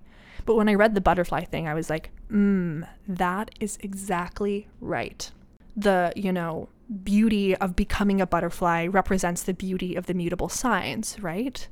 But 0.44 0.56
when 0.56 0.70
I 0.70 0.74
read 0.74 0.96
the 0.96 1.02
butterfly 1.02 1.44
thing, 1.44 1.68
I 1.68 1.76
was 1.76 1.88
like, 1.88 2.10
mmm, 2.32 2.88
that 3.08 3.52
is 3.60 3.78
exactly 3.84 4.70
right. 4.82 5.30
The, 5.78 6.12
you 6.16 6.34
know, 6.34 6.70
beauty 7.04 7.56
of 7.56 7.76
becoming 7.76 8.20
a 8.20 8.28
butterfly 8.28 8.88
represents 8.88 9.44
the 9.44 9.54
beauty 9.54 9.96
of 9.96 10.08
the 10.08 10.14
mutable 10.14 10.50
signs, 10.50 11.20
right? 11.22 11.68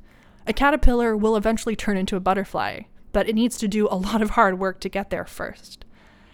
A 0.46 0.52
caterpillar 0.52 1.16
will 1.16 1.36
eventually 1.36 1.74
turn 1.74 1.96
into 1.96 2.16
a 2.16 2.20
butterfly, 2.20 2.82
but 3.12 3.28
it 3.28 3.34
needs 3.34 3.58
to 3.58 3.68
do 3.68 3.88
a 3.88 3.96
lot 3.96 4.22
of 4.22 4.30
hard 4.30 4.58
work 4.58 4.78
to 4.80 4.88
get 4.88 5.10
there 5.10 5.24
first. 5.24 5.84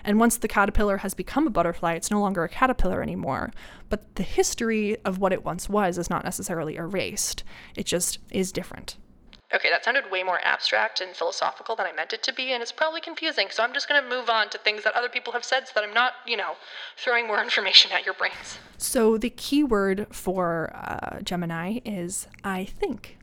And 0.05 0.18
once 0.18 0.37
the 0.37 0.49
caterpillar 0.49 0.99
has 0.99 1.14
become 1.14 1.47
a 1.47 1.51
butterfly, 1.51 1.95
it's 1.95 2.11
no 2.11 2.20
longer 2.20 2.45
a 2.45 2.49
caterpillar 2.49 3.03
anymore. 3.03 3.53
But 3.89 4.16
the 4.16 4.23
history 4.23 4.97
of 5.05 5.18
what 5.18 5.33
it 5.33 5.45
once 5.45 5.68
was 5.68 5.97
is 5.97 6.11
not 6.11 6.25
necessarily 6.25 6.77
erased, 6.77 7.45
it 7.77 7.87
just 7.87 8.18
is 8.31 8.53
different. 8.53 8.97
Okay, 9.55 9.68
that 9.70 9.84
sounded 9.84 10.11
way 10.11 10.22
more 10.22 10.40
abstract 10.42 11.00
and 11.00 11.14
philosophical 11.14 11.76
than 11.76 11.86
I 11.86 11.92
meant 11.92 12.12
it 12.12 12.22
to 12.24 12.32
be, 12.32 12.53
and 12.53 12.62
it's 12.62 12.72
probably 12.72 13.00
confusing, 13.00 13.48
so 13.50 13.62
I'm 13.62 13.72
just 13.74 13.88
gonna 13.88 14.09
move 14.09 14.30
on 14.30 14.48
to 14.50 14.59
things 14.59 14.84
that 14.84 14.94
other 14.94 15.09
people 15.09 15.32
have 15.34 15.44
said 15.44 15.66
so 15.66 15.72
that 15.74 15.84
I'm 15.84 15.94
not, 15.94 16.14
you 16.26 16.36
know, 16.36 16.55
throwing 16.96 17.26
more 17.26 17.42
information 17.42 17.92
at 17.92 18.05
your 18.05 18.14
brains. 18.14 18.59
So 18.78 19.18
the 19.18 19.30
key 19.30 19.62
word 19.62 20.07
for 20.11 20.70
uh, 20.74 21.20
Gemini 21.20 21.80
is 21.84 22.28
I 22.42 22.64
think. 22.64 23.18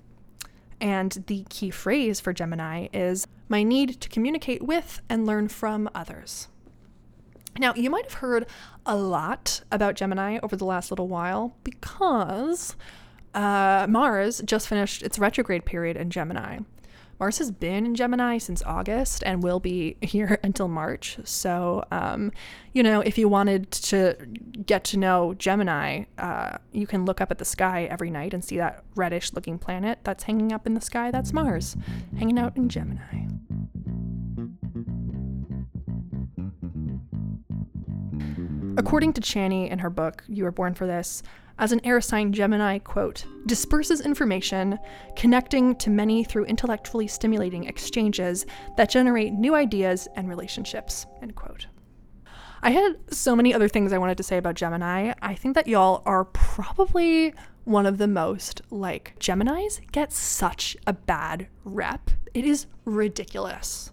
And 0.81 1.23
the 1.27 1.45
key 1.49 1.71
phrase 1.71 2.19
for 2.19 2.31
Gemini 2.31 2.87
is 2.93 3.27
my 3.49 3.63
need 3.63 3.99
to 3.99 4.07
communicate 4.09 4.61
with 4.61 5.01
and 5.09 5.25
learn 5.25 5.49
from 5.49 5.89
others. 5.93 6.47
Now, 7.57 7.73
you 7.73 7.89
might 7.89 8.05
have 8.05 8.13
heard 8.15 8.45
a 8.85 8.95
lot 8.95 9.61
about 9.71 9.95
Gemini 9.95 10.39
over 10.41 10.55
the 10.55 10.65
last 10.65 10.91
little 10.91 11.07
while 11.07 11.57
because 11.63 12.75
uh, 13.33 13.87
Mars 13.89 14.41
just 14.45 14.67
finished 14.67 15.03
its 15.03 15.19
retrograde 15.19 15.65
period 15.65 15.97
in 15.97 16.09
Gemini. 16.09 16.59
Mars 17.19 17.37
has 17.39 17.51
been 17.51 17.85
in 17.85 17.95
Gemini 17.95 18.37
since 18.37 18.63
August 18.63 19.23
and 19.25 19.43
will 19.43 19.59
be 19.59 19.97
here 20.01 20.39
until 20.41 20.69
March. 20.69 21.17
So, 21.25 21.83
um, 21.91 22.31
you 22.73 22.81
know, 22.81 23.01
if 23.01 23.17
you 23.17 23.27
wanted 23.27 23.71
to 23.71 24.15
get 24.65 24.85
to 24.85 24.97
know 24.97 25.33
Gemini, 25.33 26.05
uh, 26.17 26.57
you 26.71 26.87
can 26.87 27.03
look 27.03 27.19
up 27.19 27.29
at 27.29 27.37
the 27.37 27.45
sky 27.45 27.87
every 27.91 28.09
night 28.09 28.33
and 28.33 28.43
see 28.43 28.57
that 28.57 28.85
reddish 28.95 29.33
looking 29.33 29.59
planet 29.59 29.99
that's 30.03 30.23
hanging 30.23 30.53
up 30.53 30.65
in 30.65 30.75
the 30.75 30.81
sky. 30.81 31.11
That's 31.11 31.33
Mars, 31.33 31.75
hanging 32.17 32.39
out 32.39 32.55
in 32.55 32.69
Gemini. 32.69 33.25
According 38.77 39.11
to 39.13 39.21
Chani 39.21 39.69
in 39.69 39.79
her 39.79 39.89
book, 39.89 40.23
You 40.29 40.45
Were 40.45 40.51
Born 40.51 40.73
for 40.73 40.87
This, 40.87 41.21
as 41.59 41.73
an 41.73 41.81
air 41.83 41.99
sign, 42.01 42.31
Gemini, 42.33 42.79
quote, 42.79 43.25
disperses 43.45 44.01
information, 44.01 44.79
connecting 45.15 45.75
to 45.75 45.89
many 45.89 46.23
through 46.23 46.45
intellectually 46.45 47.05
stimulating 47.05 47.65
exchanges 47.65 48.45
that 48.77 48.89
generate 48.89 49.33
new 49.33 49.53
ideas 49.53 50.07
and 50.15 50.29
relationships, 50.29 51.05
end 51.21 51.35
quote. 51.35 51.67
I 52.61 52.71
had 52.71 52.97
so 53.09 53.35
many 53.35 53.53
other 53.53 53.67
things 53.67 53.93
I 53.93 53.97
wanted 53.97 54.17
to 54.17 54.23
say 54.23 54.37
about 54.37 54.55
Gemini. 54.55 55.13
I 55.21 55.35
think 55.35 55.55
that 55.55 55.67
y'all 55.67 56.01
are 56.05 56.25
probably 56.25 57.33
one 57.65 57.85
of 57.85 57.97
the 57.97 58.07
most 58.07 58.61
like 58.69 59.15
Geminis 59.19 59.79
get 59.91 60.11
such 60.11 60.75
a 60.87 60.93
bad 60.93 61.47
rep. 61.63 62.09
It 62.33 62.45
is 62.45 62.67
ridiculous. 62.85 63.91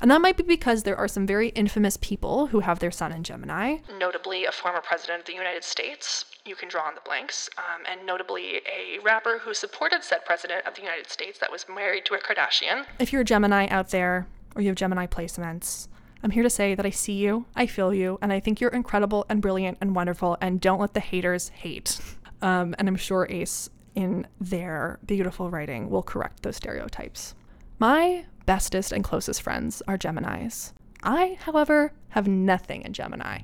And 0.00 0.10
that 0.10 0.20
might 0.20 0.36
be 0.36 0.42
because 0.42 0.82
there 0.82 0.96
are 0.96 1.08
some 1.08 1.26
very 1.26 1.48
infamous 1.50 1.96
people 1.96 2.48
who 2.48 2.60
have 2.60 2.78
their 2.78 2.90
sun 2.90 3.12
in 3.12 3.22
Gemini. 3.22 3.78
Notably, 3.98 4.44
a 4.44 4.52
former 4.52 4.82
president 4.82 5.20
of 5.20 5.26
the 5.26 5.32
United 5.32 5.64
States. 5.64 6.26
You 6.46 6.54
can 6.54 6.68
draw 6.68 6.82
on 6.82 6.94
the 6.94 7.00
blanks. 7.04 7.50
Um, 7.58 7.82
and 7.90 8.06
notably, 8.06 8.60
a 8.66 9.00
rapper 9.02 9.38
who 9.42 9.52
supported 9.52 10.04
said 10.04 10.24
president 10.24 10.64
of 10.66 10.74
the 10.74 10.80
United 10.80 11.10
States 11.10 11.38
that 11.40 11.50
was 11.50 11.66
married 11.68 12.04
to 12.06 12.14
a 12.14 12.18
Kardashian. 12.18 12.84
If 12.98 13.12
you're 13.12 13.22
a 13.22 13.24
Gemini 13.24 13.66
out 13.68 13.90
there 13.90 14.26
or 14.54 14.62
you 14.62 14.68
have 14.68 14.76
Gemini 14.76 15.06
placements, 15.06 15.88
I'm 16.22 16.30
here 16.30 16.42
to 16.42 16.50
say 16.50 16.74
that 16.74 16.86
I 16.86 16.90
see 16.90 17.14
you, 17.14 17.46
I 17.54 17.66
feel 17.66 17.92
you, 17.92 18.18
and 18.22 18.32
I 18.32 18.40
think 18.40 18.60
you're 18.60 18.70
incredible 18.70 19.26
and 19.28 19.42
brilliant 19.42 19.78
and 19.80 19.94
wonderful, 19.94 20.38
and 20.40 20.60
don't 20.60 20.80
let 20.80 20.94
the 20.94 21.00
haters 21.00 21.48
hate. 21.48 22.00
Um, 22.42 22.74
and 22.78 22.88
I'm 22.88 22.96
sure 22.96 23.26
Ace, 23.28 23.68
in 23.94 24.26
their 24.40 24.98
beautiful 25.04 25.50
writing, 25.50 25.90
will 25.90 26.02
correct 26.02 26.42
those 26.42 26.56
stereotypes. 26.56 27.34
My 27.78 28.24
bestest 28.46 28.92
and 28.92 29.04
closest 29.04 29.42
friends 29.42 29.82
are 29.88 29.98
Geminis. 29.98 30.72
I, 31.02 31.38
however, 31.40 31.92
have 32.10 32.26
nothing 32.26 32.82
in 32.82 32.92
Gemini. 32.92 33.40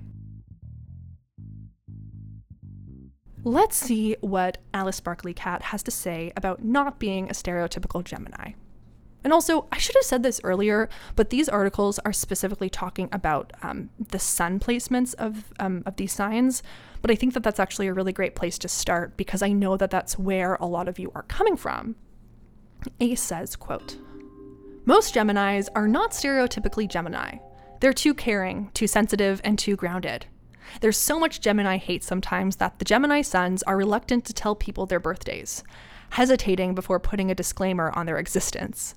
Let's 3.45 3.77
see 3.77 4.17
what 4.21 4.59
Alice 4.73 4.97
Sparkly 4.97 5.35
Kat 5.35 5.63
has 5.63 5.83
to 5.85 5.91
say 5.91 6.33
about 6.37 6.65
not 6.65 7.01
being 7.01 7.29
a 7.29 7.33
stereotypical 7.33 8.05
Gemini. 8.05 8.53
And 9.25 9.33
also, 9.33 9.67
I 9.73 9.79
should 9.79 9.97
have 9.97 10.05
said 10.05 10.23
this 10.23 10.41
earlier, 10.45 10.89
but 11.17 11.31
these 11.31 11.49
articles 11.49 11.99
are 12.01 12.13
specifically 12.13 12.71
talking 12.71 13.09
about 13.13 13.53
um, 13.63 13.91
the 14.11 14.19
sun 14.19 14.61
placements 14.61 15.15
of, 15.15 15.53
um, 15.59 15.83
of 15.87 15.97
these 15.97 16.13
signs. 16.13 16.63
But 17.01 17.11
I 17.11 17.17
think 17.17 17.35
that 17.35 17.43
that's 17.43 17.61
actually 17.61 17.89
a 17.89 17.95
really 17.95 18.13
great 18.13 18.37
place 18.37 18.59
to 18.59 18.69
start 18.69 19.17
because 19.17 19.43
I 19.43 19.53
know 19.53 19.77
that 19.77 19.91
that's 19.91 20.19
where 20.19 20.55
a 20.55 20.67
lot 20.67 20.89
of 20.89 20.99
you 20.99 21.11
are 21.15 21.23
coming 21.25 21.57
from. 21.57 21.97
Ace 23.01 23.21
says, 23.21 23.57
quote, 23.57 23.97
Most 24.85 25.15
Geminis 25.15 25.69
are 25.75 25.89
not 25.89 26.13
stereotypically 26.13 26.89
Gemini. 26.89 27.39
They're 27.81 27.93
too 27.93 28.15
caring, 28.15 28.71
too 28.75 28.87
sensitive, 28.87 29.41
and 29.43 29.59
too 29.59 29.75
grounded. 29.75 30.27
There's 30.81 30.97
so 30.97 31.19
much 31.19 31.41
Gemini 31.41 31.77
hate 31.77 32.03
sometimes 32.03 32.57
that 32.57 32.79
the 32.79 32.85
Gemini 32.85 33.23
suns 33.23 33.63
are 33.65 33.77
reluctant 33.77 34.25
to 34.25 34.33
tell 34.33 34.55
people 34.55 34.87
their 34.87 35.01
birthdays, 35.01 35.63
hesitating 36.11 36.75
before 36.75 36.99
putting 36.99 37.31
a 37.31 37.35
disclaimer 37.35 37.93
on 37.95 38.07
their 38.07 38.19
existence. 38.19 38.95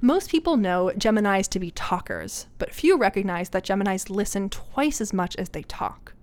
Most 0.00 0.30
people 0.30 0.56
know 0.56 0.90
Geminis 0.96 1.48
to 1.50 1.60
be 1.60 1.70
talkers, 1.70 2.46
but 2.58 2.74
few 2.74 2.96
recognize 2.96 3.50
that 3.50 3.64
Geminis 3.64 4.10
listen 4.10 4.48
twice 4.48 5.00
as 5.00 5.12
much 5.12 5.36
as 5.36 5.50
they 5.50 5.62
talk. 5.62 6.14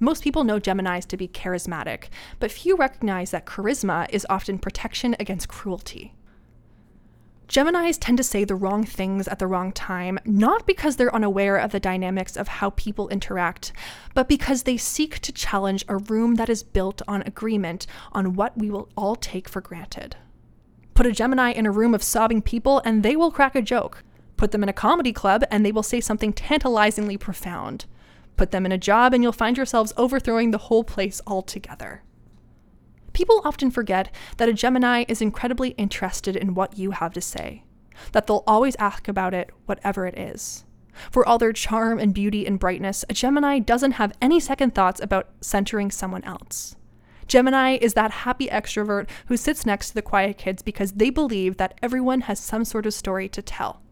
Most 0.00 0.22
people 0.22 0.44
know 0.44 0.60
Geminis 0.60 1.06
to 1.06 1.16
be 1.16 1.28
charismatic, 1.28 2.04
but 2.38 2.52
few 2.52 2.76
recognize 2.76 3.30
that 3.32 3.46
charisma 3.46 4.08
is 4.10 4.26
often 4.30 4.58
protection 4.58 5.16
against 5.18 5.48
cruelty. 5.48 6.14
Geminis 7.48 7.96
tend 7.98 8.18
to 8.18 8.24
say 8.24 8.44
the 8.44 8.54
wrong 8.54 8.84
things 8.84 9.26
at 9.26 9.38
the 9.38 9.46
wrong 9.46 9.72
time, 9.72 10.18
not 10.26 10.66
because 10.66 10.96
they're 10.96 11.14
unaware 11.14 11.56
of 11.56 11.72
the 11.72 11.80
dynamics 11.80 12.36
of 12.36 12.46
how 12.46 12.70
people 12.70 13.08
interact, 13.08 13.72
but 14.12 14.28
because 14.28 14.64
they 14.64 14.76
seek 14.76 15.18
to 15.20 15.32
challenge 15.32 15.82
a 15.88 15.96
room 15.96 16.34
that 16.34 16.50
is 16.50 16.62
built 16.62 17.00
on 17.08 17.22
agreement 17.22 17.86
on 18.12 18.34
what 18.34 18.58
we 18.58 18.70
will 18.70 18.90
all 18.98 19.16
take 19.16 19.48
for 19.48 19.62
granted. 19.62 20.14
Put 20.92 21.06
a 21.06 21.12
Gemini 21.12 21.52
in 21.52 21.64
a 21.64 21.70
room 21.70 21.94
of 21.94 22.02
sobbing 22.02 22.42
people 22.42 22.82
and 22.84 23.02
they 23.02 23.16
will 23.16 23.30
crack 23.30 23.54
a 23.54 23.62
joke. 23.62 24.04
Put 24.36 24.50
them 24.50 24.62
in 24.62 24.68
a 24.68 24.74
comedy 24.74 25.14
club 25.14 25.42
and 25.50 25.64
they 25.64 25.72
will 25.72 25.82
say 25.82 26.02
something 26.02 26.34
tantalizingly 26.34 27.16
profound. 27.16 27.86
Put 28.36 28.50
them 28.50 28.66
in 28.66 28.72
a 28.72 28.78
job 28.78 29.14
and 29.14 29.22
you'll 29.22 29.32
find 29.32 29.56
yourselves 29.56 29.94
overthrowing 29.96 30.50
the 30.50 30.58
whole 30.58 30.84
place 30.84 31.22
altogether. 31.26 32.02
People 33.18 33.40
often 33.42 33.72
forget 33.72 34.14
that 34.36 34.48
a 34.48 34.52
Gemini 34.52 35.04
is 35.08 35.20
incredibly 35.20 35.70
interested 35.70 36.36
in 36.36 36.54
what 36.54 36.78
you 36.78 36.92
have 36.92 37.12
to 37.14 37.20
say, 37.20 37.64
that 38.12 38.28
they'll 38.28 38.44
always 38.46 38.76
ask 38.76 39.08
about 39.08 39.34
it, 39.34 39.50
whatever 39.66 40.06
it 40.06 40.16
is. 40.16 40.64
For 41.10 41.26
all 41.26 41.36
their 41.36 41.52
charm 41.52 41.98
and 41.98 42.14
beauty 42.14 42.46
and 42.46 42.60
brightness, 42.60 43.04
a 43.08 43.14
Gemini 43.14 43.58
doesn't 43.58 43.98
have 43.98 44.16
any 44.22 44.38
second 44.38 44.72
thoughts 44.72 45.00
about 45.00 45.30
centering 45.40 45.90
someone 45.90 46.22
else. 46.22 46.76
Gemini 47.26 47.78
is 47.80 47.94
that 47.94 48.12
happy 48.22 48.46
extrovert 48.46 49.08
who 49.26 49.36
sits 49.36 49.66
next 49.66 49.88
to 49.88 49.94
the 49.94 50.00
quiet 50.02 50.38
kids 50.38 50.62
because 50.62 50.92
they 50.92 51.10
believe 51.10 51.56
that 51.56 51.76
everyone 51.82 52.20
has 52.20 52.38
some 52.38 52.64
sort 52.64 52.86
of 52.86 52.94
story 52.94 53.28
to 53.30 53.42
tell. 53.42 53.82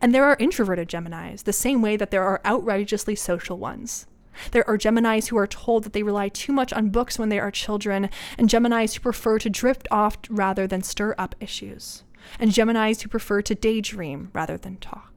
And 0.00 0.14
there 0.14 0.26
are 0.26 0.36
introverted 0.38 0.88
Geminis, 0.88 1.42
the 1.42 1.52
same 1.52 1.82
way 1.82 1.96
that 1.96 2.12
there 2.12 2.22
are 2.22 2.40
outrageously 2.46 3.16
social 3.16 3.58
ones. 3.58 4.06
There 4.52 4.68
are 4.68 4.78
Geminis 4.78 5.28
who 5.28 5.36
are 5.36 5.46
told 5.46 5.84
that 5.84 5.92
they 5.92 6.02
rely 6.02 6.28
too 6.28 6.52
much 6.52 6.72
on 6.72 6.90
books 6.90 7.18
when 7.18 7.28
they 7.28 7.38
are 7.38 7.50
children, 7.50 8.10
and 8.38 8.48
Geminis 8.48 8.94
who 8.94 9.00
prefer 9.00 9.38
to 9.38 9.50
drift 9.50 9.88
off 9.90 10.16
rather 10.28 10.66
than 10.66 10.82
stir 10.82 11.14
up 11.18 11.34
issues, 11.40 12.04
and 12.38 12.50
Geminis 12.50 13.02
who 13.02 13.08
prefer 13.08 13.42
to 13.42 13.54
daydream 13.54 14.30
rather 14.32 14.56
than 14.56 14.76
talk. 14.76 15.12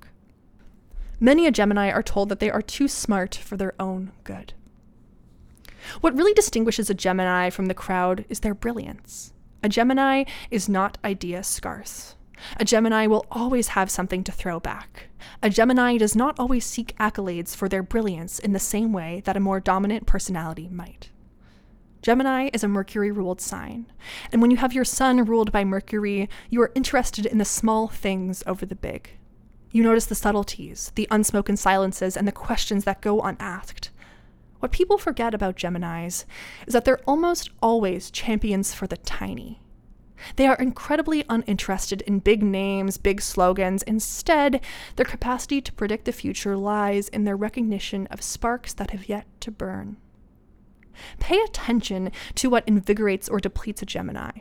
Many 1.20 1.48
a 1.48 1.52
Gemini 1.52 1.92
are 1.92 2.04
told 2.04 2.30
that 2.30 2.40
they 2.40 2.52
are 2.52 2.62
too 2.62 2.88
smart 2.88 3.36
for 3.36 3.56
their 3.56 3.74
own 3.80 4.12
good. 4.24 4.54
What 6.02 6.16
really 6.16 6.34
distinguishes 6.34 6.90
a 6.90 6.94
Gemini 6.94 7.50
from 7.50 7.68
the 7.68 7.74
crowd 7.74 8.26
is 8.28 8.42
their 8.42 8.56
brilliance. 8.56 9.32
A 9.64 9.70
Gemini 9.70 10.26
is 10.52 10.68
not 10.68 10.98
idea 11.06 11.44
scarce. 11.44 12.15
A 12.58 12.66
Gemini 12.66 13.08
will 13.08 13.26
always 13.32 13.70
have 13.70 13.90
something 13.90 14.24
to 14.24 14.32
throw 14.32 14.60
back. 14.60 15.10
A 15.42 15.50
Gemini 15.50 15.98
does 15.98 16.16
not 16.16 16.40
always 16.40 16.66
seek 16.66 16.96
accolades 16.98 17.56
for 17.56 17.70
their 17.70 17.84
brilliance 17.84 18.40
in 18.40 18.54
the 18.54 18.60
same 18.60 18.92
way 18.94 19.22
that 19.26 19.38
a 19.38 19.40
more 19.40 19.60
dominant 19.60 20.06
personality 20.06 20.68
might. 20.70 21.10
Gemini 22.02 22.50
is 22.54 22.64
a 22.64 22.68
Mercury 22.68 23.12
ruled 23.12 23.42
sign, 23.42 23.92
and 24.32 24.42
when 24.42 24.52
you 24.52 24.58
have 24.58 24.74
your 24.74 24.86
sun 24.86 25.26
ruled 25.26 25.52
by 25.52 25.64
Mercury, 25.64 26.30
you 26.52 26.62
are 26.62 26.72
interested 26.76 27.26
in 27.26 27.40
the 27.40 27.46
small 27.46 27.88
things 27.88 28.44
over 28.46 28.66
the 28.66 28.76
big. 28.76 29.10
You 29.72 29.82
notice 29.82 30.06
the 30.06 30.14
subtleties, 30.14 30.92
the 30.94 31.08
unspoken 31.10 31.58
silences, 31.58 32.16
and 32.16 32.28
the 32.28 32.32
questions 32.32 32.84
that 32.84 33.02
go 33.02 33.22
unasked. 33.22 33.90
What 34.60 34.72
people 34.72 34.98
forget 34.98 35.34
about 35.34 35.58
Geminis 35.58 36.26
is 36.66 36.74
that 36.74 36.86
they're 36.86 37.02
almost 37.08 37.50
always 37.62 38.12
champions 38.12 38.74
for 38.74 38.88
the 38.88 38.98
tiny. 38.98 39.60
They 40.36 40.48
are 40.48 40.56
incredibly 40.56 41.24
uninterested 41.30 42.02
in 42.02 42.20
big 42.20 42.42
names, 42.42 42.98
big 42.98 43.22
slogans. 43.22 43.84
Instead, 43.84 44.62
their 44.96 45.06
capacity 45.06 45.62
to 45.62 45.74
predict 45.74 46.06
the 46.06 46.12
future 46.12 46.56
lies 46.56 47.10
in 47.10 47.24
their 47.24 47.38
recognition 47.38 48.08
of 48.08 48.22
sparks 48.22 48.74
that 48.74 48.92
have 48.92 49.10
yet 49.10 49.26
to 49.42 49.52
burn. 49.52 49.98
Pay 51.20 51.40
attention 51.42 52.12
to 52.36 52.50
what 52.50 52.68
invigorates 52.68 53.28
or 53.28 53.40
depletes 53.40 53.82
a 53.82 53.86
Gemini. 53.86 54.32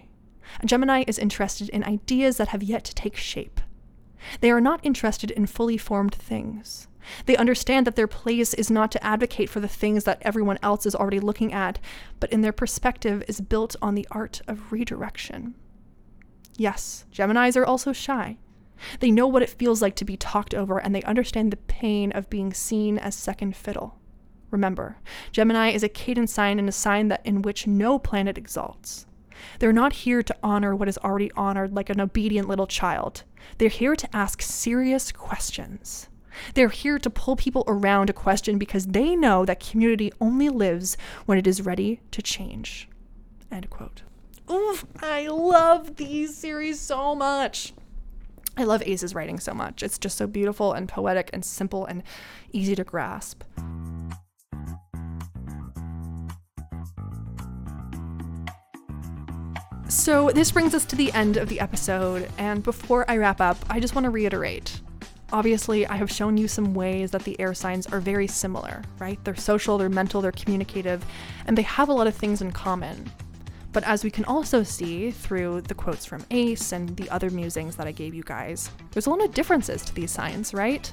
A 0.60 0.66
Gemini 0.66 1.04
is 1.06 1.18
interested 1.18 1.68
in 1.70 1.82
ideas 1.84 2.36
that 2.36 2.48
have 2.48 2.62
yet 2.62 2.84
to 2.84 2.94
take 2.94 3.16
shape. 3.16 3.60
They 4.40 4.50
are 4.50 4.60
not 4.60 4.80
interested 4.82 5.30
in 5.30 5.46
fully 5.46 5.76
formed 5.76 6.14
things. 6.14 6.88
They 7.26 7.36
understand 7.36 7.86
that 7.86 7.96
their 7.96 8.06
place 8.06 8.54
is 8.54 8.70
not 8.70 8.90
to 8.92 9.04
advocate 9.04 9.50
for 9.50 9.60
the 9.60 9.68
things 9.68 10.04
that 10.04 10.22
everyone 10.22 10.58
else 10.62 10.86
is 10.86 10.94
already 10.94 11.20
looking 11.20 11.52
at, 11.52 11.78
but 12.20 12.32
in 12.32 12.40
their 12.40 12.52
perspective 12.52 13.22
is 13.28 13.40
built 13.40 13.76
on 13.82 13.94
the 13.94 14.08
art 14.10 14.40
of 14.48 14.72
redirection. 14.72 15.54
Yes, 16.56 17.04
Geminis 17.12 17.56
are 17.56 17.64
also 17.64 17.92
shy. 17.92 18.38
They 19.00 19.10
know 19.10 19.26
what 19.26 19.42
it 19.42 19.50
feels 19.50 19.80
like 19.82 19.96
to 19.96 20.04
be 20.04 20.16
talked 20.16 20.54
over, 20.54 20.78
and 20.78 20.94
they 20.94 21.02
understand 21.02 21.52
the 21.52 21.56
pain 21.56 22.12
of 22.12 22.30
being 22.30 22.52
seen 22.52 22.98
as 22.98 23.14
second 23.14 23.56
fiddle. 23.56 23.98
Remember, 24.50 24.98
Gemini 25.32 25.70
is 25.70 25.82
a 25.82 25.88
cadence 25.88 26.32
sign 26.32 26.58
and 26.58 26.68
a 26.68 26.72
sign 26.72 27.08
that 27.08 27.24
in 27.24 27.42
which 27.42 27.66
no 27.66 27.98
planet 27.98 28.38
exalts. 28.38 29.06
They're 29.58 29.72
not 29.72 29.92
here 29.92 30.22
to 30.22 30.36
honor 30.42 30.76
what 30.76 30.88
is 30.88 30.98
already 30.98 31.32
honored 31.32 31.74
like 31.74 31.90
an 31.90 32.00
obedient 32.00 32.48
little 32.48 32.66
child. 32.66 33.24
They're 33.58 33.68
here 33.68 33.96
to 33.96 34.16
ask 34.16 34.40
serious 34.40 35.10
questions. 35.10 36.08
They're 36.54 36.68
here 36.68 36.98
to 36.98 37.10
pull 37.10 37.36
people 37.36 37.64
around 37.66 38.10
a 38.10 38.14
question 38.14 38.58
because 38.58 38.86
they 38.86 39.16
know 39.16 39.44
that 39.44 39.60
community 39.60 40.12
only 40.20 40.48
lives 40.48 40.96
when 41.26 41.38
it 41.38 41.46
is 41.46 41.62
ready 41.62 42.00
to 42.10 42.22
change. 42.22 42.88
End 43.50 43.70
quote. 43.70 44.02
Oof, 44.50 44.84
I 45.02 45.28
love 45.28 45.96
these 45.96 46.36
series 46.36 46.78
so 46.78 47.14
much. 47.14 47.72
I 48.56 48.64
love 48.64 48.82
Ace's 48.86 49.14
writing 49.14 49.40
so 49.40 49.54
much. 49.54 49.82
It's 49.82 49.98
just 49.98 50.16
so 50.16 50.26
beautiful 50.26 50.72
and 50.74 50.88
poetic 50.88 51.30
and 51.32 51.44
simple 51.44 51.86
and 51.86 52.02
easy 52.52 52.74
to 52.76 52.84
grasp. 52.84 53.42
So, 59.88 60.30
this 60.30 60.50
brings 60.50 60.74
us 60.74 60.84
to 60.86 60.96
the 60.96 61.12
end 61.12 61.36
of 61.36 61.48
the 61.48 61.60
episode, 61.60 62.28
and 62.36 62.62
before 62.62 63.08
I 63.08 63.16
wrap 63.16 63.40
up, 63.40 63.56
I 63.70 63.80
just 63.80 63.94
want 63.94 64.04
to 64.04 64.10
reiterate. 64.10 64.80
Obviously, 65.32 65.86
I 65.86 65.96
have 65.96 66.10
shown 66.10 66.36
you 66.36 66.48
some 66.48 66.74
ways 66.74 67.10
that 67.12 67.24
the 67.24 67.38
air 67.40 67.54
signs 67.54 67.86
are 67.86 68.00
very 68.00 68.26
similar, 68.26 68.82
right? 68.98 69.22
They're 69.24 69.34
social, 69.34 69.78
they're 69.78 69.88
mental, 69.88 70.20
they're 70.20 70.32
communicative, 70.32 71.04
and 71.46 71.56
they 71.56 71.62
have 71.62 71.88
a 71.88 71.92
lot 71.92 72.06
of 72.06 72.14
things 72.14 72.42
in 72.42 72.52
common. 72.52 73.10
But 73.74 73.84
as 73.84 74.04
we 74.04 74.10
can 74.10 74.24
also 74.24 74.62
see 74.62 75.10
through 75.10 75.62
the 75.62 75.74
quotes 75.74 76.06
from 76.06 76.24
Ace 76.30 76.72
and 76.72 76.96
the 76.96 77.10
other 77.10 77.28
musings 77.28 77.74
that 77.74 77.88
I 77.88 77.92
gave 77.92 78.14
you 78.14 78.22
guys, 78.22 78.70
there's 78.92 79.06
a 79.06 79.10
lot 79.10 79.22
of 79.22 79.34
differences 79.34 79.84
to 79.84 79.94
these 79.94 80.12
signs, 80.12 80.54
right? 80.54 80.90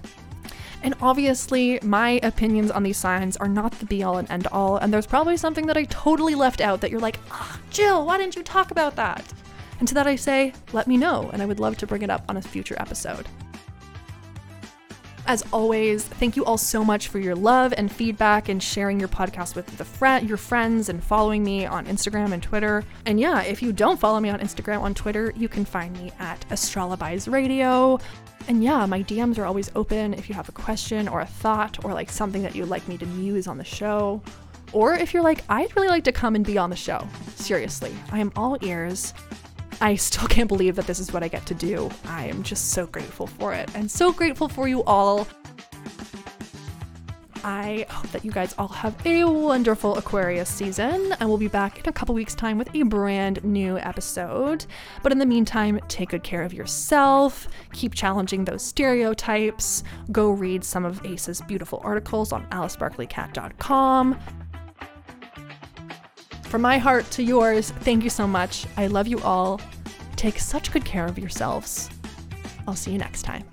And 0.81 0.95
obviously, 0.99 1.79
my 1.83 2.19
opinions 2.23 2.71
on 2.71 2.81
these 2.81 2.97
signs 2.97 3.37
are 3.37 3.47
not 3.47 3.71
the 3.73 3.85
be 3.85 4.01
all 4.01 4.17
and 4.17 4.29
end 4.31 4.47
all, 4.47 4.77
and 4.77 4.91
there's 4.91 5.05
probably 5.05 5.37
something 5.37 5.67
that 5.67 5.77
I 5.77 5.83
totally 5.85 6.33
left 6.33 6.59
out 6.59 6.81
that 6.81 6.89
you're 6.89 6.99
like, 6.99 7.19
ah, 7.29 7.59
Gill, 7.69 8.03
why 8.03 8.17
didn't 8.17 8.35
you 8.35 8.41
talk 8.41 8.71
about 8.71 8.95
that? 8.95 9.31
And 9.77 9.87
to 9.87 9.93
that 9.93 10.07
I 10.07 10.15
say, 10.15 10.51
let 10.73 10.87
me 10.87 10.97
know, 10.97 11.29
and 11.31 11.41
I 11.41 11.45
would 11.45 11.59
love 11.59 11.77
to 11.77 11.87
bring 11.87 12.01
it 12.01 12.09
up 12.09 12.25
on 12.29 12.37
a 12.37 12.41
future 12.41 12.75
episode. 12.79 13.27
As 15.27 15.43
always, 15.53 16.03
thank 16.03 16.35
you 16.35 16.43
all 16.45 16.57
so 16.57 16.83
much 16.83 17.07
for 17.07 17.19
your 17.19 17.35
love 17.35 17.73
and 17.77 17.91
feedback 17.91 18.49
and 18.49 18.61
sharing 18.61 18.99
your 18.99 19.07
podcast 19.07 19.55
with 19.55 19.65
the 19.77 19.85
fr- 19.85 20.25
your 20.25 20.37
friends 20.37 20.89
and 20.89 21.01
following 21.01 21.43
me 21.43 21.65
on 21.65 21.85
Instagram 21.85 22.31
and 22.33 22.41
Twitter. 22.41 22.83
And 23.05 23.19
yeah, 23.19 23.41
if 23.43 23.61
you 23.61 23.71
don't 23.71 23.99
follow 23.99 24.19
me 24.19 24.29
on 24.29 24.39
Instagram 24.39 24.81
on 24.81 24.93
Twitter, 24.93 25.31
you 25.37 25.47
can 25.47 25.63
find 25.63 25.93
me 25.97 26.11
at 26.19 26.39
Astrolobys 26.49 27.31
Radio. 27.31 27.99
And 28.47 28.63
yeah, 28.63 28.85
my 28.87 29.03
DMs 29.03 29.37
are 29.37 29.45
always 29.45 29.71
open 29.75 30.15
if 30.15 30.27
you 30.27 30.35
have 30.35 30.49
a 30.49 30.53
question 30.53 31.07
or 31.07 31.21
a 31.21 31.25
thought 31.25 31.85
or 31.85 31.93
like 31.93 32.09
something 32.09 32.41
that 32.41 32.55
you'd 32.55 32.69
like 32.69 32.87
me 32.87 32.97
to 32.97 33.05
muse 33.05 33.47
on 33.47 33.57
the 33.57 33.63
show. 33.63 34.21
Or 34.73 34.95
if 34.95 35.13
you're 35.13 35.23
like, 35.23 35.43
I'd 35.49 35.73
really 35.75 35.89
like 35.89 36.05
to 36.05 36.11
come 36.11 36.33
and 36.35 36.45
be 36.45 36.57
on 36.57 36.69
the 36.69 36.75
show. 36.75 37.07
Seriously, 37.35 37.93
I 38.11 38.19
am 38.19 38.31
all 38.35 38.57
ears. 38.61 39.13
I 39.81 39.95
still 39.95 40.27
can't 40.27 40.47
believe 40.47 40.75
that 40.75 40.85
this 40.85 40.99
is 40.99 41.11
what 41.11 41.23
I 41.23 41.27
get 41.27 41.45
to 41.47 41.55
do. 41.55 41.89
I 42.05 42.27
am 42.27 42.43
just 42.43 42.69
so 42.69 42.85
grateful 42.85 43.25
for 43.25 43.53
it 43.53 43.69
and 43.75 43.89
so 43.89 44.13
grateful 44.13 44.47
for 44.47 44.67
you 44.67 44.83
all. 44.83 45.27
I 47.43 47.87
hope 47.89 48.11
that 48.11 48.23
you 48.23 48.29
guys 48.29 48.53
all 48.59 48.67
have 48.67 48.95
a 49.03 49.23
wonderful 49.23 49.97
Aquarius 49.97 50.47
season, 50.47 51.13
and 51.19 51.27
we'll 51.27 51.39
be 51.39 51.47
back 51.47 51.79
in 51.79 51.89
a 51.89 51.91
couple 51.91 52.13
weeks' 52.13 52.35
time 52.35 52.59
with 52.59 52.69
a 52.75 52.83
brand 52.83 53.43
new 53.43 53.79
episode. 53.79 54.67
But 55.01 55.11
in 55.11 55.17
the 55.17 55.25
meantime, 55.25 55.79
take 55.87 56.09
good 56.09 56.21
care 56.21 56.43
of 56.43 56.53
yourself, 56.53 57.47
keep 57.73 57.95
challenging 57.95 58.45
those 58.45 58.61
stereotypes, 58.61 59.83
go 60.11 60.29
read 60.29 60.63
some 60.63 60.85
of 60.85 61.03
Ace's 61.03 61.41
beautiful 61.41 61.81
articles 61.83 62.31
on 62.31 62.45
alicesparklykat.com. 62.49 64.19
From 66.51 66.63
my 66.63 66.79
heart 66.79 67.09
to 67.11 67.23
yours, 67.23 67.71
thank 67.71 68.03
you 68.03 68.09
so 68.09 68.27
much. 68.27 68.65
I 68.75 68.87
love 68.87 69.07
you 69.07 69.21
all. 69.21 69.61
Take 70.17 70.37
such 70.37 70.73
good 70.73 70.83
care 70.83 71.05
of 71.05 71.17
yourselves. 71.17 71.89
I'll 72.67 72.75
see 72.75 72.91
you 72.91 72.97
next 72.97 73.21
time. 73.21 73.45